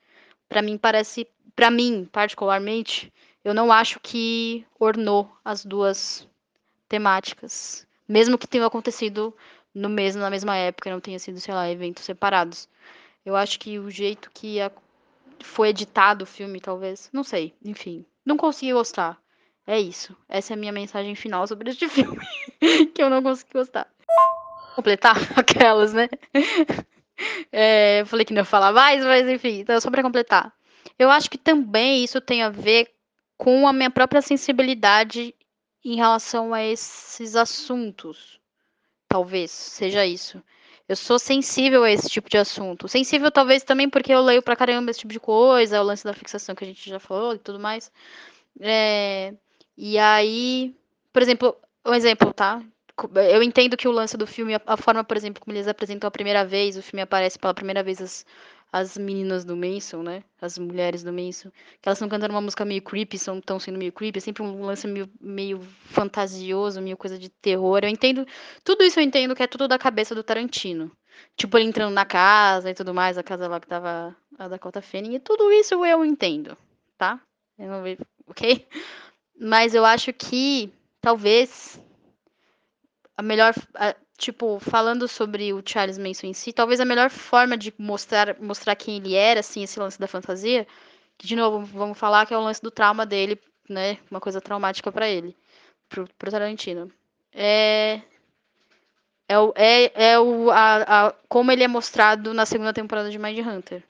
Para 0.47 0.61
mim 0.61 0.77
parece, 0.77 1.27
para 1.55 1.69
mim 1.69 2.07
particularmente, 2.11 3.11
eu 3.43 3.53
não 3.53 3.71
acho 3.71 3.99
que 3.99 4.65
ornou 4.79 5.31
as 5.43 5.65
duas 5.65 6.27
temáticas, 6.87 7.87
mesmo 8.07 8.37
que 8.37 8.47
tenha 8.47 8.65
acontecido 8.65 9.35
no 9.73 9.89
mesmo 9.89 10.21
na 10.21 10.29
mesma 10.29 10.55
época, 10.55 10.89
não 10.89 11.01
tenha 11.01 11.19
sido, 11.19 11.39
sei 11.39 11.53
lá, 11.53 11.69
eventos 11.69 12.05
separados. 12.05 12.69
Eu 13.25 13.35
acho 13.35 13.59
que 13.59 13.77
o 13.77 13.89
jeito 13.89 14.31
que 14.33 14.61
a, 14.61 14.71
foi 15.43 15.69
editado 15.69 16.23
o 16.23 16.27
filme, 16.27 16.61
talvez, 16.61 17.09
não 17.11 17.23
sei, 17.23 17.53
enfim, 17.63 18.05
não 18.25 18.37
consegui 18.37 18.71
gostar. 18.71 19.19
É 19.67 19.79
isso. 19.79 20.15
Essa 20.29 20.53
é 20.53 20.55
a 20.55 20.57
minha 20.57 20.71
mensagem 20.71 21.15
final 21.15 21.47
sobre 21.47 21.71
este 21.71 21.87
filme, 21.89 22.19
que 22.93 23.01
eu 23.01 23.09
não 23.09 23.21
consegui 23.21 23.53
gostar. 23.53 23.87
Completar 24.75 25.15
aquelas, 25.35 25.93
né? 25.93 26.07
É, 27.51 28.01
eu 28.01 28.05
falei 28.05 28.25
que 28.25 28.33
não 28.33 28.41
ia 28.41 28.45
falar 28.45 28.71
mais, 28.71 29.03
mas 29.03 29.27
enfim, 29.27 29.59
então 29.59 29.79
só 29.79 29.89
para 29.89 30.03
completar. 30.03 30.53
Eu 30.97 31.09
acho 31.09 31.29
que 31.29 31.37
também 31.37 32.03
isso 32.03 32.19
tem 32.21 32.43
a 32.43 32.49
ver 32.49 32.93
com 33.37 33.67
a 33.67 33.73
minha 33.73 33.89
própria 33.89 34.21
sensibilidade 34.21 35.33
em 35.83 35.95
relação 35.95 36.53
a 36.53 36.63
esses 36.63 37.35
assuntos. 37.35 38.39
Talvez 39.07 39.51
seja 39.51 40.05
isso. 40.05 40.41
Eu 40.87 40.95
sou 40.95 41.17
sensível 41.17 41.83
a 41.83 41.91
esse 41.91 42.07
tipo 42.09 42.29
de 42.29 42.37
assunto. 42.37 42.87
Sensível, 42.87 43.31
talvez, 43.31 43.63
também 43.63 43.89
porque 43.89 44.13
eu 44.13 44.21
leio 44.21 44.41
pra 44.41 44.55
caramba 44.55 44.91
esse 44.91 44.99
tipo 44.99 45.13
de 45.13 45.19
coisa, 45.19 45.81
o 45.81 45.83
lance 45.83 46.03
da 46.03 46.13
fixação 46.13 46.53
que 46.53 46.63
a 46.63 46.67
gente 46.67 46.89
já 46.89 46.99
falou 46.99 47.33
e 47.33 47.39
tudo 47.39 47.59
mais. 47.59 47.91
É, 48.59 49.33
e 49.77 49.97
aí, 49.97 50.75
por 51.11 51.21
exemplo, 51.21 51.57
um 51.85 51.93
exemplo, 51.93 52.31
tá? 52.33 52.61
Eu 53.31 53.43
entendo 53.43 53.75
que 53.75 53.87
o 53.87 53.91
lance 53.91 54.15
do 54.15 54.25
filme, 54.25 54.53
a 54.65 54.77
forma, 54.77 55.03
por 55.03 55.17
exemplo, 55.17 55.43
como 55.43 55.55
eles 55.55 55.67
apresentam 55.67 56.07
a 56.07 56.11
primeira 56.11 56.45
vez, 56.45 56.77
o 56.77 56.81
filme 56.81 57.01
aparece 57.01 57.37
pela 57.37 57.53
primeira 57.53 57.83
vez 57.83 58.01
as, 58.01 58.25
as 58.71 58.97
meninas 58.97 59.43
do 59.43 59.55
Manson, 59.55 60.01
né? 60.01 60.23
As 60.41 60.57
mulheres 60.57 61.03
do 61.03 61.11
Manson, 61.11 61.49
que 61.81 61.89
elas 61.89 61.97
estão 61.97 62.07
cantando 62.07 62.33
uma 62.33 62.41
música 62.41 62.63
meio 62.63 62.81
creepy, 62.81 63.17
estão 63.17 63.59
sendo 63.59 63.77
meio 63.77 63.91
creepy, 63.91 64.19
é 64.19 64.21
sempre 64.21 64.43
um 64.43 64.63
lance 64.63 64.87
meio, 64.87 65.09
meio 65.19 65.59
fantasioso, 65.59 66.81
meio 66.81 66.95
coisa 66.95 67.19
de 67.19 67.27
terror. 67.27 67.79
Eu 67.83 67.89
entendo, 67.89 68.25
tudo 68.63 68.83
isso 68.83 68.99
eu 68.99 69.03
entendo 69.03 69.35
que 69.35 69.43
é 69.43 69.47
tudo 69.47 69.67
da 69.67 69.77
cabeça 69.77 70.15
do 70.15 70.23
Tarantino. 70.23 70.89
Tipo, 71.35 71.57
ele 71.57 71.67
entrando 71.67 71.93
na 71.93 72.05
casa 72.05 72.69
e 72.69 72.73
tudo 72.73 72.93
mais, 72.93 73.17
a 73.17 73.23
casa 73.23 73.47
lá 73.47 73.59
que 73.59 73.67
tava 73.67 74.15
a 74.37 74.47
Dakota 74.47 74.81
Fanning, 74.81 75.15
e 75.15 75.19
tudo 75.19 75.51
isso 75.51 75.85
eu 75.85 76.05
entendo, 76.05 76.57
tá? 76.97 77.19
Eu 77.57 77.67
não 77.69 77.83
vejo, 77.83 78.01
ok? 78.27 78.65
Mas 79.39 79.73
eu 79.73 79.85
acho 79.85 80.11
que 80.13 80.71
talvez 81.01 81.79
a 83.17 83.21
melhor, 83.21 83.53
a, 83.75 83.95
tipo, 84.17 84.59
falando 84.59 85.07
sobre 85.07 85.53
o 85.53 85.61
Charles 85.65 85.97
Manson 85.97 86.27
em 86.27 86.33
si, 86.33 86.51
talvez 86.53 86.79
a 86.79 86.85
melhor 86.85 87.09
forma 87.09 87.57
de 87.57 87.73
mostrar, 87.77 88.35
mostrar 88.39 88.75
quem 88.75 88.97
ele 88.97 89.15
era, 89.15 89.39
assim, 89.39 89.63
esse 89.63 89.79
lance 89.79 89.99
da 89.99 90.07
fantasia, 90.07 90.67
que 91.17 91.27
de 91.27 91.35
novo, 91.35 91.65
vamos 91.65 91.97
falar 91.97 92.25
que 92.25 92.33
é 92.33 92.37
o 92.37 92.43
lance 92.43 92.61
do 92.61 92.71
trauma 92.71 93.05
dele, 93.05 93.39
né, 93.69 93.97
uma 94.11 94.19
coisa 94.19 94.41
traumática 94.41 94.91
para 94.91 95.07
ele, 95.07 95.35
pro, 95.89 96.07
pro 96.17 96.31
Tarantino. 96.31 96.91
É 97.33 98.01
é, 99.27 99.39
o, 99.39 99.53
é, 99.55 100.11
é 100.11 100.19
o, 100.19 100.51
a, 100.51 101.07
a, 101.07 101.11
como 101.27 101.51
ele 101.51 101.63
é 101.63 101.67
mostrado 101.67 102.33
na 102.33 102.45
segunda 102.45 102.73
temporada 102.73 103.09
de 103.09 103.17
Mind 103.17 103.39
Hunter. 103.39 103.83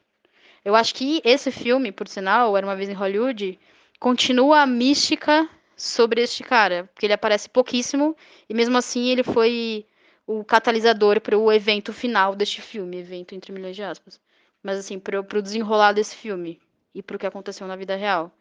Eu 0.64 0.76
acho 0.76 0.96
que 0.96 1.22
esse 1.24 1.52
filme, 1.52 1.92
por 1.92 2.08
sinal, 2.08 2.56
Era 2.56 2.66
Uma 2.66 2.76
Vez 2.76 2.90
em 2.90 2.94
Hollywood, 2.94 3.60
continua 4.00 4.62
a 4.62 4.66
mística 4.66 5.48
sobre 5.76 6.22
este 6.22 6.44
cara, 6.44 6.90
porque 6.94 7.06
ele 7.06 7.14
aparece 7.14 7.50
pouquíssimo 7.50 8.16
e 8.48 8.54
mesmo 8.54 8.78
assim 8.78 9.10
ele 9.10 9.24
foi 9.24 9.86
o 10.26 10.44
catalisador 10.44 11.22
para 11.22 11.38
o 11.38 11.52
evento 11.52 11.94
final 11.94 12.36
deste 12.36 12.62
filme, 12.62 12.98
evento 12.98 13.36
entre 13.36 13.52
milhões 13.52 13.76
de 13.76 13.84
aspas. 13.84 14.20
Mas 14.64 14.80
assim, 14.80 14.98
para 14.98 15.20
o 15.20 15.42
desenrolar 15.42 15.94
desse 15.94 16.16
filme 16.16 16.60
e 16.94 17.04
para 17.04 17.16
o 17.16 17.20
que 17.20 17.28
aconteceu 17.28 17.68
na 17.68 17.76
vida 17.76 17.96
real. 17.96 18.32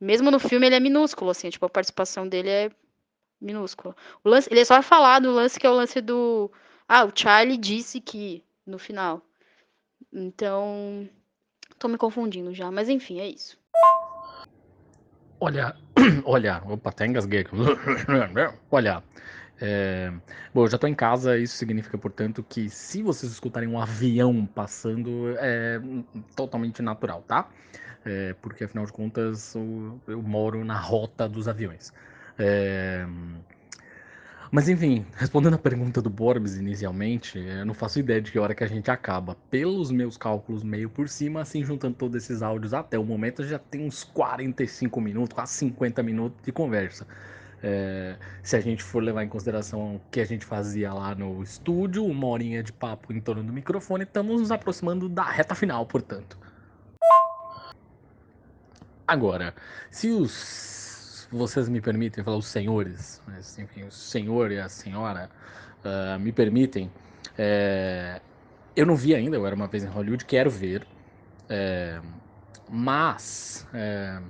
Mesmo 0.00 0.30
no 0.30 0.38
filme 0.38 0.66
ele 0.66 0.76
é 0.76 0.80
minúsculo, 0.80 1.30
assim, 1.30 1.50
tipo, 1.50 1.66
a 1.66 1.68
participação 1.68 2.26
dele 2.26 2.48
é 2.48 2.70
minúscula. 3.40 3.96
O 4.22 4.28
lance, 4.28 4.48
ele 4.50 4.60
é 4.60 4.64
só 4.64 4.80
falar 4.80 5.18
do 5.18 5.32
lance 5.32 5.58
que 5.58 5.66
é 5.66 5.70
o 5.70 5.74
lance 5.74 6.00
do. 6.00 6.50
Ah, 6.88 7.04
o 7.04 7.12
Charlie 7.14 7.56
disse 7.56 8.00
que 8.00 8.42
no 8.64 8.78
final. 8.78 9.20
Então. 10.12 11.08
Tô 11.78 11.86
me 11.86 11.98
confundindo 11.98 12.52
já, 12.52 12.72
mas 12.72 12.88
enfim, 12.88 13.20
é 13.20 13.28
isso. 13.28 13.56
Olha, 15.40 15.74
olha, 16.24 16.62
opa, 16.66 16.90
até 16.90 17.06
engasguei 17.06 17.40
aqui. 17.40 17.54
olha, 18.70 19.02
é, 19.60 20.12
bom, 20.52 20.64
eu 20.64 20.68
já 20.68 20.76
estou 20.76 20.88
em 20.88 20.94
casa, 20.94 21.38
isso 21.38 21.56
significa, 21.56 21.96
portanto, 21.98 22.44
que 22.48 22.68
se 22.70 23.02
vocês 23.02 23.32
escutarem 23.32 23.68
um 23.68 23.80
avião 23.80 24.46
passando, 24.46 25.34
é 25.38 25.80
totalmente 26.36 26.82
natural, 26.82 27.22
tá? 27.22 27.48
É, 28.04 28.34
porque 28.34 28.64
afinal 28.64 28.86
de 28.86 28.92
contas 28.92 29.54
eu, 29.54 30.00
eu, 30.06 30.22
moro 30.22 30.64
na 30.64 30.78
rota 30.78 31.28
dos 31.28 31.48
aviões. 31.48 31.92
É, 32.38 33.06
mas 34.50 34.68
enfim, 34.68 35.04
respondendo 35.14 35.54
a 35.54 35.58
pergunta 35.58 36.00
do 36.00 36.08
Borbs 36.08 36.56
inicialmente, 36.56 37.38
eu 37.38 37.66
não 37.66 37.74
faço 37.74 37.98
ideia 37.98 38.20
de 38.20 38.32
que 38.32 38.38
hora 38.38 38.54
que 38.54 38.64
a 38.64 38.66
gente 38.66 38.90
acaba. 38.90 39.36
Pelos 39.50 39.90
meus 39.90 40.16
cálculos 40.16 40.62
meio 40.62 40.88
por 40.88 41.08
cima, 41.08 41.42
assim, 41.42 41.62
juntando 41.62 41.94
todos 41.94 42.16
esses 42.16 42.42
áudios 42.42 42.72
até 42.72 42.98
o 42.98 43.04
momento, 43.04 43.44
já 43.44 43.58
tem 43.58 43.86
uns 43.86 44.04
45 44.04 45.00
minutos, 45.00 45.34
quase 45.34 45.52
50 45.52 46.02
minutos 46.02 46.42
de 46.42 46.52
conversa. 46.52 47.06
É, 47.62 48.16
se 48.42 48.56
a 48.56 48.60
gente 48.60 48.82
for 48.82 49.02
levar 49.02 49.24
em 49.24 49.28
consideração 49.28 49.96
o 49.96 50.00
que 50.10 50.20
a 50.20 50.24
gente 50.24 50.44
fazia 50.44 50.92
lá 50.94 51.14
no 51.14 51.42
estúdio, 51.42 52.04
uma 52.04 52.26
horinha 52.28 52.62
de 52.62 52.72
papo 52.72 53.12
em 53.12 53.20
torno 53.20 53.42
do 53.42 53.52
microfone, 53.52 54.04
estamos 54.04 54.40
nos 54.40 54.50
aproximando 54.50 55.08
da 55.08 55.24
reta 55.24 55.54
final, 55.54 55.84
portanto. 55.84 56.38
Agora, 59.06 59.54
se 59.90 60.08
os 60.08 60.77
vocês 61.30 61.68
me 61.68 61.80
permitem 61.80 62.24
falar 62.24 62.36
os 62.36 62.46
senhores, 62.46 63.22
mas 63.26 63.58
enfim, 63.58 63.84
o 63.84 63.92
senhor 63.92 64.50
e 64.50 64.58
a 64.58 64.68
senhora 64.68 65.30
uh, 65.84 66.18
me 66.18 66.32
permitem, 66.32 66.90
é, 67.36 68.20
eu 68.74 68.86
não 68.86 68.96
vi 68.96 69.14
ainda, 69.14 69.36
eu 69.36 69.46
era 69.46 69.54
uma 69.54 69.66
vez 69.66 69.84
em 69.84 69.88
Hollywood, 69.88 70.24
quero 70.24 70.50
ver, 70.50 70.86
é, 71.48 72.00
mas 72.68 73.66
é, 73.74 74.20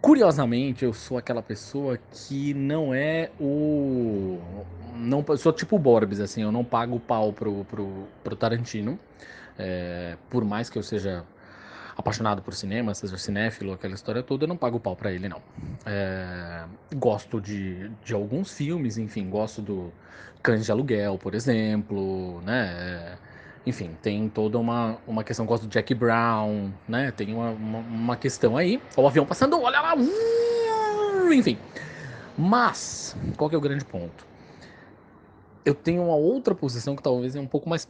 curiosamente 0.00 0.84
eu 0.84 0.92
sou 0.92 1.18
aquela 1.18 1.42
pessoa 1.42 1.98
que 2.10 2.54
não 2.54 2.94
é 2.94 3.30
o 3.38 4.38
não 4.94 5.24
sou 5.36 5.52
tipo 5.52 5.76
o 5.76 5.78
Borbs 5.78 6.20
assim 6.20 6.42
eu 6.42 6.52
não 6.52 6.64
pago 6.64 6.98
pau 7.00 7.32
pro, 7.32 7.64
pro, 7.64 8.06
pro 8.22 8.36
Tarantino 8.36 8.98
por 10.28 10.44
mais 10.44 10.68
que 10.68 10.78
eu 10.78 10.82
seja 10.82 11.24
apaixonado 11.96 12.42
por 12.42 12.52
cinema, 12.52 12.94
seja 12.94 13.16
cinéfilo, 13.16 13.72
aquela 13.72 13.94
história 13.94 14.22
toda, 14.22 14.44
eu 14.44 14.48
não 14.48 14.56
pago 14.56 14.78
pau 14.78 14.94
para 14.94 15.12
ele, 15.12 15.28
não. 15.28 15.40
É, 15.84 16.64
gosto 16.94 17.40
de, 17.40 17.88
de 18.04 18.12
alguns 18.12 18.52
filmes, 18.52 18.98
enfim, 18.98 19.28
gosto 19.30 19.62
do 19.62 19.92
Cães 20.42 20.66
de 20.66 20.70
Aluguel, 20.70 21.16
por 21.18 21.34
exemplo, 21.34 22.40
né? 22.42 22.74
É, 22.78 23.18
enfim, 23.66 23.96
tem 24.02 24.28
toda 24.28 24.58
uma, 24.58 24.98
uma 25.06 25.24
questão, 25.24 25.46
gosto 25.46 25.64
do 25.64 25.70
Jack 25.70 25.94
Brown, 25.94 26.70
né? 26.86 27.10
Tem 27.10 27.34
uma, 27.34 27.50
uma, 27.50 27.78
uma 27.78 28.16
questão 28.16 28.56
aí. 28.56 28.80
O 28.96 29.06
avião 29.06 29.26
passando, 29.26 29.60
olha 29.60 29.80
lá! 29.80 29.96
Uh, 29.96 31.32
enfim. 31.32 31.58
Mas, 32.38 33.16
qual 33.36 33.48
que 33.48 33.56
é 33.56 33.58
o 33.58 33.60
grande 33.60 33.84
ponto? 33.84 34.26
Eu 35.64 35.74
tenho 35.74 36.04
uma 36.04 36.14
outra 36.14 36.54
posição 36.54 36.94
que 36.94 37.02
talvez 37.02 37.34
é 37.34 37.40
um 37.40 37.46
pouco 37.46 37.68
mais 37.68 37.88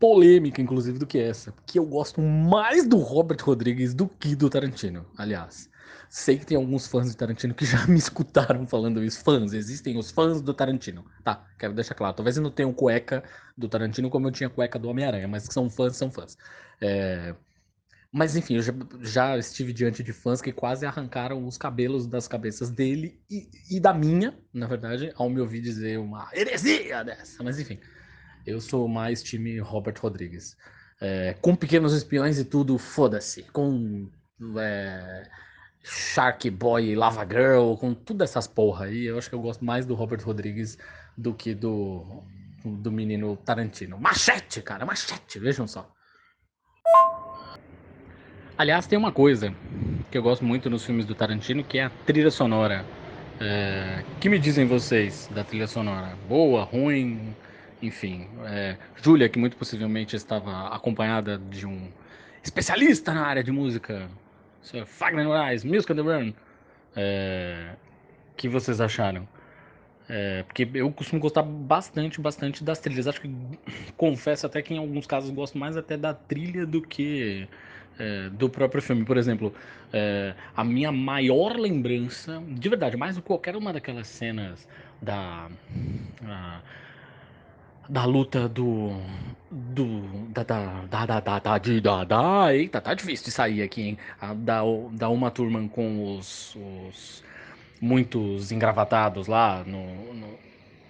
polêmica, 0.00 0.62
inclusive, 0.62 0.98
do 0.98 1.06
que 1.06 1.18
essa. 1.18 1.54
Que 1.66 1.78
eu 1.78 1.84
gosto 1.84 2.20
mais 2.22 2.88
do 2.88 2.96
Robert 2.96 3.38
Rodrigues 3.42 3.92
do 3.92 4.08
que 4.08 4.34
do 4.34 4.48
Tarantino, 4.48 5.06
aliás. 5.16 5.68
Sei 6.08 6.36
que 6.38 6.46
tem 6.46 6.56
alguns 6.56 6.88
fãs 6.88 7.08
de 7.10 7.16
Tarantino 7.16 7.54
que 7.54 7.64
já 7.64 7.86
me 7.86 7.98
escutaram 7.98 8.66
falando 8.66 9.04
isso. 9.04 9.22
Fãs, 9.22 9.52
existem 9.52 9.96
os 9.96 10.10
fãs 10.10 10.40
do 10.40 10.54
Tarantino. 10.54 11.04
Tá, 11.22 11.46
quero 11.56 11.74
deixar 11.74 11.94
claro. 11.94 12.16
Talvez 12.16 12.36
eu 12.36 12.42
não 12.42 12.50
tenha 12.50 12.72
cueca 12.72 13.22
do 13.56 13.68
Tarantino 13.68 14.10
como 14.10 14.26
eu 14.26 14.32
tinha 14.32 14.50
cueca 14.50 14.78
do 14.78 14.88
Homem-Aranha, 14.88 15.28
mas 15.28 15.46
que 15.46 15.54
são 15.54 15.70
fãs, 15.70 15.96
são 15.96 16.10
fãs. 16.10 16.36
É... 16.80 17.34
Mas 18.10 18.34
enfim, 18.34 18.56
eu 18.56 18.62
já, 18.62 18.72
já, 19.02 19.38
estive 19.38 19.72
diante 19.72 20.02
de 20.02 20.12
fãs 20.12 20.42
que 20.42 20.50
quase 20.50 20.84
arrancaram 20.84 21.46
os 21.46 21.56
cabelos 21.56 22.08
das 22.08 22.26
cabeças 22.26 22.68
dele 22.68 23.20
e, 23.30 23.48
e 23.70 23.78
da 23.78 23.94
minha, 23.94 24.36
na 24.52 24.66
verdade, 24.66 25.12
ao 25.14 25.30
me 25.30 25.40
ouvir 25.40 25.60
dizer 25.60 25.96
uma 26.00 26.28
heresia 26.34 27.04
dessa. 27.04 27.40
Mas 27.44 27.60
enfim. 27.60 27.78
Eu 28.50 28.60
sou 28.60 28.88
mais 28.88 29.22
time 29.22 29.58
Robert 29.58 29.96
Rodrigues. 30.00 30.56
É, 31.00 31.34
com 31.40 31.56
pequenos 31.56 31.94
espiões 31.94 32.38
e 32.38 32.44
tudo, 32.44 32.76
foda-se. 32.78 33.42
Com 33.44 34.10
é, 34.58 35.22
Shark 35.82 36.50
Boy, 36.50 36.94
Lava 36.94 37.26
Girl, 37.26 37.74
com 37.74 37.94
tudo 37.94 38.22
essas 38.22 38.46
porra 38.46 38.86
aí, 38.86 39.06
eu 39.06 39.18
acho 39.18 39.28
que 39.28 39.34
eu 39.34 39.40
gosto 39.40 39.64
mais 39.64 39.86
do 39.86 39.94
Robert 39.94 40.22
Rodrigues 40.24 40.76
do 41.16 41.32
que 41.32 41.54
do, 41.54 42.22
do 42.64 42.92
menino 42.92 43.36
Tarantino. 43.36 43.98
Machete, 43.98 44.60
cara, 44.62 44.84
machete, 44.84 45.38
vejam 45.38 45.66
só. 45.66 45.90
Aliás, 48.58 48.86
tem 48.86 48.98
uma 48.98 49.10
coisa 49.10 49.54
que 50.10 50.18
eu 50.18 50.22
gosto 50.22 50.44
muito 50.44 50.68
nos 50.68 50.84
filmes 50.84 51.06
do 51.06 51.14
Tarantino, 51.14 51.64
que 51.64 51.78
é 51.78 51.84
a 51.84 51.90
trilha 52.04 52.30
sonora. 52.30 52.84
É, 53.40 54.04
que 54.20 54.28
me 54.28 54.38
dizem 54.38 54.66
vocês 54.66 55.30
da 55.34 55.42
trilha 55.42 55.66
sonora? 55.66 56.14
Boa, 56.28 56.62
ruim, 56.64 57.34
enfim. 57.82 58.28
É, 58.44 58.76
Júlia, 58.96 59.28
que 59.28 59.38
muito 59.38 59.56
possivelmente 59.56 60.16
estava 60.16 60.68
acompanhada 60.74 61.38
de 61.38 61.66
um 61.66 61.90
especialista 62.42 63.12
na 63.12 63.26
área 63.26 63.42
de 63.42 63.52
música, 63.52 64.08
Sr. 64.62 64.86
Fagner 64.86 65.26
Moraes, 65.26 65.64
Music 65.64 65.92
on 65.92 65.96
the 65.96 66.02
Run. 66.02 66.32
É, 66.96 67.74
que 68.36 68.48
vocês 68.48 68.80
acharam? 68.80 69.28
É, 70.08 70.42
porque 70.42 70.68
eu 70.74 70.90
costumo 70.90 71.20
gostar 71.20 71.42
bastante, 71.42 72.20
bastante 72.20 72.64
das 72.64 72.80
trilhas. 72.80 73.06
Acho 73.06 73.20
que 73.20 73.30
confesso 73.96 74.46
até 74.46 74.60
que 74.60 74.74
em 74.74 74.78
alguns 74.78 75.06
casos 75.06 75.30
gosto 75.30 75.56
mais 75.56 75.76
até 75.76 75.96
da 75.96 76.12
trilha 76.12 76.66
do 76.66 76.82
que 76.82 77.46
é, 77.98 78.28
do 78.30 78.48
próprio 78.48 78.82
filme. 78.82 79.04
Por 79.04 79.16
exemplo, 79.16 79.54
é, 79.92 80.34
a 80.56 80.64
minha 80.64 80.90
maior 80.90 81.56
lembrança, 81.56 82.42
de 82.48 82.68
verdade, 82.68 82.96
mais 82.96 83.14
do 83.14 83.22
que 83.22 83.28
qualquer 83.28 83.54
uma 83.54 83.72
daquelas 83.72 84.08
cenas 84.08 84.66
da. 85.00 85.48
A, 86.24 86.60
da 87.90 88.04
luta 88.04 88.48
do. 88.48 88.92
Do. 89.50 90.02
Da. 90.28 90.44
Da. 90.44 90.84
Da. 90.88 91.06
Da. 91.06 91.20
Da. 91.20 91.38
Da. 91.38 91.58
De, 91.58 91.80
da, 91.80 92.04
da 92.04 92.54
eita, 92.54 92.80
tá 92.80 92.94
difícil 92.94 93.26
de 93.26 93.32
sair 93.32 93.62
aqui, 93.62 93.82
hein? 93.82 93.98
A, 94.20 94.32
da, 94.32 94.60
da 94.92 95.08
Uma 95.08 95.30
Turman 95.30 95.68
com 95.68 96.16
os, 96.16 96.56
os 96.56 97.24
muitos 97.80 98.52
engravatados 98.52 99.26
lá 99.26 99.64
no, 99.64 100.14
no, 100.14 100.38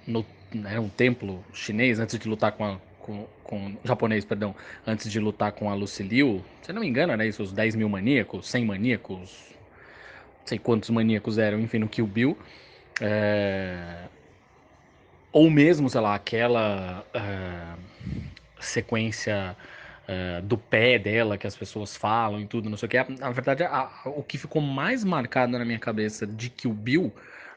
no 0.07 0.27
era 0.53 0.63
né, 0.75 0.81
um 0.81 0.89
templo 0.89 1.45
chinês 1.53 2.01
antes 2.01 2.19
de 2.19 2.29
lutar 2.29 2.53
com 2.53 2.65
a, 2.65 2.79
com, 2.99 3.27
com 3.45 3.77
japonês, 3.85 4.25
perdão, 4.25 4.55
antes 4.87 5.11
de 5.11 5.21
lutar 5.21 5.53
com 5.53 5.71
a 5.71 5.75
Lucille 5.75 6.43
Se 6.61 6.73
não 6.73 6.81
me 6.81 6.89
engano, 6.89 7.13
era 7.13 7.25
isso, 7.25 7.43
os 7.43 7.53
10 7.53 7.77
mil 7.77 7.89
maníacos, 7.89 8.49
100 8.49 8.65
maníacos, 8.65 9.55
sei 10.45 10.59
quantos 10.59 10.91
maníacos 10.91 11.39
eram, 11.39 11.61
enfim, 11.61 11.79
no 11.79 11.89
Kill 11.89 12.07
Bill. 12.07 12.37
É... 13.01 14.09
Ou 15.33 15.51
mesmo, 15.51 15.89
sei 15.89 16.01
lá, 16.01 16.15
aquela 16.15 17.05
é... 17.15 17.75
sequência 18.61 19.57
uh, 20.09 20.43
do 20.43 20.59
pé 20.59 20.99
dela 20.99 21.39
que 21.39 21.47
as 21.47 21.57
pessoas 21.57 21.97
falam 21.97 22.41
e 22.41 22.47
tudo, 22.47 22.69
não 22.69 22.77
sei 22.77 22.87
o 22.87 22.91
que. 22.91 23.19
Na 23.19 23.31
verdade, 23.31 23.63
a, 23.65 23.91
o 24.07 24.23
que 24.23 24.39
ficou 24.39 24.61
mais 24.61 25.05
marcado 25.05 25.53
na 25.53 25.65
minha 25.65 25.79
cabeça 25.79 26.27
de 26.27 26.51
que 26.51 26.67
o 26.69 26.73
Bill 26.73 27.13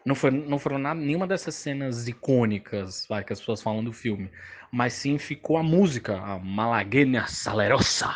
não, 0.05 0.15
foi, 0.15 0.31
não 0.31 0.59
foram 0.59 0.77
nada, 0.77 0.99
nenhuma 0.99 1.25
dessas 1.27 1.55
cenas 1.55 2.07
icônicas 2.07 3.05
vai, 3.07 3.23
que 3.23 3.33
as 3.33 3.39
pessoas 3.39 3.61
falam 3.61 3.83
do 3.83 3.93
filme, 3.93 4.29
mas 4.71 4.93
sim 4.93 5.17
ficou 5.17 5.57
a 5.57 5.63
música, 5.63 6.17
a 6.17 6.39
Malagueña 6.39 7.25
Salerosa, 7.27 8.13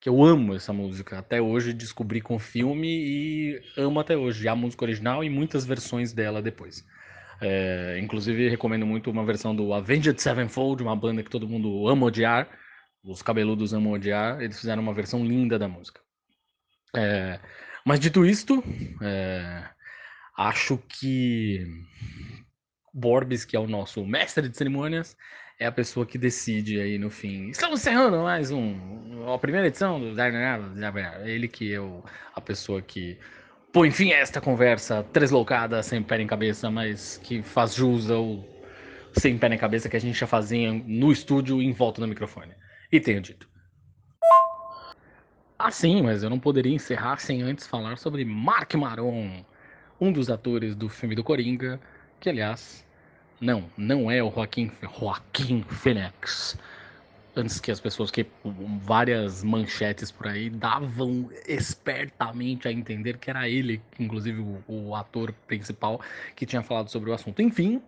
que 0.00 0.08
eu 0.08 0.24
amo 0.24 0.54
essa 0.54 0.72
música. 0.72 1.18
Até 1.18 1.40
hoje 1.40 1.72
descobri 1.72 2.20
com 2.20 2.36
o 2.36 2.38
filme 2.38 2.88
e 2.88 3.60
amo 3.76 4.00
até 4.00 4.16
hoje 4.16 4.48
a 4.48 4.56
música 4.56 4.84
original 4.84 5.22
e 5.22 5.30
muitas 5.30 5.64
versões 5.66 6.12
dela 6.12 6.40
depois. 6.42 6.84
É, 7.40 7.98
inclusive, 8.00 8.48
recomendo 8.48 8.86
muito 8.86 9.10
uma 9.10 9.24
versão 9.24 9.54
do 9.54 9.74
Avenged 9.74 10.20
Sevenfold, 10.20 10.82
uma 10.82 10.96
banda 10.96 11.22
que 11.22 11.30
todo 11.30 11.48
mundo 11.48 11.86
ama 11.88 12.06
odiar, 12.06 12.48
os 13.04 13.22
cabeludos 13.22 13.72
amam 13.72 13.92
odiar, 13.92 14.40
eles 14.40 14.58
fizeram 14.58 14.82
uma 14.82 14.94
versão 14.94 15.24
linda 15.24 15.58
da 15.58 15.68
música. 15.68 16.00
É, 16.94 17.38
mas 17.84 18.00
dito 18.00 18.24
isto, 18.24 18.62
é, 19.02 19.68
acho 20.36 20.78
que 20.88 21.66
Borbes, 22.92 23.44
que 23.44 23.56
é 23.56 23.60
o 23.60 23.68
nosso 23.68 24.04
mestre 24.06 24.48
de 24.48 24.56
cerimônias, 24.56 25.16
é 25.58 25.66
a 25.66 25.72
pessoa 25.72 26.06
que 26.06 26.18
decide 26.18 26.80
aí 26.80 26.98
no 26.98 27.10
fim. 27.10 27.48
Estamos 27.48 27.80
encerrando 27.80 28.22
mais 28.22 28.50
um, 28.50 29.32
a 29.32 29.38
primeira 29.38 29.66
edição 29.66 30.00
do 30.00 30.14
Ele 31.24 31.48
que 31.48 31.72
é 31.72 31.80
o, 31.80 32.04
a 32.34 32.40
pessoa 32.40 32.82
que 32.82 33.18
põe 33.76 33.90
fim 33.90 34.10
a 34.10 34.16
esta 34.16 34.40
conversa 34.40 35.02
tresloucada, 35.12 35.82
sem 35.82 36.02
pé 36.02 36.18
em 36.22 36.26
cabeça, 36.26 36.70
mas 36.70 37.18
que 37.18 37.42
faz 37.42 37.74
jus 37.74 38.10
ao 38.10 38.42
sem 39.12 39.36
pé 39.36 39.50
na 39.50 39.58
cabeça 39.58 39.86
que 39.86 39.94
a 39.98 40.00
gente 40.00 40.18
já 40.18 40.26
fazia 40.26 40.72
no 40.72 41.12
estúdio 41.12 41.60
em 41.60 41.72
volta 41.72 42.00
do 42.00 42.08
microfone. 42.08 42.54
E 42.90 42.98
tenho 42.98 43.20
dito. 43.20 43.46
Ah, 45.58 45.70
sim, 45.70 46.00
mas 46.00 46.22
eu 46.22 46.30
não 46.30 46.40
poderia 46.40 46.74
encerrar 46.74 47.18
sem 47.18 47.42
antes 47.42 47.66
falar 47.66 47.98
sobre 47.98 48.24
Mark 48.24 48.72
Maron, 48.76 49.44
um 50.00 50.10
dos 50.10 50.30
atores 50.30 50.74
do 50.74 50.88
filme 50.88 51.14
do 51.14 51.22
Coringa, 51.22 51.78
que 52.18 52.30
aliás, 52.30 52.82
não, 53.38 53.70
não 53.76 54.10
é 54.10 54.22
o 54.22 54.30
Joaquim, 54.30 54.72
Joaquim 54.98 55.62
Phoenix. 55.68 56.58
Antes 57.38 57.60
que 57.60 57.70
as 57.70 57.78
pessoas 57.78 58.10
que 58.10 58.26
várias 58.80 59.44
manchetes 59.44 60.10
por 60.10 60.26
aí 60.26 60.48
davam 60.48 61.28
espertamente 61.46 62.66
a 62.66 62.72
entender 62.72 63.18
que 63.18 63.28
era 63.28 63.46
ele, 63.46 63.82
inclusive 64.00 64.40
o, 64.40 64.62
o 64.66 64.94
ator 64.94 65.32
principal, 65.46 66.00
que 66.34 66.46
tinha 66.46 66.62
falado 66.62 66.88
sobre 66.88 67.10
o 67.10 67.12
assunto. 67.12 67.42
Enfim, 67.42 67.82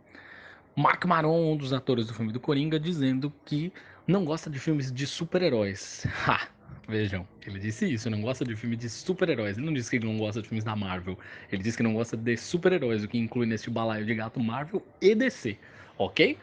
Mark 0.76 1.02
Maron, 1.06 1.54
um 1.54 1.56
dos 1.56 1.72
atores 1.72 2.06
do 2.06 2.14
filme 2.14 2.30
do 2.30 2.38
Coringa, 2.38 2.78
dizendo 2.78 3.32
que 3.46 3.72
não 4.06 4.22
gosta 4.22 4.50
de 4.50 4.58
filmes 4.58 4.92
de 4.92 5.06
super-heróis. 5.06 6.06
Ha! 6.28 6.48
Vejam, 6.86 7.28
ele 7.46 7.58
disse 7.58 7.90
isso, 7.90 8.08
não 8.08 8.22
gosta 8.22 8.46
de 8.46 8.56
filmes 8.56 8.78
de 8.78 8.88
super-heróis. 8.88 9.58
Ele 9.58 9.66
não 9.66 9.74
disse 9.74 9.90
que 9.90 9.96
ele 9.96 10.06
não 10.06 10.16
gosta 10.16 10.40
de 10.40 10.48
filmes 10.48 10.64
da 10.64 10.74
Marvel. 10.74 11.18
Ele 11.52 11.62
disse 11.62 11.76
que 11.76 11.82
não 11.82 11.92
gosta 11.92 12.16
de 12.16 12.36
super-heróis, 12.36 13.04
o 13.04 13.08
que 13.08 13.18
inclui 13.18 13.46
nesse 13.46 13.68
balaio 13.68 14.06
de 14.06 14.14
gato 14.14 14.40
Marvel 14.40 14.82
e 15.00 15.14
DC. 15.14 15.58
Ok? 15.98 16.38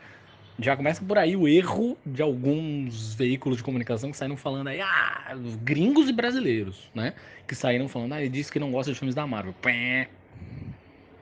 Já 0.58 0.76
começa 0.76 1.04
por 1.04 1.18
aí 1.18 1.36
o 1.36 1.48
erro 1.48 1.98
de 2.06 2.22
alguns 2.22 3.14
veículos 3.14 3.58
de 3.58 3.64
comunicação 3.64 4.10
que 4.12 4.18
saíram 4.18 4.38
falando 4.38 4.68
aí, 4.68 4.80
ah, 4.80 5.36
gringos 5.62 6.08
e 6.08 6.14
brasileiros, 6.14 6.90
né? 6.94 7.14
Que 7.46 7.54
saíram 7.54 7.90
falando, 7.90 8.14
ah, 8.14 8.22
ele 8.22 8.30
disse 8.30 8.52
que 8.52 8.60
não 8.60 8.72
gosta 8.72 8.92
de 8.92 8.98
filmes 8.98 9.16
da 9.16 9.28
Marvel. 9.28 9.54
Pé. 9.62 10.10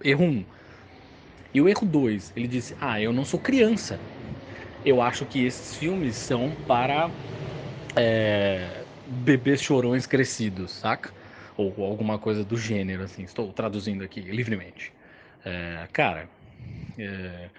Erro 0.04 0.26
1. 0.26 0.28
Um. 0.28 0.46
E 1.54 1.62
o 1.62 1.70
erro 1.70 1.86
2, 1.86 2.34
ele 2.36 2.48
disse, 2.48 2.76
ah, 2.80 3.02
eu 3.02 3.12
não 3.12 3.26
sou 3.26 3.40
criança 3.40 4.00
eu 4.86 5.02
acho 5.02 5.26
que 5.26 5.46
esses 5.46 5.76
filmes 5.76 6.16
são 6.16 6.52
para 6.68 7.10
é, 7.96 8.84
bebês 9.08 9.62
chorões 9.62 10.06
crescidos, 10.06 10.72
saca? 10.72 11.14
Ou 11.56 11.84
alguma 11.84 12.18
coisa 12.18 12.44
do 12.44 12.58
gênero, 12.58 13.04
assim. 13.04 13.24
Estou 13.24 13.54
traduzindo 13.54 14.04
aqui 14.04 14.20
livremente. 14.22 14.92
É, 15.46 15.88
cara, 15.94 16.28
é, 16.98 17.50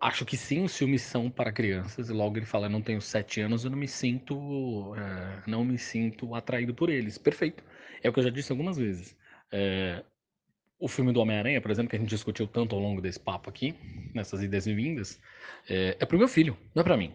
acho 0.00 0.24
que 0.24 0.36
sim, 0.36 0.64
os 0.64 0.76
filmes 0.76 1.02
são 1.02 1.30
para 1.30 1.52
crianças. 1.52 2.08
E 2.08 2.12
logo 2.12 2.36
ele 2.36 2.46
fala, 2.46 2.68
não 2.68 2.82
tenho 2.82 3.00
sete 3.00 3.40
anos, 3.40 3.64
eu 3.64 3.70
não 3.70 3.78
me 3.78 3.88
sinto, 3.88 4.94
é, 4.96 5.42
não 5.46 5.64
me 5.64 5.78
sinto 5.78 6.34
atraído 6.34 6.74
por 6.74 6.90
eles. 6.90 7.18
Perfeito. 7.18 7.64
É 8.02 8.08
o 8.08 8.12
que 8.12 8.20
eu 8.20 8.24
já 8.24 8.30
disse 8.30 8.52
algumas 8.52 8.76
vezes. 8.76 9.16
É, 9.50 10.02
o 10.78 10.88
filme 10.88 11.12
do 11.12 11.20
Homem-Aranha, 11.20 11.60
por 11.60 11.70
exemplo, 11.70 11.90
que 11.90 11.96
a 11.96 11.98
gente 11.98 12.08
discutiu 12.08 12.46
tanto 12.46 12.74
ao 12.74 12.80
longo 12.80 13.00
desse 13.00 13.18
papo 13.18 13.48
aqui, 13.48 13.74
nessas 14.14 14.42
idas 14.42 14.66
e 14.66 14.74
vindas, 14.74 15.20
é, 15.68 15.96
é 15.98 16.06
pro 16.06 16.18
meu 16.18 16.28
filho, 16.28 16.56
não 16.74 16.82
é 16.82 16.84
para 16.84 16.96
mim. 16.96 17.14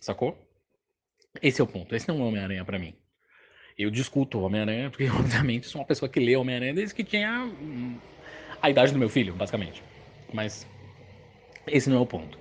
Sacou? 0.00 0.36
Esse 1.40 1.60
é 1.60 1.64
o 1.64 1.66
ponto. 1.66 1.94
Esse 1.94 2.08
não 2.08 2.16
é 2.16 2.18
o 2.20 2.24
Homem-Aranha 2.24 2.64
para 2.64 2.78
mim. 2.78 2.94
Eu 3.78 3.90
discuto 3.90 4.40
Homem-Aranha 4.40 4.90
porque, 4.90 5.08
obviamente, 5.10 5.66
sou 5.66 5.80
uma 5.80 5.86
pessoa 5.86 6.08
que 6.08 6.18
lê 6.18 6.36
Homem-Aranha 6.36 6.74
desde 6.74 6.94
que 6.94 7.04
tinha 7.04 7.44
hum, 7.44 7.98
a 8.60 8.68
idade 8.68 8.92
do 8.92 8.98
meu 8.98 9.08
filho, 9.08 9.34
basicamente. 9.34 9.82
Mas 10.32 10.66
esse 11.66 11.88
não 11.88 11.98
é 11.98 12.00
o 12.00 12.06
ponto. 12.06 12.38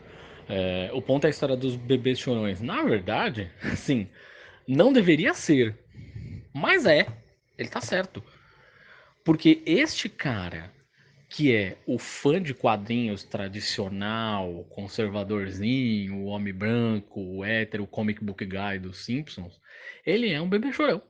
É, 0.48 0.90
o 0.94 1.02
ponto 1.02 1.26
é 1.26 1.28
a 1.28 1.30
história 1.30 1.56
dos 1.56 1.76
bebês 1.76 2.20
chorões. 2.20 2.62
Na 2.62 2.84
verdade, 2.84 3.52
sim, 3.78 4.08
não 4.68 4.92
deveria 4.92 5.34
ser. 5.34 5.78
Mas 6.54 6.86
é. 6.86 7.08
Ele 7.58 7.70
tá 7.70 7.82
certo. 7.82 8.24
Porque 9.24 9.62
este 9.66 10.08
cara, 10.08 10.72
que 11.30 11.54
é 11.54 11.78
o 11.86 12.00
fã 12.00 12.42
de 12.42 12.54
quadrinhos 12.54 13.24
tradicional, 13.24 14.64
conservadorzinho, 14.70 16.16
o 16.16 16.26
homem 16.26 16.54
branco, 16.54 17.20
o 17.20 17.44
hétero, 17.44 17.84
o 17.84 17.88
comic 17.88 18.24
book 18.24 18.46
guy 18.46 18.80
dos 18.80 19.04
Simpsons, 19.06 19.60
ele 20.06 20.32
é 20.32 20.42
um 20.42 20.50
bebê 20.50 20.72
chorão. 20.72 21.02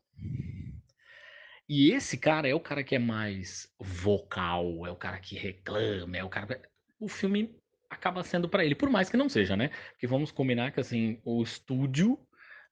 E 1.67 1.91
esse 1.91 2.17
cara 2.17 2.47
é 2.47 2.53
o 2.55 2.59
cara 2.59 2.83
que 2.83 2.95
é 2.95 2.99
mais 2.99 3.71
vocal, 3.79 4.87
é 4.87 4.91
o 4.91 4.95
cara 4.95 5.19
que 5.19 5.35
reclama, 5.35 6.17
é 6.17 6.23
o 6.23 6.29
cara. 6.29 6.59
O 6.99 7.07
filme 7.07 7.55
acaba 7.89 8.23
sendo 8.23 8.47
para 8.47 8.63
ele, 8.63 8.75
por 8.75 8.89
mais 8.89 9.09
que 9.09 9.17
não 9.17 9.27
seja, 9.27 9.57
né? 9.57 9.69
Porque 9.91 10.07
vamos 10.07 10.31
combinar 10.31 10.71
que 10.71 10.79
assim, 10.79 11.19
o 11.25 11.41
estúdio. 11.41 12.19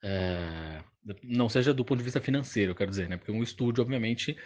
É... 0.03 0.83
não 1.23 1.49
seja 1.49 1.73
do 1.73 1.83
ponto 1.83 1.97
de 1.97 2.03
vista 2.03 2.21
financeiro, 2.21 2.75
quero 2.75 2.91
dizer, 2.91 3.09
né? 3.09 3.17
Porque 3.17 3.31
um 3.31 3.41
estúdio, 3.41 3.81
obviamente, 3.81 4.37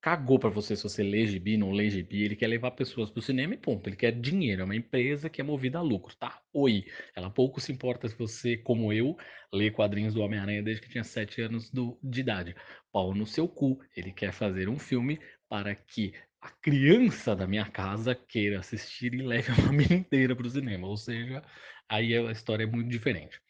cagou 0.00 0.38
para 0.38 0.48
você 0.48 0.76
se 0.76 0.82
você 0.82 1.02
lê 1.02 1.26
gibi, 1.26 1.56
não 1.56 1.72
lê 1.72 1.90
gibi, 1.90 2.22
ele 2.22 2.36
quer 2.36 2.46
levar 2.46 2.70
pessoas 2.70 3.10
pro 3.10 3.20
cinema 3.20 3.54
e 3.54 3.56
ponto. 3.58 3.88
Ele 3.88 3.96
quer 3.96 4.12
dinheiro, 4.12 4.62
é 4.62 4.64
uma 4.64 4.76
empresa 4.76 5.28
que 5.28 5.40
é 5.40 5.44
movida 5.44 5.78
a 5.78 5.82
lucro, 5.82 6.14
tá? 6.16 6.40
Oi. 6.52 6.84
Ela 7.14 7.30
pouco 7.30 7.60
se 7.60 7.72
importa 7.72 8.08
se 8.08 8.16
você, 8.16 8.56
como 8.56 8.92
eu, 8.92 9.16
lê 9.52 9.70
quadrinhos 9.70 10.14
do 10.14 10.22
Homem-Aranha 10.22 10.62
desde 10.62 10.82
que 10.82 10.88
tinha 10.88 11.04
7 11.04 11.42
anos 11.42 11.70
do, 11.70 11.98
de 12.02 12.20
idade. 12.20 12.56
Pau 12.92 13.14
no 13.14 13.26
seu 13.26 13.48
cu. 13.48 13.78
Ele 13.96 14.12
quer 14.12 14.32
fazer 14.32 14.68
um 14.68 14.78
filme 14.78 15.20
para 15.48 15.74
que 15.74 16.12
a 16.40 16.50
criança 16.50 17.34
da 17.34 17.46
minha 17.46 17.66
casa 17.66 18.14
queira 18.14 18.60
assistir 18.60 19.14
e 19.14 19.22
leve 19.22 19.50
a 19.52 19.56
família 19.56 19.96
inteira 19.96 20.34
pro 20.36 20.48
cinema. 20.48 20.86
Ou 20.86 20.96
seja, 20.96 21.42
aí 21.88 22.16
a 22.16 22.30
história 22.32 22.64
é 22.64 22.66
muito 22.66 22.88
diferente. 22.88 23.40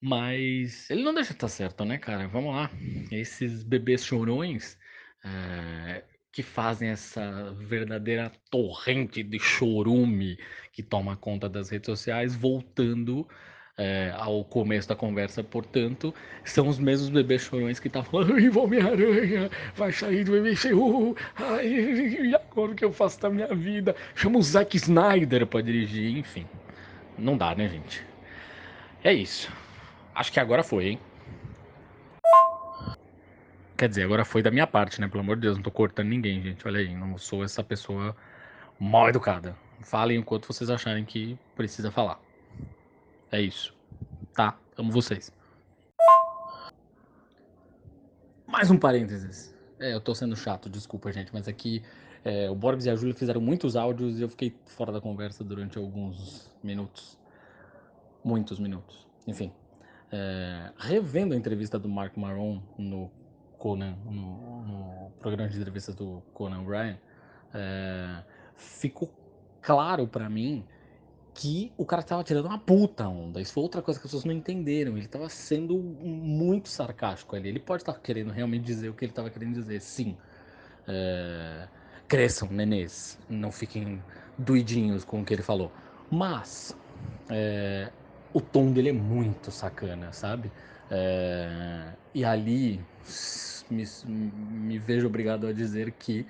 Mas 0.00 0.88
ele 0.90 1.02
não 1.02 1.12
deixa 1.14 1.30
de 1.30 1.36
estar 1.36 1.48
certo, 1.48 1.84
né, 1.84 1.98
cara? 1.98 2.28
Vamos 2.28 2.54
lá. 2.54 2.70
Esses 3.10 3.64
bebês 3.64 4.04
chorões 4.04 4.78
eh, 5.24 6.04
que 6.32 6.42
fazem 6.42 6.90
essa 6.90 7.52
verdadeira 7.54 8.30
torrente 8.50 9.22
de 9.24 9.38
chorume 9.40 10.38
que 10.72 10.82
toma 10.84 11.16
conta 11.16 11.48
das 11.48 11.68
redes 11.70 11.86
sociais, 11.86 12.36
voltando 12.36 13.28
eh, 13.78 14.12
ao 14.16 14.44
começo 14.44 14.88
da 14.88 14.96
conversa, 14.96 15.42
portanto, 15.42 16.12
são 16.44 16.66
os 16.66 16.78
mesmos 16.78 17.10
bebês 17.10 17.42
chorões 17.42 17.78
que 17.78 17.86
estavam 17.86 18.10
falando, 18.10 18.34
ai, 18.34 18.48
Homem-Aranha, 18.50 19.48
vai 19.76 19.92
sair 19.92 20.24
do 20.24 20.32
MCU, 20.36 21.16
ai, 21.36 21.66
e 21.66 22.34
agora 22.34 22.72
o 22.72 22.74
que 22.74 22.84
eu 22.84 22.92
faço 22.92 23.20
da 23.20 23.30
minha 23.30 23.54
vida? 23.54 23.94
Chama 24.16 24.38
o 24.38 24.42
Zack 24.42 24.76
Snyder 24.76 25.46
para 25.46 25.62
dirigir, 25.62 26.18
enfim. 26.18 26.44
Não 27.16 27.36
dá, 27.36 27.54
né, 27.54 27.68
gente? 27.68 28.04
É 29.04 29.12
isso. 29.12 29.50
Acho 30.14 30.32
que 30.32 30.40
agora 30.40 30.64
foi, 30.64 30.88
hein? 30.88 31.00
Quer 33.76 33.88
dizer, 33.88 34.02
agora 34.02 34.24
foi 34.24 34.42
da 34.42 34.50
minha 34.50 34.66
parte, 34.66 35.00
né? 35.00 35.06
Pelo 35.06 35.20
amor 35.20 35.36
de 35.36 35.42
Deus, 35.42 35.56
não 35.56 35.62
tô 35.62 35.70
cortando 35.70 36.08
ninguém, 36.08 36.42
gente. 36.42 36.66
Olha 36.66 36.80
aí, 36.80 36.92
não 36.96 37.16
sou 37.16 37.44
essa 37.44 37.62
pessoa 37.62 38.16
mal 38.78 39.08
educada. 39.08 39.56
Falem 39.82 40.18
enquanto 40.18 40.46
vocês 40.52 40.68
acharem 40.68 41.04
que 41.04 41.38
precisa 41.54 41.92
falar. 41.92 42.27
É 43.30 43.40
isso. 43.40 43.74
Tá? 44.34 44.58
Amo 44.76 44.90
vocês. 44.90 45.30
Mais 48.46 48.70
um 48.70 48.78
parênteses. 48.78 49.54
É, 49.78 49.92
eu 49.92 50.00
tô 50.00 50.14
sendo 50.14 50.34
chato, 50.34 50.70
desculpa, 50.70 51.12
gente, 51.12 51.30
mas 51.32 51.46
aqui 51.46 51.82
é, 52.24 52.48
o 52.48 52.54
Borbs 52.54 52.86
e 52.86 52.90
a 52.90 52.96
Júlia 52.96 53.14
fizeram 53.14 53.40
muitos 53.40 53.76
áudios 53.76 54.18
e 54.18 54.22
eu 54.22 54.28
fiquei 54.30 54.56
fora 54.64 54.90
da 54.90 55.00
conversa 55.00 55.44
durante 55.44 55.76
alguns 55.76 56.50
minutos. 56.62 57.18
Muitos 58.24 58.58
minutos. 58.58 59.06
Enfim. 59.26 59.52
É, 60.10 60.72
revendo 60.78 61.34
a 61.34 61.36
entrevista 61.36 61.78
do 61.78 61.88
Mark 61.88 62.16
Maron 62.16 62.62
no 62.78 63.10
Conan, 63.58 63.94
no, 64.06 64.62
no 64.62 65.10
programa 65.20 65.50
de 65.50 65.58
entrevistas 65.58 65.94
do 65.94 66.22
Conan 66.32 66.64
Ryan, 66.64 66.98
é, 67.52 68.24
ficou 68.56 69.12
claro 69.60 70.08
para 70.08 70.30
mim 70.30 70.64
que 71.38 71.72
o 71.76 71.86
cara 71.86 72.02
tava 72.02 72.24
tirando 72.24 72.46
uma 72.46 72.58
puta 72.58 73.06
onda. 73.06 73.40
Isso 73.40 73.52
foi 73.52 73.62
outra 73.62 73.80
coisa 73.80 74.00
que 74.00 74.04
as 74.04 74.10
pessoas 74.10 74.24
não 74.24 74.32
entenderam. 74.32 74.98
Ele 74.98 75.06
tava 75.06 75.28
sendo 75.28 75.78
muito 75.78 76.68
sarcástico 76.68 77.36
ali. 77.36 77.48
Ele 77.48 77.60
pode 77.60 77.82
estar 77.82 77.92
tá 77.92 78.00
querendo 78.00 78.32
realmente 78.32 78.64
dizer 78.64 78.88
o 78.88 78.92
que 78.92 79.04
ele 79.04 79.12
tava 79.12 79.30
querendo 79.30 79.54
dizer, 79.54 79.80
sim. 79.80 80.16
É, 80.88 81.68
cresçam, 82.08 82.48
nenês. 82.50 83.16
Não 83.28 83.52
fiquem 83.52 84.02
doidinhos 84.36 85.04
com 85.04 85.20
o 85.20 85.24
que 85.24 85.32
ele 85.32 85.42
falou. 85.42 85.70
Mas 86.10 86.76
é, 87.30 87.92
o 88.32 88.40
tom 88.40 88.72
dele 88.72 88.88
é 88.88 88.92
muito 88.92 89.52
sacana, 89.52 90.12
sabe? 90.12 90.50
É, 90.90 91.92
e 92.12 92.24
ali 92.24 92.84
me, 93.70 93.84
me, 94.04 94.78
vejo 94.80 95.06
obrigado 95.06 95.46
a 95.46 95.52
dizer 95.52 95.92
que 95.92 96.26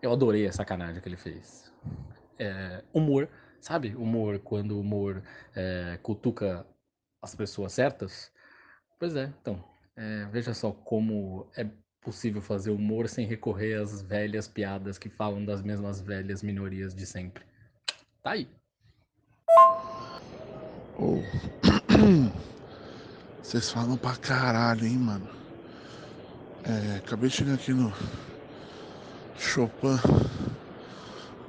eu 0.00 0.12
adorei 0.12 0.46
a 0.46 0.52
sacanagem 0.52 1.02
que 1.02 1.08
ele 1.08 1.16
fez. 1.16 1.72
É, 2.38 2.84
humor, 2.92 3.28
sabe? 3.62 3.94
Humor, 3.94 4.40
quando 4.40 4.72
o 4.72 4.80
humor 4.80 5.22
é, 5.54 5.98
cutuca 6.02 6.66
as 7.22 7.34
pessoas 7.34 7.72
certas. 7.72 8.30
Pois 8.98 9.16
é, 9.16 9.32
então, 9.40 9.64
é, 9.96 10.26
veja 10.26 10.52
só 10.52 10.72
como 10.72 11.48
é 11.56 11.66
possível 12.00 12.42
fazer 12.42 12.70
humor 12.70 13.08
sem 13.08 13.24
recorrer 13.24 13.80
às 13.80 14.02
velhas 14.02 14.48
piadas 14.48 14.98
que 14.98 15.08
falam 15.08 15.44
das 15.44 15.62
mesmas 15.62 16.00
velhas 16.00 16.42
minorias 16.42 16.92
de 16.94 17.06
sempre. 17.06 17.44
Tá 18.22 18.32
aí. 18.32 18.48
Oh. 20.98 21.22
Vocês 23.40 23.70
falam 23.70 23.96
pra 23.96 24.16
caralho, 24.16 24.84
hein, 24.84 24.98
mano. 24.98 25.28
É, 26.64 26.96
acabei 26.98 27.28
de 27.28 27.36
chegar 27.36 27.54
aqui 27.54 27.72
no 27.72 27.92
Chopin 29.36 29.98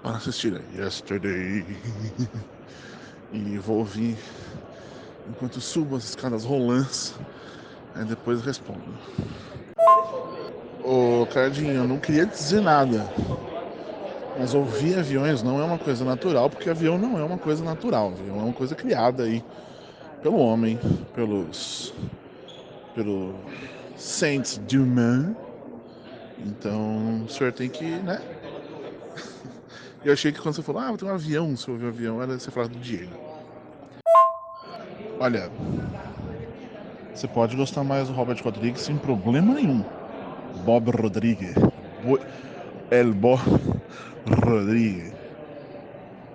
para 0.04 0.18
assistir 0.18 0.62
Yesterday. 0.76 1.66
e 3.32 3.58
vou 3.58 3.78
ouvir 3.78 4.18
enquanto 5.28 5.62
subo 5.62 5.96
as 5.96 6.04
escadas 6.04 6.44
rolantes. 6.44 7.14
Aí 7.96 8.04
depois 8.04 8.42
respondo. 8.42 8.84
Ô, 10.84 11.26
Cardinho, 11.34 11.74
eu 11.74 11.88
não 11.88 11.98
queria 11.98 12.26
dizer 12.26 12.62
nada. 12.62 13.08
Mas 14.38 14.54
ouvir 14.54 15.00
aviões 15.00 15.42
não 15.42 15.62
é 15.62 15.64
uma 15.64 15.78
coisa 15.78 16.04
natural, 16.04 16.50
porque 16.50 16.70
avião 16.70 16.98
não 16.98 17.18
é 17.18 17.24
uma 17.24 17.38
coisa 17.38 17.64
natural. 17.64 18.10
Avião 18.10 18.40
é 18.40 18.44
uma 18.44 18.54
coisa 18.54 18.76
criada 18.76 19.24
aí 19.24 19.44
pelo 20.22 20.38
homem, 20.38 20.78
pelos 21.14 21.94
pelo 22.94 23.36
Saints 23.96 24.58
Dumas. 24.58 25.36
Então 26.40 27.24
o 27.24 27.30
senhor 27.30 27.54
tem 27.54 27.70
que, 27.70 27.86
né? 27.86 28.20
Eu 30.04 30.12
achei 30.12 30.34
que 30.34 30.42
quando 30.42 30.56
você 30.56 30.62
falou, 30.62 30.82
ah, 30.82 30.98
tem 30.98 31.08
um 31.08 31.14
avião, 31.14 31.56
se 31.56 31.72
ouviu 31.72 31.88
um 31.88 31.90
avião, 31.90 32.22
era 32.22 32.38
você 32.38 32.52
falar 32.52 32.68
do 32.68 32.78
Diego. 32.78 33.14
Olha, 35.18 35.50
você 37.14 37.26
pode 37.28 37.56
gostar 37.56 37.86
mais 37.86 38.10
do 38.10 38.14
Robert 38.14 38.44
Rodrigues 38.44 38.82
sem 38.82 38.98
problema 38.98 39.54
nenhum. 39.54 39.86
Bob 40.66 40.92
Rodrigues. 40.92 41.56
El 42.92 43.14
Bob 43.14 43.40
Rodrigues. 44.46 45.14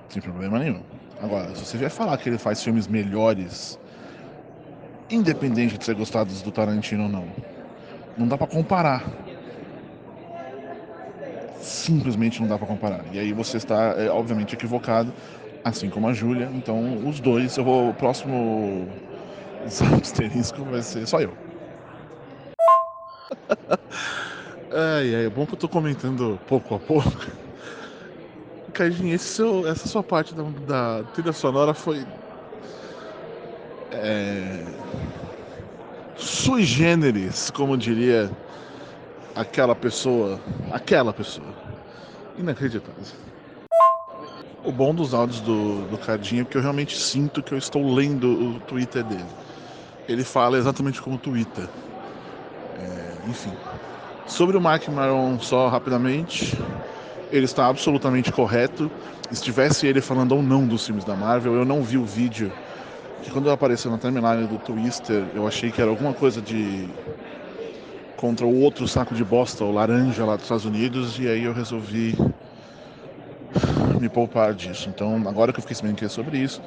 Sem 0.08 0.22
problema 0.22 0.58
nenhum. 0.58 0.82
Agora, 1.20 1.54
se 1.54 1.66
você 1.66 1.76
vier 1.76 1.90
falar 1.90 2.16
que 2.16 2.30
ele 2.30 2.38
faz 2.38 2.62
filmes 2.62 2.86
melhores, 2.86 3.78
independente 5.10 5.76
de 5.76 5.84
ser 5.84 5.94
gostados 5.94 6.40
do 6.40 6.50
Tarantino 6.50 7.02
ou 7.02 7.08
não, 7.10 7.28
não 8.16 8.26
dá 8.26 8.38
para 8.38 8.46
comparar. 8.46 9.04
Simplesmente 11.68 12.40
não 12.40 12.48
dá 12.48 12.56
para 12.56 12.66
comparar. 12.66 13.04
E 13.12 13.18
aí 13.18 13.32
você 13.32 13.58
está, 13.58 13.94
é, 13.98 14.08
obviamente, 14.10 14.54
equivocado, 14.54 15.12
assim 15.62 15.90
como 15.90 16.08
a 16.08 16.14
Júlia. 16.14 16.50
Então, 16.54 17.06
os 17.06 17.20
dois, 17.20 17.56
eu 17.58 17.64
vou. 17.64 17.90
O 17.90 17.94
próximo 17.94 18.88
asterisco 20.02 20.64
vai 20.64 20.82
ser 20.82 21.06
só 21.06 21.20
eu. 21.20 21.30
ai, 24.70 25.14
ai, 25.14 25.26
é 25.26 25.30
bom 25.30 25.46
que 25.46 25.54
eu 25.54 25.58
tô 25.58 25.68
comentando 25.68 26.38
pouco 26.46 26.74
a 26.74 26.78
pouco. 26.78 27.10
Seu, 29.18 29.66
essa 29.66 29.88
sua 29.88 30.02
parte 30.02 30.34
da, 30.34 30.42
da 30.42 31.02
trilha 31.12 31.32
sonora 31.32 31.74
foi. 31.74 32.06
É, 33.90 34.62
sui 36.16 36.64
generis, 36.64 37.50
como 37.50 37.76
diria 37.76 38.30
aquela 39.34 39.74
pessoa. 39.74 40.40
Aquela 40.70 41.12
pessoa. 41.12 41.57
Inacreditável. 42.38 43.02
O 44.64 44.70
bom 44.70 44.94
dos 44.94 45.12
áudios 45.14 45.40
do, 45.40 45.86
do 45.86 45.98
Cardinho 45.98 46.42
é 46.42 46.44
que 46.44 46.56
eu 46.56 46.62
realmente 46.62 46.96
sinto 46.96 47.42
que 47.42 47.52
eu 47.52 47.58
estou 47.58 47.92
lendo 47.92 48.28
o 48.28 48.60
Twitter 48.60 49.02
dele. 49.02 49.24
Ele 50.08 50.24
fala 50.24 50.56
exatamente 50.56 51.00
como 51.02 51.16
o 51.16 51.18
Twitter. 51.18 51.68
É, 52.78 53.28
enfim. 53.28 53.52
Sobre 54.26 54.56
o 54.56 54.60
Mark 54.60 54.86
Maron, 54.88 55.38
só 55.40 55.68
rapidamente 55.68 56.56
ele 57.32 57.44
está 57.44 57.66
absolutamente 57.66 58.30
correto. 58.30 58.90
Estivesse 59.30 59.86
ele 59.86 60.00
falando 60.00 60.32
ou 60.32 60.42
não 60.42 60.66
dos 60.66 60.86
filmes 60.86 61.04
da 61.04 61.14
Marvel, 61.14 61.54
eu 61.54 61.64
não 61.64 61.82
vi 61.82 61.98
o 61.98 62.04
vídeo. 62.04 62.52
Que 63.22 63.30
quando 63.30 63.50
apareceu 63.50 63.90
na 63.90 63.98
timeline 63.98 64.46
do 64.46 64.58
Twister, 64.58 65.24
eu 65.34 65.46
achei 65.46 65.70
que 65.70 65.80
era 65.80 65.90
alguma 65.90 66.14
coisa 66.14 66.40
de 66.40 66.88
contra 68.18 68.44
o 68.44 68.60
outro 68.60 68.86
saco 68.86 69.14
de 69.14 69.24
bosta, 69.24 69.64
o 69.64 69.72
laranja 69.72 70.26
lá 70.26 70.34
dos 70.36 70.44
Estados 70.44 70.66
Unidos, 70.66 71.18
e 71.18 71.26
aí 71.26 71.44
eu 71.44 71.54
resolvi 71.54 72.14
me 73.98 74.10
poupar 74.10 74.52
disso. 74.52 74.90
Então, 74.90 75.16
agora 75.26 75.52
que 75.52 75.58
eu 75.58 75.62
fiquei 75.62 75.74
sabendo 75.74 75.96
que 75.96 76.04
é 76.04 76.08
sobre 76.08 76.36
isso, 76.36 76.60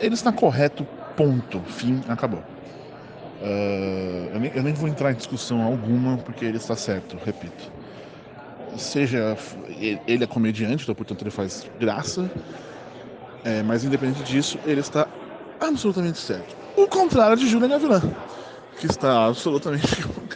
ele 0.00 0.14
está 0.14 0.32
correto, 0.32 0.86
ponto, 1.14 1.60
fim, 1.60 2.00
acabou. 2.08 2.40
Uh, 3.42 4.30
eu, 4.32 4.40
nem, 4.40 4.52
eu 4.54 4.62
nem 4.62 4.72
vou 4.72 4.88
entrar 4.88 5.12
em 5.12 5.14
discussão 5.14 5.60
alguma, 5.60 6.16
porque 6.18 6.44
ele 6.46 6.56
está 6.56 6.74
certo, 6.74 7.18
repito 7.24 7.80
seja 8.76 9.36
ele 10.06 10.24
é 10.24 10.26
comediante, 10.26 10.82
então 10.82 10.94
portanto 10.94 11.22
ele 11.22 11.30
faz 11.30 11.66
graça, 11.78 12.30
é, 13.44 13.62
mas 13.62 13.84
independente 13.84 14.22
disso, 14.22 14.58
ele 14.64 14.80
está 14.80 15.06
absolutamente 15.60 16.18
certo. 16.18 16.54
O 16.76 16.86
contrário 16.86 17.36
de 17.36 17.48
Júlia 17.48 17.68
Gavilã, 17.68 18.00
que 18.78 18.86
está 18.86 19.26
absolutamente 19.26 19.86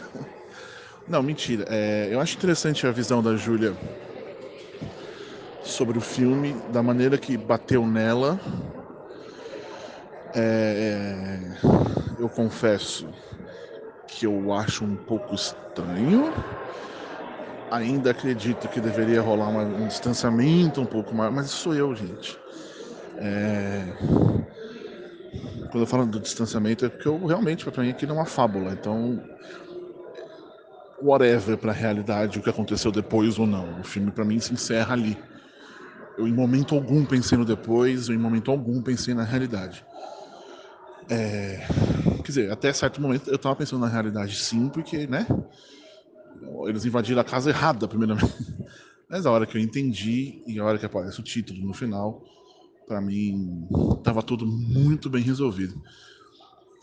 Não, 1.07 1.21
mentira. 1.21 1.65
É, 1.67 2.09
eu 2.11 2.19
acho 2.19 2.35
interessante 2.35 2.85
a 2.87 2.91
visão 2.91 3.21
da 3.21 3.35
Júlia 3.35 3.75
sobre 5.63 5.97
o 5.97 6.01
filme, 6.01 6.53
da 6.69 6.81
maneira 6.83 7.17
que 7.17 7.37
bateu 7.37 7.85
nela. 7.87 8.39
É, 10.33 11.39
eu 12.17 12.29
confesso 12.29 13.09
que 14.07 14.25
eu 14.25 14.53
acho 14.53 14.83
um 14.85 14.95
pouco 14.95 15.35
estranho 15.35 16.33
ainda 17.69 18.11
acredito 18.11 18.67
que 18.69 18.79
deveria 18.79 19.21
rolar 19.21 19.49
uma, 19.49 19.63
um 19.63 19.87
distanciamento 19.87 20.81
um 20.81 20.85
pouco 20.85 21.13
maior, 21.15 21.31
mas 21.31 21.51
sou 21.51 21.75
eu, 21.75 21.93
gente. 21.95 22.37
É... 23.17 23.93
quando 25.71 25.81
eu 25.83 25.87
falo 25.87 26.05
do 26.05 26.19
distanciamento, 26.19 26.85
é 26.85 26.89
porque 26.89 27.07
eu 27.07 27.25
realmente, 27.25 27.65
para 27.69 27.83
mim, 27.83 27.89
aquilo 27.89 28.11
é 28.11 28.15
uma 28.15 28.25
fábula. 28.25 28.71
Então, 28.73 29.21
whatever 31.01 31.57
para 31.57 31.71
a 31.71 31.75
realidade, 31.75 32.39
o 32.39 32.41
que 32.41 32.49
aconteceu 32.49 32.91
depois 32.91 33.37
ou 33.37 33.45
não. 33.45 33.79
O 33.79 33.83
filme, 33.83 34.11
para 34.11 34.25
mim, 34.25 34.39
se 34.39 34.53
encerra 34.53 34.93
ali. 34.93 35.17
Eu, 36.17 36.27
em 36.27 36.33
momento 36.33 36.75
algum, 36.75 37.05
pensei 37.05 37.37
no 37.37 37.45
depois, 37.45 38.07
eu, 38.07 38.15
em 38.15 38.17
momento 38.17 38.51
algum, 38.51 38.81
pensei 38.81 39.13
na 39.13 39.23
realidade. 39.23 39.85
É... 41.09 41.67
Quer 42.17 42.27
dizer, 42.27 42.51
até 42.51 42.73
certo 42.73 43.01
momento 43.01 43.29
eu 43.29 43.37
tava 43.37 43.55
pensando 43.55 43.81
na 43.81 43.87
realidade 43.87 44.35
sim, 44.35 44.69
porque, 44.69 45.05
né? 45.05 45.27
Eles 46.67 46.85
invadiram 46.85 47.21
a 47.21 47.23
casa 47.23 47.49
errada, 47.49 47.87
primeiramente. 47.87 48.33
Mas 49.09 49.25
a 49.25 49.31
hora 49.31 49.45
que 49.45 49.57
eu 49.57 49.61
entendi 49.61 50.41
e 50.47 50.57
a 50.57 50.65
hora 50.65 50.79
que 50.79 50.85
aparece 50.85 51.19
o 51.19 51.23
título 51.23 51.61
no 51.61 51.73
final, 51.73 52.23
para 52.87 52.99
mim 52.99 53.67
tava 54.03 54.23
tudo 54.23 54.47
muito 54.47 55.09
bem 55.09 55.21
resolvido. 55.21 55.79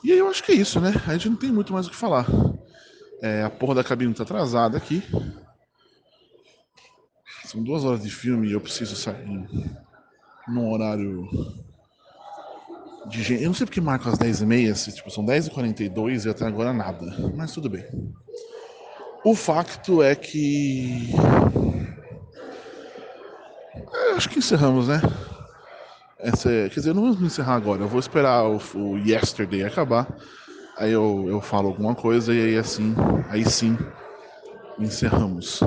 E 0.04 0.12
aí 0.12 0.18
eu 0.18 0.28
acho 0.28 0.42
que 0.42 0.52
é 0.52 0.54
isso, 0.54 0.80
né? 0.80 0.92
A 1.06 1.12
gente 1.14 1.28
não 1.30 1.36
tem 1.36 1.50
muito 1.50 1.72
mais 1.72 1.86
o 1.86 1.90
que 1.90 1.96
falar. 1.96 2.26
É, 3.23 3.45
a 3.45 3.51
porra 3.51 3.77
da 3.77 3.85
cabine 3.85 4.12
tá 4.12 4.25
atrasada 4.25 4.77
aqui. 4.77 5.01
São 7.45 7.62
duas 7.62 7.85
horas 7.85 8.03
de 8.03 8.11
filme 8.11 8.49
e 8.49 8.53
eu 8.53 8.61
preciso 8.61 8.97
sair 8.97 9.49
num 10.49 10.73
horário 10.73 11.29
de 13.07 13.23
gente. 13.23 13.43
Eu 13.43 13.49
não 13.49 13.55
sei 13.55 13.64
porque 13.64 13.81
marcam 13.81 14.12
as 14.12 14.18
10h30, 14.18 14.95
tipo, 14.95 15.11
são 15.11 15.25
10h42 15.25 16.27
e 16.27 16.31
até 16.31 16.45
agora 16.45 16.73
nada. 16.73 17.07
Mas 17.37 17.53
tudo 17.53 17.70
bem. 17.70 17.85
O 19.25 19.37
facto 19.37 20.03
é 20.03 20.16
que. 20.16 21.11
Eu 24.09 24.16
acho 24.16 24.29
que 24.29 24.41
encerramos, 24.41 24.89
né? 24.89 25.01
Essa, 26.18 26.49
quer 26.49 26.75
dizer, 26.75 26.95
não 26.95 27.03
vamos 27.03 27.23
encerrar 27.23 27.55
agora. 27.55 27.83
Eu 27.83 27.89
vou 27.89 28.01
esperar 28.01 28.45
o, 28.45 28.61
o 28.75 28.99
Yesterday 28.99 29.64
acabar. 29.64 30.09
Aí 30.77 30.93
eu, 30.93 31.27
eu 31.29 31.41
falo 31.41 31.68
alguma 31.68 31.95
coisa 31.95 32.35
e 32.35 32.41
aí 32.41 32.57
assim, 32.57 32.95
aí 33.29 33.45
sim, 33.45 33.77
encerramos. 34.79 35.61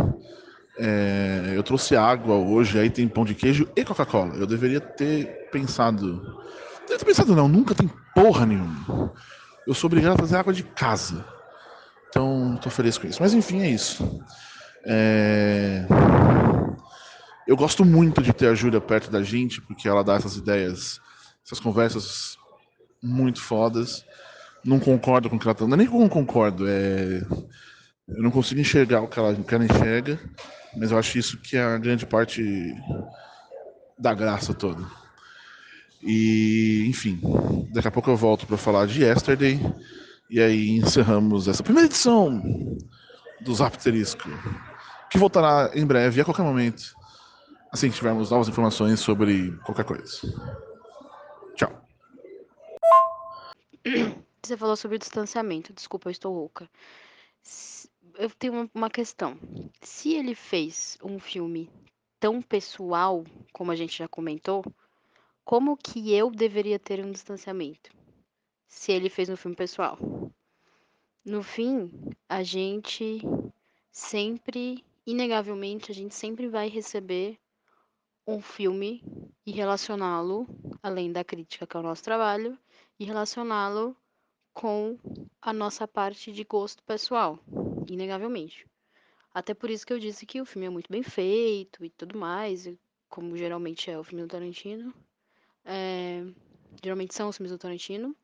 É, 0.77 1.53
eu 1.55 1.63
trouxe 1.63 1.95
água 1.95 2.35
hoje, 2.35 2.77
aí 2.77 2.89
tem 2.89 3.07
pão 3.07 3.23
de 3.23 3.33
queijo 3.33 3.67
e 3.75 3.85
Coca-Cola. 3.85 4.35
Eu 4.35 4.47
deveria 4.47 4.81
ter 4.81 5.49
pensado. 5.51 6.15
Deveria 6.81 6.97
ter 6.99 7.05
pensado, 7.05 7.35
não, 7.35 7.47
nunca 7.47 7.73
tem 7.73 7.89
porra 8.13 8.45
nenhuma. 8.45 9.13
Eu 9.65 9.73
sou 9.73 9.87
obrigado 9.87 10.13
a 10.13 10.17
trazer 10.17 10.37
água 10.37 10.53
de 10.53 10.63
casa. 10.63 11.23
Então, 12.09 12.57
tô 12.61 12.69
feliz 12.69 12.97
com 12.97 13.07
isso. 13.07 13.21
Mas 13.21 13.33
enfim, 13.33 13.61
é 13.61 13.69
isso. 13.69 14.23
É... 14.85 15.85
Eu 17.47 17.55
gosto 17.55 17.85
muito 17.85 18.21
de 18.21 18.33
ter 18.33 18.47
a 18.47 18.55
Júlia 18.55 18.81
perto 18.81 19.11
da 19.11 19.21
gente, 19.21 19.61
porque 19.61 19.87
ela 19.87 20.03
dá 20.03 20.15
essas 20.15 20.35
ideias, 20.35 20.99
essas 21.45 21.59
conversas 21.59 22.37
muito 23.01 23.39
fodas. 23.39 24.03
Não 24.65 24.79
concordo 24.79 25.29
com 25.29 25.35
o 25.35 25.39
que 25.39 25.45
ela 25.45 25.53
tá. 25.53 25.67
Não 25.67 25.75
é 25.75 25.77
nem 25.77 25.87
não 25.87 26.09
concordo, 26.09 26.67
é. 26.67 27.21
Eu 28.07 28.23
não 28.23 28.31
consigo 28.31 28.59
enxergar 28.59 29.01
o 29.01 29.07
que 29.07 29.19
ela, 29.19 29.31
o 29.31 29.43
que 29.43 29.53
ela 29.53 29.65
enxerga, 29.65 30.19
mas 30.75 30.91
eu 30.91 30.97
acho 30.97 31.17
isso 31.17 31.37
que 31.37 31.55
é 31.55 31.63
a 31.63 31.77
grande 31.77 32.05
parte 32.05 32.43
da 33.97 34.13
graça 34.13 34.53
toda. 34.53 34.83
E, 36.01 36.85
enfim, 36.87 37.19
daqui 37.71 37.87
a 37.87 37.91
pouco 37.91 38.09
eu 38.09 38.17
volto 38.17 38.45
para 38.45 38.57
falar 38.57 38.85
de 38.85 39.03
Yesterday. 39.03 39.59
E 40.29 40.41
aí 40.41 40.71
encerramos 40.71 41.47
essa 41.47 41.63
primeira 41.63 41.87
edição 41.87 42.41
do 43.41 43.53
Zapterisco, 43.53 44.27
que 45.09 45.17
voltará 45.17 45.71
em 45.75 45.85
breve, 45.85 46.21
a 46.21 46.25
qualquer 46.25 46.41
momento, 46.43 46.93
assim 47.71 47.89
que 47.89 47.95
tivermos 47.95 48.31
novas 48.31 48.47
informações 48.47 48.99
sobre 48.99 49.51
qualquer 49.63 49.85
coisa. 49.85 50.21
Tchau. 51.55 51.85
Você 54.45 54.55
falou 54.55 54.75
sobre 54.75 54.97
o 54.97 54.99
distanciamento, 54.99 55.73
desculpa, 55.73 56.07
eu 56.07 56.11
estou 56.11 56.31
louca. 56.31 56.69
Eu 58.13 58.29
tenho 58.29 58.69
uma 58.75 58.91
questão. 58.91 59.39
Se 59.81 60.13
ele 60.13 60.35
fez 60.35 60.99
um 61.03 61.17
filme 61.17 61.67
tão 62.19 62.43
pessoal, 62.43 63.23
como 63.51 63.71
a 63.71 63.75
gente 63.75 63.97
já 63.97 64.07
comentou, 64.07 64.63
como 65.43 65.75
que 65.75 66.13
eu 66.13 66.29
deveria 66.29 66.77
ter 66.77 67.03
um 67.03 67.11
distanciamento? 67.11 67.89
Se 68.67 68.91
ele 68.91 69.09
fez 69.09 69.29
um 69.29 69.35
filme 69.35 69.55
pessoal. 69.55 69.97
No 71.25 71.41
fim, 71.41 71.89
a 72.29 72.43
gente 72.43 73.21
sempre, 73.91 74.85
inegavelmente, 75.07 75.91
a 75.91 75.95
gente 75.95 76.13
sempre 76.13 76.47
vai 76.47 76.69
receber 76.69 77.39
um 78.27 78.39
filme 78.39 79.03
e 79.43 79.51
relacioná-lo, 79.51 80.45
além 80.83 81.11
da 81.11 81.23
crítica 81.23 81.65
que 81.65 81.75
é 81.75 81.79
o 81.79 81.83
nosso 81.83 82.03
trabalho, 82.03 82.55
e 82.99 83.05
relacioná-lo 83.05 83.97
com 84.55 84.97
a 85.41 85.51
nossa 85.51 85.85
parte 85.85 86.31
de 86.31 86.45
gosto 86.45 86.81
pessoal, 86.83 87.37
inegavelmente. 87.87 88.65
Até 89.33 89.53
por 89.53 89.69
isso 89.69 89.85
que 89.85 89.91
eu 89.91 89.99
disse 89.99 90.25
que 90.25 90.39
o 90.39 90.45
filme 90.45 90.65
é 90.65 90.69
muito 90.69 90.89
bem 90.89 91.03
feito 91.03 91.83
e 91.83 91.89
tudo 91.89 92.17
mais, 92.17 92.67
como 93.09 93.35
geralmente 93.35 93.91
é 93.91 93.99
o 93.99 94.03
filme 94.03 94.23
do 94.23 94.29
Tarantino. 94.29 94.93
É, 95.65 96.23
geralmente 96.81 97.13
são 97.13 97.27
os 97.27 97.35
filmes 97.35 97.51
do 97.51 97.57
Tarantino, 97.57 98.15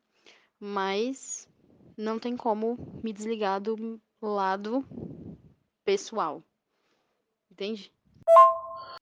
mas 0.58 1.46
não 1.98 2.18
tem 2.18 2.34
como 2.34 2.78
me 3.04 3.12
desligar 3.12 3.60
do 3.60 4.00
lado 4.22 4.84
pessoal. 5.84 6.42
Entende? 7.50 7.92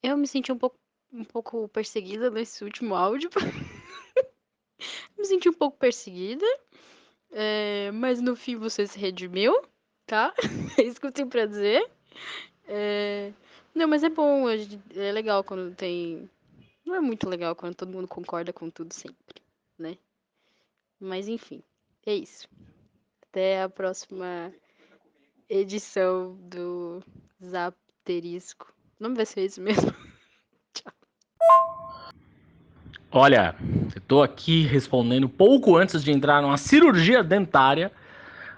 Eu 0.02 0.16
me 0.16 0.26
senti 0.26 0.50
um 0.50 0.58
pouco, 0.58 0.76
um 1.12 1.24
pouco 1.24 1.68
perseguida 1.68 2.28
nesse 2.28 2.64
último 2.64 2.96
áudio. 2.96 3.30
me 5.16 5.24
senti 5.24 5.48
um 5.48 5.52
pouco 5.52 5.78
perseguida. 5.78 6.44
É, 7.32 7.90
mas 7.92 8.20
no 8.20 8.34
fim 8.34 8.56
você 8.56 8.86
se 8.86 8.98
redimiu, 8.98 9.54
tá? 10.06 10.34
É 10.78 10.82
isso 10.82 11.00
que 11.00 11.06
eu 11.06 11.12
tenho 11.12 11.28
pra 11.28 11.46
dizer. 11.46 11.88
É, 12.66 13.32
não, 13.74 13.88
mas 13.88 14.02
é 14.02 14.08
bom, 14.08 14.48
é 14.48 15.12
legal 15.12 15.44
quando 15.44 15.74
tem. 15.74 16.28
Não 16.84 16.94
é 16.94 17.00
muito 17.00 17.28
legal 17.28 17.54
quando 17.54 17.74
todo 17.74 17.92
mundo 17.92 18.08
concorda 18.08 18.52
com 18.52 18.70
tudo 18.70 18.92
sempre, 18.92 19.42
né? 19.78 19.96
Mas 20.98 21.28
enfim, 21.28 21.62
é 22.06 22.14
isso. 22.14 22.48
Até 23.22 23.62
a 23.62 23.68
próxima 23.68 24.52
edição 25.48 26.36
do 26.42 27.02
Zapterisco. 27.42 28.72
O 28.98 29.02
nome 29.02 29.16
vai 29.16 29.26
ser 29.26 29.44
isso 29.44 29.60
mesmo. 29.60 29.90
Tchau. 30.74 30.92
Olha, 33.12 33.56
tô 34.06 34.22
aqui 34.22 34.62
respondendo 34.62 35.28
pouco 35.28 35.76
antes 35.76 36.04
de 36.04 36.12
entrar 36.12 36.40
numa 36.40 36.56
cirurgia 36.56 37.24
dentária, 37.24 37.90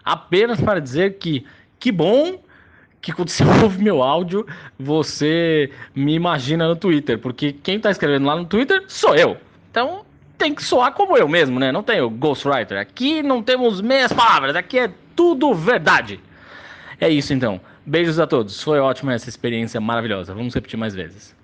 apenas 0.05 0.61
para 0.61 0.80
dizer 0.80 1.18
que 1.18 1.46
que 1.78 1.90
bom 1.90 2.38
que 3.00 3.12
quando 3.12 3.28
você 3.30 3.44
ouve 3.44 3.82
meu 3.82 4.03
áudio, 4.03 4.46
você 4.78 5.70
me 5.94 6.14
imagina 6.14 6.68
no 6.68 6.76
Twitter, 6.76 7.18
porque 7.18 7.53
quem 7.53 7.80
tá 7.80 7.90
escrevendo 7.90 8.26
lá 8.26 8.36
no 8.36 8.44
Twitter 8.44 8.84
sou 8.88 9.16
eu. 9.16 9.38
Então 9.70 10.05
tem 10.36 10.55
que 10.55 10.62
soar 10.62 10.92
como 10.92 11.16
eu 11.16 11.26
mesmo, 11.26 11.59
né? 11.59 11.72
Não 11.72 11.82
tem 11.82 12.00
o 12.00 12.11
Ghostwriter. 12.11 12.78
Aqui 12.78 13.22
não 13.22 13.42
temos 13.42 13.80
meias 13.80 14.12
palavras, 14.12 14.55
aqui 14.55 14.78
é 14.78 14.90
tudo 15.16 15.55
verdade. 15.55 16.20
É 17.00 17.09
isso 17.09 17.32
então. 17.32 17.61
Beijos 17.86 18.20
a 18.20 18.26
todos. 18.26 18.62
Foi 18.62 18.78
ótima 18.78 19.14
essa 19.14 19.28
experiência 19.28 19.80
maravilhosa. 19.80 20.34
Vamos 20.34 20.55
repetir 20.55 20.78
mais 20.78 20.94
vezes. 20.94 21.34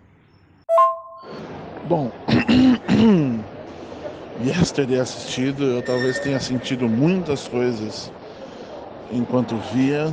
Bom, 1.89 2.13
Yesterday 4.39 5.01
assistido, 5.01 5.65
eu 5.65 5.83
talvez 5.83 6.19
tenha 6.19 6.39
sentido 6.39 6.87
muitas 6.87 7.49
coisas 7.49 8.13
enquanto 9.11 9.57
via. 9.57 10.13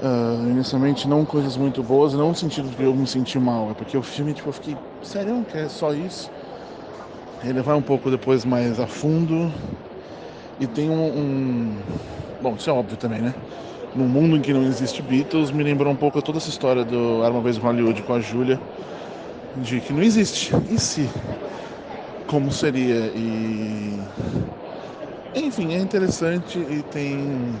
Uh, 0.00 0.48
inicialmente 0.48 1.08
não 1.08 1.26
coisas 1.26 1.56
muito 1.56 1.82
boas, 1.82 2.14
não 2.14 2.28
no 2.28 2.34
sentido 2.34 2.68
de 2.68 2.76
que 2.76 2.82
eu 2.82 2.94
me 2.94 3.06
senti 3.08 3.36
mal, 3.40 3.72
é 3.72 3.74
porque 3.74 3.96
o 3.96 4.02
filme, 4.02 4.32
tipo, 4.32 4.48
eu 4.48 4.52
fiquei, 4.52 4.78
sério, 5.02 5.44
que 5.44 5.58
é 5.58 5.68
só 5.68 5.92
isso? 5.92 6.30
Ele 7.42 7.62
vai 7.62 7.74
um 7.76 7.82
pouco 7.82 8.10
depois 8.10 8.44
mais 8.44 8.78
a 8.78 8.86
fundo 8.86 9.52
e 10.58 10.66
tem 10.66 10.90
um, 10.90 11.18
um... 11.18 11.82
Bom, 12.40 12.54
isso 12.56 12.70
é 12.70 12.72
óbvio 12.72 12.96
também, 12.96 13.20
né? 13.20 13.34
No 13.94 14.08
mundo 14.08 14.36
em 14.36 14.42
que 14.42 14.52
não 14.52 14.62
existe 14.62 15.02
Beatles, 15.02 15.50
me 15.50 15.64
lembrou 15.64 15.92
um 15.92 15.96
pouco 15.96 16.20
toda 16.22 16.38
essa 16.38 16.50
história 16.50 16.84
do 16.84 17.22
Era 17.24 17.32
Uma 17.32 17.42
Vez 17.42 17.56
Hollywood 17.56 18.02
com 18.02 18.12
a 18.12 18.20
Julia 18.20 18.60
de 19.60 19.80
que 19.80 19.92
não 19.92 20.02
existe. 20.02 20.52
E 20.70 20.78
se? 20.78 21.08
Como 22.26 22.52
seria? 22.52 23.10
E. 23.14 23.98
Enfim, 25.34 25.74
é 25.74 25.80
interessante 25.80 26.58
e 26.58 26.82
tem. 26.82 27.60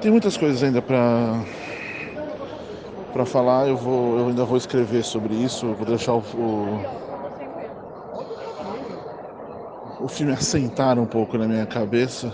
Tem 0.00 0.10
muitas 0.10 0.36
coisas 0.36 0.62
ainda 0.62 0.80
para 0.82 1.44
para 3.12 3.26
falar. 3.26 3.68
Eu 3.68 3.76
vou, 3.76 4.18
eu 4.18 4.28
ainda 4.28 4.44
vou 4.44 4.56
escrever 4.56 5.04
sobre 5.04 5.34
isso. 5.34 5.74
Vou 5.74 5.86
deixar 5.86 6.14
o, 6.14 6.18
o, 6.34 6.80
o 9.98 10.08
filme 10.08 10.32
assentar 10.32 10.98
um 10.98 11.06
pouco 11.06 11.36
na 11.38 11.46
minha 11.46 11.66
cabeça. 11.66 12.32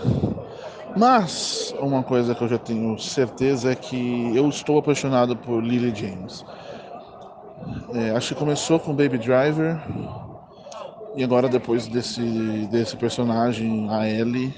Mas 0.95 1.73
uma 1.79 2.03
coisa 2.03 2.33
que 2.33 2.43
eu 2.43 2.47
já 2.47 2.57
tenho 2.57 2.97
certeza 2.97 3.71
é 3.71 3.75
que 3.75 4.35
eu 4.35 4.47
estou 4.49 4.77
apaixonado 4.79 5.37
por 5.37 5.63
Lily 5.63 5.93
James. 5.93 6.43
É, 7.93 8.11
acho 8.11 8.33
que 8.33 8.39
começou 8.39 8.79
com 8.79 8.93
Baby 8.93 9.17
Driver 9.17 9.81
E 11.15 11.23
agora, 11.23 11.47
depois 11.47 11.87
desse, 11.87 12.67
desse 12.69 12.97
personagem, 12.97 13.89
a 13.89 14.07
Ellie, 14.07 14.53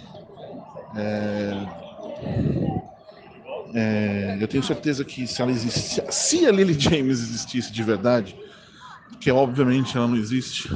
é, 0.95 1.67
é, 3.73 4.37
eu 4.39 4.47
tenho 4.47 4.63
certeza 4.63 5.05
que 5.05 5.27
se 5.27 5.41
ela 5.41 5.51
existisse, 5.51 6.01
se 6.09 6.45
a 6.45 6.51
Lily 6.51 6.73
James 6.79 7.19
existisse 7.19 7.71
de 7.71 7.83
verdade, 7.83 8.35
que 9.19 9.31
obviamente 9.31 9.95
ela 9.95 10.07
não 10.07 10.15
existe, 10.15 10.69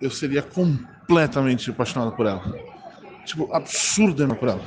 eu 0.00 0.10
seria 0.10 0.42
completamente 0.42 1.70
apaixonado 1.70 2.12
por 2.12 2.26
ela. 2.26 2.42
Tipo, 3.24 3.52
absurdamente 3.52 4.38
por 4.38 4.48
ela. 4.50 4.62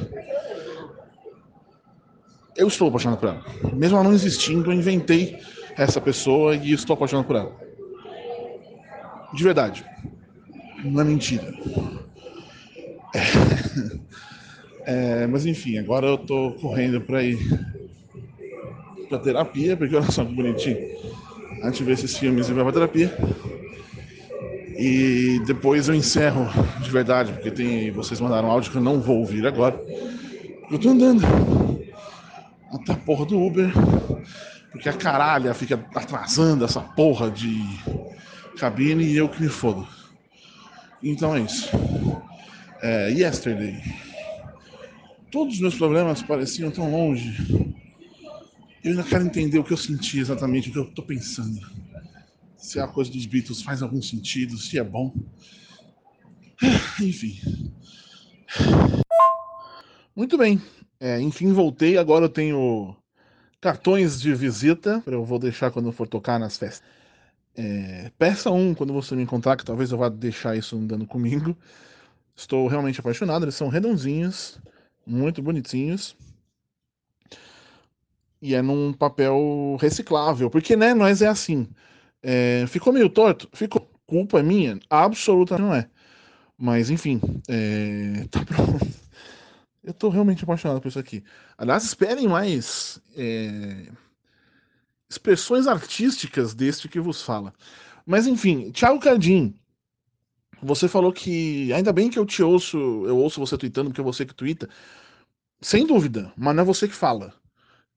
Eu 2.55 2.67
estou 2.67 2.87
apaixonado 2.87 3.19
por 3.19 3.29
ela. 3.29 3.45
Mesmo 3.73 3.97
ela 3.97 4.03
não 4.03 4.13
existindo, 4.13 4.71
eu 4.71 4.73
inventei 4.73 5.39
essa 5.77 6.01
pessoa 6.01 6.55
e 6.55 6.71
estou 6.73 6.93
apaixonado 6.93 7.25
por 7.25 7.35
ela. 7.35 7.55
De 9.33 9.43
verdade. 9.43 9.85
Não 10.83 11.01
é 11.01 11.03
mentira. 11.03 11.53
É... 13.13 13.97
É, 14.89 15.27
mas 15.27 15.45
enfim, 15.45 15.77
agora 15.77 16.07
eu 16.07 16.17
tô 16.17 16.53
correndo 16.61 17.01
para 17.01 17.21
ir 17.21 17.37
pra 19.09 19.19
terapia, 19.19 19.75
porque 19.75 19.93
olha 19.93 20.09
só 20.09 20.23
que 20.23 20.33
bonitinho. 20.33 20.77
A 21.61 21.69
gente 21.69 21.83
vê 21.83 21.91
esses 21.91 22.17
filmes 22.17 22.47
e 22.47 22.53
vai 22.53 22.63
pra 22.63 22.71
terapia. 22.71 23.13
E 24.77 25.41
depois 25.45 25.89
eu 25.89 25.95
encerro 25.95 26.47
de 26.81 26.89
verdade, 26.89 27.33
porque 27.33 27.51
tem, 27.51 27.91
vocês 27.91 28.21
mandaram 28.21 28.49
áudio 28.49 28.71
que 28.71 28.77
eu 28.77 28.81
não 28.81 29.01
vou 29.01 29.17
ouvir 29.17 29.45
agora. 29.45 29.77
Eu 30.71 30.79
tô 30.79 30.87
andando 30.87 31.21
até 32.71 32.93
a 32.93 32.95
porra 32.95 33.25
do 33.25 33.41
Uber, 33.41 33.69
porque 34.77 34.89
a 34.89 34.93
caralha 34.93 35.55
fica 35.55 35.83
atrasando 35.95 36.63
essa 36.63 36.79
porra 36.79 37.31
de 37.31 37.59
cabine 38.59 39.03
e 39.03 39.17
eu 39.17 39.27
que 39.27 39.41
me 39.41 39.49
fodo. 39.49 39.87
Então 41.01 41.35
é 41.35 41.41
isso. 41.41 41.67
É, 42.81 43.09
yesterday. 43.09 43.81
Todos 45.31 45.55
os 45.55 45.61
meus 45.61 45.75
problemas 45.75 46.21
pareciam 46.21 46.69
tão 46.69 46.91
longe. 46.91 47.35
Eu 48.83 48.91
ainda 48.91 49.03
quero 49.03 49.25
entender 49.25 49.57
o 49.57 49.63
que 49.63 49.73
eu 49.73 49.77
senti 49.77 50.19
exatamente, 50.19 50.69
o 50.69 50.71
que 50.71 50.77
eu 50.77 50.83
estou 50.83 51.03
pensando. 51.03 51.59
Se 52.55 52.79
a 52.79 52.87
coisa 52.87 53.11
dos 53.11 53.25
Beatles 53.25 53.63
faz 53.63 53.81
algum 53.81 54.01
sentido, 54.01 54.59
se 54.59 54.77
é 54.77 54.83
bom. 54.83 55.11
Enfim. 57.01 57.39
Muito 60.15 60.37
bem. 60.37 60.61
É, 60.99 61.19
enfim, 61.19 61.51
voltei. 61.51 61.97
Agora 61.97 62.25
eu 62.25 62.29
tenho 62.29 62.95
cartões 63.61 64.19
de 64.19 64.33
visita. 64.33 65.03
Eu 65.05 65.23
vou 65.25 65.39
deixar 65.39 65.71
quando 65.71 65.91
for 65.91 66.07
tocar 66.07 66.39
nas 66.39 66.57
festas. 66.57 66.87
É, 67.55 68.11
peça 68.17 68.51
um 68.51 68.73
quando 68.75 68.93
você 68.93 69.15
me 69.15 69.23
encontrar, 69.23 69.57
que 69.57 69.65
talvez 69.65 69.91
eu 69.91 69.97
vá 69.97 70.09
deixar 70.09 70.55
isso 70.55 70.77
andando 70.77 71.05
comigo. 71.07 71.57
Estou 72.35 72.67
realmente 72.67 72.99
apaixonado. 72.99 73.45
Eles 73.45 73.55
são 73.55 73.69
redondinhos 73.69 74.59
muito 75.05 75.41
bonitinhos. 75.41 76.15
E 78.41 78.53
é 78.53 78.61
num 78.61 78.93
papel 78.93 79.77
reciclável, 79.81 80.49
porque 80.49 80.75
né, 80.75 80.93
nós 80.93 81.21
é 81.21 81.27
assim. 81.27 81.67
É, 82.21 82.65
ficou 82.67 82.93
meio 82.93 83.09
torto? 83.09 83.49
Ficou. 83.53 83.89
Culpa 84.07 84.41
minha? 84.41 84.79
Absoluta 84.89 85.57
não 85.57 85.73
é. 85.75 85.89
Mas 86.57 86.89
enfim, 86.89 87.19
é, 87.49 88.25
tá 88.31 88.43
pronto. 88.45 89.06
Eu 89.87 89.93
tô 89.93 90.09
realmente 90.09 90.43
apaixonado 90.43 90.81
por 90.81 90.89
isso 90.89 90.99
aqui. 90.99 91.23
Aliás, 91.57 91.85
esperem 91.85 92.27
mais 92.27 93.01
é, 93.15 93.89
expressões 95.09 95.65
artísticas 95.65 96.53
deste 96.53 96.89
que 96.89 96.99
vos 96.99 97.21
fala. 97.21 97.53
Mas 98.05 98.27
enfim, 98.27 98.69
Thiago 98.69 98.99
Cardim, 98.99 99.55
você 100.61 100.89
falou 100.89 101.13
que. 101.13 101.71
Ainda 101.71 101.93
bem 101.93 102.09
que 102.09 102.19
eu 102.19 102.25
te 102.25 102.43
ouço, 102.43 102.77
eu 102.77 103.17
ouço 103.17 103.39
você 103.39 103.57
tweetando, 103.57 103.89
porque 103.89 104.01
é 104.01 104.03
você 104.03 104.25
que 104.25 104.35
twitta. 104.35 104.67
Sem 105.61 105.87
dúvida, 105.87 106.33
mas 106.35 106.53
não 106.53 106.63
é 106.63 106.65
você 106.65 106.85
que 106.85 106.93
fala. 106.93 107.33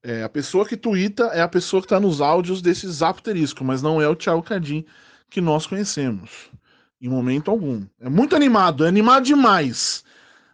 É, 0.01 0.23
a 0.23 0.29
pessoa 0.29 0.65
que 0.65 0.77
twitta 0.77 1.25
é 1.33 1.41
a 1.41 1.47
pessoa 1.49 1.81
que 1.81 1.87
está 1.87 1.99
nos 1.99 2.21
áudios 2.21 2.61
desse 2.61 2.87
zapterisco, 2.89 3.65
mas 3.65 3.81
não 3.81 4.01
é 4.01 4.07
o 4.07 4.15
Thiago 4.15 4.41
Cardim 4.41 4.85
que 5.29 5.41
nós 5.41 5.67
conhecemos. 5.67 6.49
Em 7.01 7.09
momento 7.09 7.51
algum. 7.51 7.85
É 7.99 8.07
muito 8.07 8.33
animado, 8.33 8.85
é 8.85 8.87
animado 8.87 9.25
demais. 9.25 10.05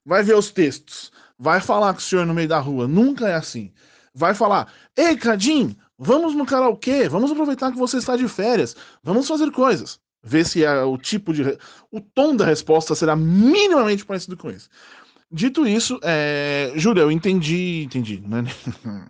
Vai 0.04 0.24
ver 0.24 0.36
os 0.36 0.50
textos. 0.50 1.12
Vai 1.40 1.62
falar 1.62 1.94
com 1.94 2.00
o 2.00 2.02
senhor 2.02 2.26
no 2.26 2.34
meio 2.34 2.48
da 2.48 2.60
rua. 2.60 2.88
Nunca 2.88 3.28
é 3.28 3.36
assim. 3.36 3.72
Vai 4.14 4.34
falar: 4.34 4.72
Ei, 4.96 5.16
Cardim, 5.16 5.76
vamos 5.98 6.34
no 6.34 6.46
karaokê, 6.46 7.08
vamos 7.08 7.32
aproveitar 7.32 7.72
que 7.72 7.78
você 7.78 7.98
está 7.98 8.16
de 8.16 8.28
férias, 8.28 8.76
vamos 9.04 9.28
fazer 9.28 9.52
coisas 9.52 10.00
ver 10.28 10.46
se 10.46 10.64
é 10.64 10.84
o 10.84 10.98
tipo 10.98 11.34
de. 11.34 11.44
O 11.92 12.02
tom 12.02 12.36
da 12.36 12.46
resposta 12.46 12.94
será 12.96 13.16
minimamente 13.16 14.06
parecido 14.06 14.38
com 14.38 14.52
isso. 14.52 14.70
Dito 15.32 15.68
isso, 15.68 16.00
é... 16.04 16.72
Júlia, 16.76 17.02
eu 17.02 17.12
entendi. 17.12 17.84
Entendi, 17.84 18.22
né? 18.26 18.44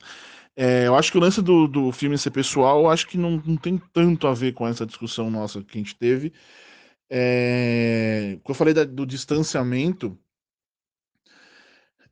É, 0.59 0.88
eu 0.88 0.95
acho 0.95 1.11
que 1.11 1.17
o 1.19 1.21
lance 1.21 1.39
do, 1.39 1.67
do 1.67 1.91
filme 1.91 2.17
ser 2.17 2.32
pessoal, 2.32 2.89
acho 2.89 3.07
que 3.07 3.15
não, 3.15 3.39
não 3.45 3.55
tem 3.55 3.80
tanto 3.93 4.25
a 4.25 4.34
ver 4.34 4.53
com 4.53 4.67
essa 4.67 4.88
discussão 4.88 5.30
nossa 5.30 5.61
que 5.61 5.78
a 5.78 5.82
gente 5.82 5.95
teve. 5.95 6.34
É, 7.07 8.39
eu 8.43 8.55
falei 8.55 8.73
da, 8.73 8.84
do 8.84 9.05
distanciamento, 9.05 10.17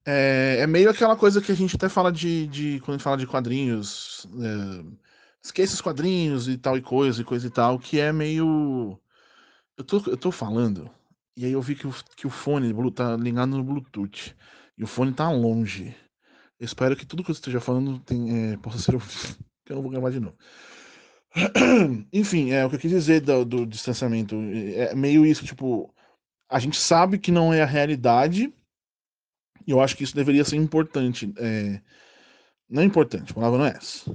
é, 0.06 0.58
é, 0.60 0.68
meio 0.68 0.90
aquela 0.90 1.16
coisa 1.16 1.42
que 1.42 1.52
a 1.52 1.56
gente 1.56 1.76
até 1.76 1.90
fala 1.90 2.12
de, 2.12 2.48
de 2.48 2.80
quando 2.82 2.92
a 2.92 2.98
gente 2.98 3.04
fala 3.04 3.18
de 3.18 3.28
quadrinhos. 3.28 4.28
É, 4.40 4.86
esqueça 5.44 5.74
os 5.74 5.82
quadrinhos 5.82 6.48
e 6.48 6.58
tal 6.58 6.78
e 6.78 6.82
coisa 6.82 7.22
e 7.22 7.26
coisa 7.26 7.48
e 7.48 7.50
tal, 7.50 7.80
que 7.80 8.00
é 8.00 8.12
meio. 8.12 9.00
Eu 9.78 9.84
tô, 9.84 9.98
eu 10.08 10.18
tô 10.18 10.32
falando, 10.32 10.90
e 11.38 11.46
aí 11.46 11.52
eu 11.52 11.62
vi 11.62 11.76
que 11.76 11.88
o, 11.88 11.94
que 12.16 12.28
o 12.28 12.30
fone 12.30 12.74
tá 12.92 13.16
ligado 13.18 13.50
no 13.58 13.64
Bluetooth. 13.64 14.36
E 14.78 14.84
o 14.84 14.88
fone 14.88 15.14
tá 15.14 15.30
longe. 15.30 15.96
Eu 16.60 16.66
espero 16.66 16.96
que 16.96 17.06
tudo 17.06 17.24
que 17.24 17.32
eu 17.32 17.34
esteja 17.34 17.60
falando 17.60 18.00
tem, 18.00 18.54
é, 18.54 18.58
possa 18.58 18.80
ser 18.80 18.96
ouvido. 18.96 19.38
eu 19.70 19.82
vou 19.82 19.92
gravar 19.92 20.12
de 20.12 20.20
novo. 20.20 20.38
Enfim, 22.14 22.52
é 22.52 22.66
o 22.66 22.70
que 22.70 22.76
eu 22.76 22.80
quis 22.80 22.92
dizer 22.92 23.22
do, 23.22 23.44
do 23.44 23.66
distanciamento. 23.66 24.36
É 24.76 24.96
meio 24.96 25.26
isso, 25.26 25.46
tipo, 25.46 25.94
a 26.50 26.60
gente 26.60 26.78
sabe 26.80 27.20
que 27.20 27.32
não 27.32 27.54
é 27.54 27.62
a 27.62 27.66
realidade. 27.66 28.54
E 29.68 29.72
eu 29.72 29.82
acho 29.82 29.96
que 29.96 30.04
isso 30.04 30.16
deveria 30.16 30.46
ser 30.46 30.58
importante. 30.58 31.34
É, 31.38 31.82
não 32.70 32.82
é 32.82 32.86
importante, 32.86 33.32
a 33.32 33.36
palavra 33.36 33.60
não 33.60 33.66
é 33.66 33.70
essa 33.70 34.12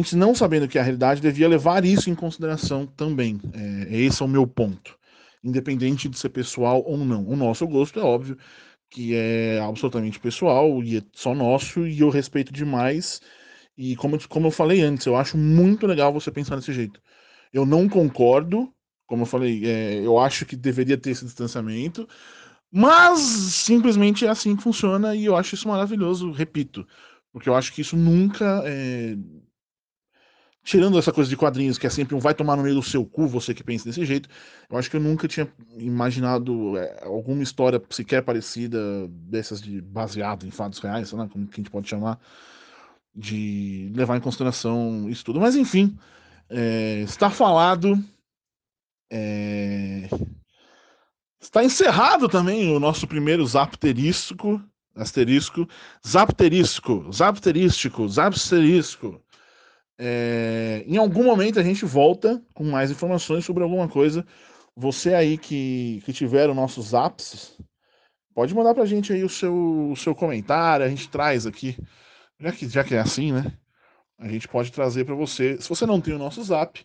a 0.00 0.02
gente 0.02 0.16
não 0.16 0.34
sabendo 0.34 0.66
que 0.66 0.78
é 0.78 0.80
a 0.80 0.84
realidade 0.84 1.20
devia 1.20 1.48
levar 1.48 1.84
isso 1.84 2.08
em 2.08 2.14
consideração 2.14 2.86
também. 2.86 3.38
É, 3.52 3.94
esse 3.94 4.22
é 4.22 4.24
o 4.24 4.28
meu 4.28 4.46
ponto. 4.46 4.98
Independente 5.44 6.08
de 6.08 6.18
ser 6.18 6.30
pessoal 6.30 6.82
ou 6.86 6.96
não. 6.98 7.26
O 7.26 7.36
nosso 7.36 7.66
gosto 7.66 8.00
é 8.00 8.02
óbvio 8.02 8.36
que 8.90 9.14
é 9.14 9.60
absolutamente 9.60 10.18
pessoal 10.18 10.82
e 10.82 10.98
é 10.98 11.02
só 11.12 11.34
nosso 11.34 11.86
e 11.86 12.00
eu 12.00 12.08
respeito 12.08 12.52
demais. 12.52 13.20
E 13.76 13.94
como, 13.96 14.18
como 14.28 14.48
eu 14.48 14.50
falei 14.50 14.80
antes, 14.80 15.06
eu 15.06 15.16
acho 15.16 15.36
muito 15.36 15.86
legal 15.86 16.12
você 16.12 16.30
pensar 16.30 16.56
desse 16.56 16.72
jeito. 16.72 17.00
Eu 17.52 17.66
não 17.66 17.88
concordo, 17.88 18.72
como 19.06 19.22
eu 19.22 19.26
falei, 19.26 19.64
é, 19.64 19.94
eu 20.04 20.18
acho 20.18 20.46
que 20.46 20.56
deveria 20.56 20.96
ter 20.96 21.10
esse 21.10 21.24
distanciamento, 21.24 22.08
mas 22.72 23.18
simplesmente 23.20 24.24
é 24.24 24.28
assim 24.28 24.56
que 24.56 24.62
funciona 24.62 25.14
e 25.14 25.24
eu 25.24 25.36
acho 25.36 25.54
isso 25.54 25.68
maravilhoso, 25.68 26.30
repito, 26.30 26.86
porque 27.32 27.48
eu 27.48 27.54
acho 27.54 27.72
que 27.72 27.80
isso 27.80 27.96
nunca 27.96 28.62
é, 28.64 29.16
tirando 30.62 30.98
essa 30.98 31.12
coisa 31.12 31.28
de 31.28 31.36
quadrinhos, 31.36 31.78
que 31.78 31.86
é 31.86 31.90
sempre 31.90 32.14
um 32.14 32.18
vai 32.18 32.34
tomar 32.34 32.56
no 32.56 32.62
meio 32.62 32.74
do 32.76 32.82
seu 32.82 33.04
cu, 33.04 33.26
você 33.26 33.54
que 33.54 33.64
pensa 33.64 33.86
desse 33.86 34.04
jeito, 34.04 34.28
eu 34.68 34.78
acho 34.78 34.90
que 34.90 34.96
eu 34.96 35.00
nunca 35.00 35.26
tinha 35.26 35.48
imaginado 35.76 36.76
é, 36.78 37.04
alguma 37.04 37.42
história 37.42 37.82
sequer 37.90 38.22
parecida 38.22 38.78
dessas 39.08 39.60
de 39.60 39.80
baseado 39.80 40.46
em 40.46 40.50
fatos 40.50 40.78
reais, 40.78 41.08
sei 41.08 41.18
lá, 41.18 41.28
como 41.28 41.46
que 41.46 41.60
a 41.60 41.62
gente 41.62 41.70
pode 41.70 41.88
chamar, 41.88 42.20
de 43.14 43.90
levar 43.94 44.16
em 44.16 44.20
consideração 44.20 45.08
isso 45.08 45.24
tudo. 45.24 45.40
Mas 45.40 45.56
enfim, 45.56 45.98
é, 46.48 47.00
está 47.00 47.30
falado. 47.30 47.98
É, 49.12 50.08
está 51.40 51.64
encerrado 51.64 52.28
também 52.28 52.74
o 52.74 52.80
nosso 52.80 53.06
primeiro 53.06 53.44
zapterístico, 53.46 54.62
asterisco, 54.94 55.68
zapterístico, 56.06 57.10
zapterístico, 57.12 58.08
zapterístico 58.08 59.22
é, 60.02 60.82
em 60.86 60.96
algum 60.96 61.22
momento 61.22 61.60
a 61.60 61.62
gente 61.62 61.84
volta 61.84 62.42
com 62.54 62.64
mais 62.64 62.90
informações 62.90 63.44
sobre 63.44 63.62
alguma 63.62 63.86
coisa. 63.86 64.26
Você 64.74 65.12
aí 65.14 65.36
que, 65.36 66.00
que 66.06 66.12
tiver 66.12 66.48
os 66.48 66.56
nossos 66.56 66.94
apps, 66.94 67.60
pode 68.34 68.54
mandar 68.54 68.74
pra 68.74 68.86
gente 68.86 69.12
aí 69.12 69.22
o 69.22 69.28
seu, 69.28 69.90
o 69.90 69.96
seu 69.96 70.14
comentário, 70.14 70.86
a 70.86 70.88
gente 70.88 71.10
traz 71.10 71.46
aqui. 71.46 71.76
Já 72.40 72.52
que, 72.52 72.68
já 72.68 72.82
que 72.82 72.94
é 72.94 72.98
assim, 72.98 73.30
né? 73.30 73.52
A 74.18 74.26
gente 74.28 74.48
pode 74.48 74.72
trazer 74.72 75.04
para 75.04 75.14
você. 75.14 75.60
Se 75.60 75.68
você 75.68 75.84
não 75.84 76.00
tem 76.00 76.14
o 76.14 76.18
nosso 76.18 76.42
zap, 76.42 76.82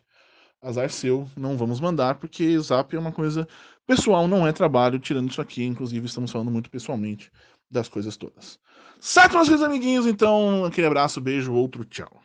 azar 0.61 0.89
seu, 0.89 1.25
não 1.37 1.55
vamos 1.55 1.79
mandar, 1.79 2.15
porque 2.15 2.59
zap 2.59 2.93
é 2.93 2.99
uma 2.99 3.13
coisa 3.13 3.47
pessoal, 3.85 4.27
não 4.27 4.47
é 4.47 4.51
trabalho, 4.51 4.99
tirando 4.99 5.29
isso 5.29 5.41
aqui. 5.41 5.63
Inclusive, 5.63 6.05
estamos 6.05 6.31
falando 6.31 6.51
muito 6.51 6.69
pessoalmente 6.69 7.31
das 7.69 7.87
coisas 7.87 8.17
todas. 8.17 8.59
Certo, 8.99 9.33
meus 9.33 9.61
amiguinhos? 9.61 10.05
Então, 10.07 10.65
aquele 10.65 10.87
abraço, 10.87 11.21
beijo, 11.21 11.53
outro 11.53 11.85
tchau. 11.85 12.21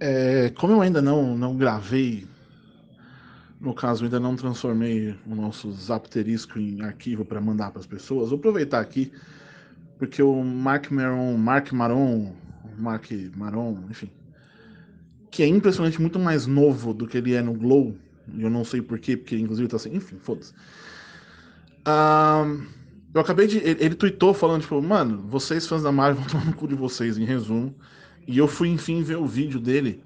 É, 0.00 0.50
como 0.56 0.72
eu 0.72 0.80
ainda 0.80 1.00
não, 1.00 1.36
não 1.36 1.56
gravei 1.56 2.26
No 3.60 3.72
caso, 3.72 4.02
ainda 4.04 4.18
não 4.18 4.34
transformei 4.34 5.16
o 5.24 5.34
nosso 5.36 5.70
Zapterisco 5.72 6.58
em 6.58 6.82
arquivo 6.82 7.24
para 7.24 7.40
mandar 7.40 7.70
para 7.70 7.78
as 7.78 7.86
pessoas. 7.86 8.30
Vou 8.30 8.38
aproveitar 8.38 8.80
aqui, 8.80 9.12
porque 9.98 10.20
o 10.20 10.42
Mark 10.42 10.90
Maron, 10.90 11.36
Mark 11.36 11.70
Maron, 11.72 12.34
Mark 12.76 13.08
Maron, 13.36 13.78
enfim, 13.88 14.10
que 15.30 15.44
é 15.44 15.46
impressionante 15.46 16.00
muito 16.00 16.18
mais 16.18 16.46
novo 16.46 16.92
do 16.92 17.06
que 17.06 17.18
ele 17.18 17.34
é 17.34 17.40
no 17.40 17.54
Glow, 17.54 17.96
eu 18.38 18.50
não 18.50 18.64
sei 18.64 18.80
porquê, 18.82 19.16
porque 19.16 19.36
inclusive 19.36 19.68
tá 19.68 19.76
assim, 19.76 19.94
enfim, 19.94 20.16
foda-se. 20.18 20.52
Eu 23.14 23.20
acabei 23.20 23.46
de. 23.46 23.58
Ele, 23.58 23.84
ele 23.84 23.94
tweetou 23.94 24.32
falando, 24.32 24.62
tipo, 24.62 24.80
mano, 24.80 25.18
vocês 25.28 25.66
fãs 25.66 25.82
da 25.82 25.92
Marvel 25.92 26.22
vão 26.22 26.30
tomar 26.30 26.44
no 26.46 26.54
cu 26.54 26.66
de 26.66 26.74
vocês, 26.74 27.18
em 27.18 27.24
resumo. 27.24 27.74
E 28.26 28.38
eu 28.38 28.48
fui, 28.48 28.68
enfim, 28.68 29.02
ver 29.02 29.16
o 29.16 29.26
vídeo 29.26 29.60
dele. 29.60 30.02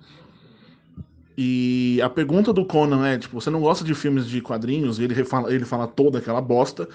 E 1.39 2.01
a 2.03 2.09
pergunta 2.09 2.53
do 2.53 2.65
Conan 2.65 3.07
é, 3.07 3.19
tipo, 3.19 3.39
você 3.39 3.51
não 3.51 3.61
gosta 3.61 3.85
de 3.85 3.95
filmes 3.95 4.27
de 4.27 4.41
quadrinhos? 4.41 4.99
E 4.99 5.05
ele, 5.05 5.15
ele 5.49 5.65
fala 5.65 5.87
toda 5.87 6.19
aquela 6.19 6.41
bosta. 6.41 6.89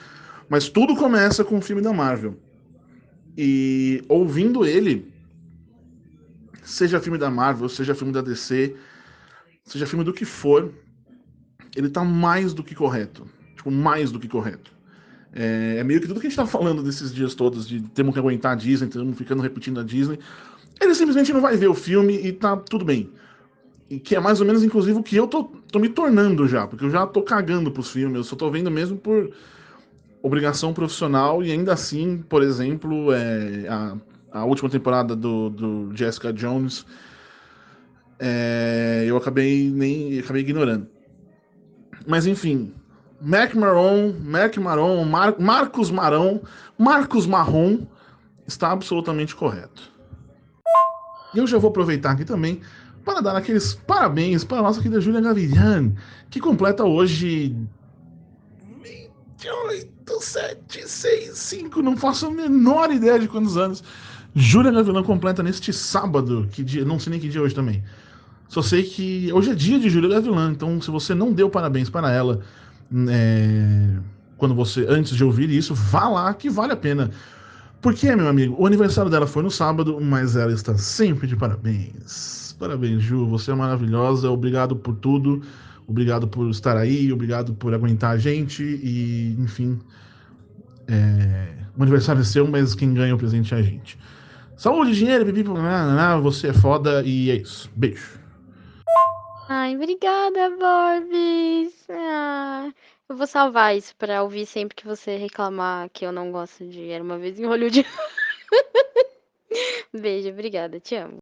Mas 0.50 0.68
tudo 0.68 0.96
começa 0.96 1.46
com 1.46 1.60
o 1.60 1.62
filme 1.62 1.82
da 1.82 1.94
Marvel. 1.94 2.38
E 3.38 4.04
ouvindo 4.10 4.66
ele, 4.66 5.14
seja 6.64 7.00
filme 7.00 7.18
da 7.18 7.30
Marvel, 7.30 7.70
seja 7.70 7.96
filme 7.96 8.12
da 8.12 8.22
DC, 8.22 8.76
seja 9.64 9.86
filme 9.86 10.04
do 10.04 10.12
que 10.12 10.26
for, 10.26 10.74
ele 11.76 11.90
tá 11.90 12.04
mais 12.04 12.54
do 12.54 12.64
que 12.64 12.76
correto. 12.76 13.28
Tipo, 13.56 13.72
mais 13.72 14.12
do 14.12 14.20
que 14.20 14.28
correto. 14.28 14.72
É, 15.34 15.78
é 15.78 15.84
meio 15.84 16.02
que 16.02 16.08
tudo 16.08 16.20
que 16.20 16.28
a 16.28 16.30
gente 16.30 16.38
tá 16.38 16.46
falando 16.46 16.84
desses 16.84 17.14
dias 17.14 17.34
todos, 17.34 17.68
de 17.68 17.82
temos 17.82 18.14
que 18.14 18.20
aguentar 18.20 18.54
a 18.54 18.56
Disney, 18.56 18.90
temos 18.90 19.18
ficando 19.18 19.42
repetindo 19.42 19.80
a 19.80 19.84
Disney. 19.84 20.20
Ele 20.80 20.96
simplesmente 20.96 21.32
não 21.32 21.42
vai 21.42 21.56
ver 21.56 21.68
o 21.68 21.74
filme 21.74 22.16
e 22.16 22.32
tá 22.32 22.58
tudo 22.58 22.84
bem. 22.84 23.10
E 23.90 24.00
que 24.00 24.16
é 24.16 24.20
mais 24.20 24.40
ou 24.40 24.48
menos, 24.48 24.64
inclusive, 24.64 24.98
o 24.98 25.04
que 25.04 25.16
eu 25.16 25.28
tô, 25.28 25.44
tô 25.44 25.80
me 25.80 25.90
tornando 25.90 26.48
já, 26.48 26.66
porque 26.66 26.86
eu 26.86 26.90
já 26.90 27.06
tô 27.06 27.22
cagando 27.22 27.72
pros 27.72 27.92
filmes, 27.92 28.18
eu 28.18 28.24
só 28.24 28.36
tô 28.36 28.50
vendo 28.50 28.72
mesmo 28.72 28.98
por 28.98 29.32
obrigação 30.24 30.74
profissional 30.74 31.44
e 31.44 31.52
ainda 31.52 31.74
assim, 31.74 32.24
por 32.30 32.42
exemplo, 32.42 33.12
é, 33.12 33.68
a, 33.68 33.98
a 34.32 34.46
última 34.46 34.70
temporada 34.70 35.16
do, 35.16 35.50
do 35.50 35.92
Jessica 35.96 36.32
Jones 36.32 36.86
é, 38.20 39.04
eu 39.08 39.18
acabei 39.18 39.70
nem 39.70 40.20
acabei 40.20 40.44
ignorando. 40.44 40.88
Mas 42.08 42.26
enfim, 42.26 42.74
Mac 43.22 43.54
Maron, 43.54 44.14
Mac 44.24 44.58
Maron, 44.58 45.06
Mar, 45.06 45.36
Marcos 45.40 45.92
Marão, 45.92 46.42
Marcos 46.78 47.28
Marrom 47.28 47.80
está 48.48 48.72
absolutamente 48.72 49.36
correto. 49.36 49.92
E 51.34 51.38
eu 51.38 51.48
já 51.48 51.58
vou 51.58 51.70
aproveitar 51.70 52.12
aqui 52.12 52.26
também 52.26 52.62
para 53.06 53.22
dar 53.22 53.36
aqueles 53.36 53.74
parabéns 53.74 54.44
para 54.44 54.60
a 54.60 54.62
nossa 54.64 54.82
querida 54.82 55.00
Júlia 55.00 55.22
Gavilhan, 55.22 55.94
que 56.30 56.40
completa 56.40 56.84
hoje 56.84 57.56
28, 58.84 60.22
7, 60.22 60.88
6, 60.88 61.38
5, 61.38 61.82
não 61.82 61.96
faço 61.98 62.28
a 62.28 62.32
menor 62.32 62.92
ideia 62.92 63.20
de 63.20 63.28
quantos 63.28 63.58
anos. 63.58 63.84
Júlia 64.36 64.72
Gavilã 64.72 65.04
completa 65.04 65.44
neste 65.44 65.74
sábado, 65.74 66.48
que 66.52 66.64
dia, 66.64 66.86
não 66.86 67.00
sei 67.00 67.12
nem 67.12 67.20
que 67.20 67.28
dia 67.28 67.42
é 67.42 67.44
hoje 67.44 67.56
também. 67.56 67.84
Só 68.52 68.62
sei 68.62 68.84
que 68.84 69.32
hoje 69.32 69.52
é 69.52 69.56
dia 69.56 69.80
de 69.80 69.90
Júlia 69.90 70.10
Gavilã, 70.10 70.52
então 70.52 70.82
se 70.82 70.92
você 70.92 71.16
não 71.16 71.32
deu 71.32 71.50
parabéns 71.50 71.90
para 71.90 72.12
ela 72.12 72.42
é, 73.08 73.96
quando 74.36 74.54
você 74.54 74.86
antes 74.90 75.16
de 75.16 75.24
ouvir 75.24 75.50
isso, 75.50 75.74
vá 75.74 76.10
lá 76.10 76.34
que 76.34 76.50
vale 76.50 76.74
a 76.74 76.76
pena. 76.76 77.12
Porque, 77.82 78.14
meu 78.14 78.28
amigo, 78.28 78.54
o 78.60 78.68
aniversário 78.68 79.10
dela 79.10 79.26
foi 79.26 79.42
no 79.42 79.50
sábado, 79.50 79.98
mas 80.02 80.36
ela 80.36 80.52
está 80.52 80.78
sempre 80.78 81.28
de 81.28 81.38
parabéns. 81.38 82.54
Parabéns, 82.60 83.02
Ju, 83.02 83.26
você 83.26 83.52
é 83.52 83.56
maravilhosa, 83.56 84.30
obrigado 84.30 84.76
por 84.76 84.98
tudo, 84.98 85.42
obrigado 85.88 86.28
por 86.28 86.50
estar 86.50 86.76
aí, 86.76 87.10
obrigado 87.14 87.54
por 87.54 87.74
aguentar 87.74 88.12
a 88.12 88.18
gente 88.18 88.62
e, 88.62 89.34
enfim, 89.40 89.80
é, 90.90 91.54
o 91.78 91.82
aniversário 91.82 92.20
é 92.20 92.26
seu, 92.26 92.46
mas 92.46 92.76
quem 92.76 92.94
ganha 92.94 93.16
o 93.16 93.18
presente 93.18 93.54
é 93.54 93.60
a 93.60 93.62
gente. 93.62 93.98
Saúde, 94.58 94.94
dinheiro, 94.94 95.26
pipi, 95.26 95.42
você 96.22 96.48
é 96.48 96.54
foda 96.54 97.02
e 97.04 97.32
é 97.32 97.38
isso. 97.38 97.72
Beijo. 97.74 98.21
Ai, 99.54 99.76
obrigada, 99.76 100.50
Borbis. 100.52 101.86
Ah, 101.90 102.72
eu 103.10 103.18
vou 103.18 103.28
salvar 103.28 103.76
isso 103.76 103.94
pra 103.98 104.24
ouvir 104.24 104.46
sempre 104.46 104.74
que 104.76 104.86
você 104.86 105.18
reclamar 105.18 105.90
que 105.90 106.06
eu 106.06 106.12
não 106.14 106.32
gosto 106.32 106.66
de 106.66 106.90
Era 106.90 107.04
uma 107.04 107.18
vez 107.18 107.38
em 107.38 107.46
Hollywood. 107.46 107.86
Beijo, 109.94 110.30
obrigada, 110.30 110.80
te 110.80 110.96
amo. 110.96 111.18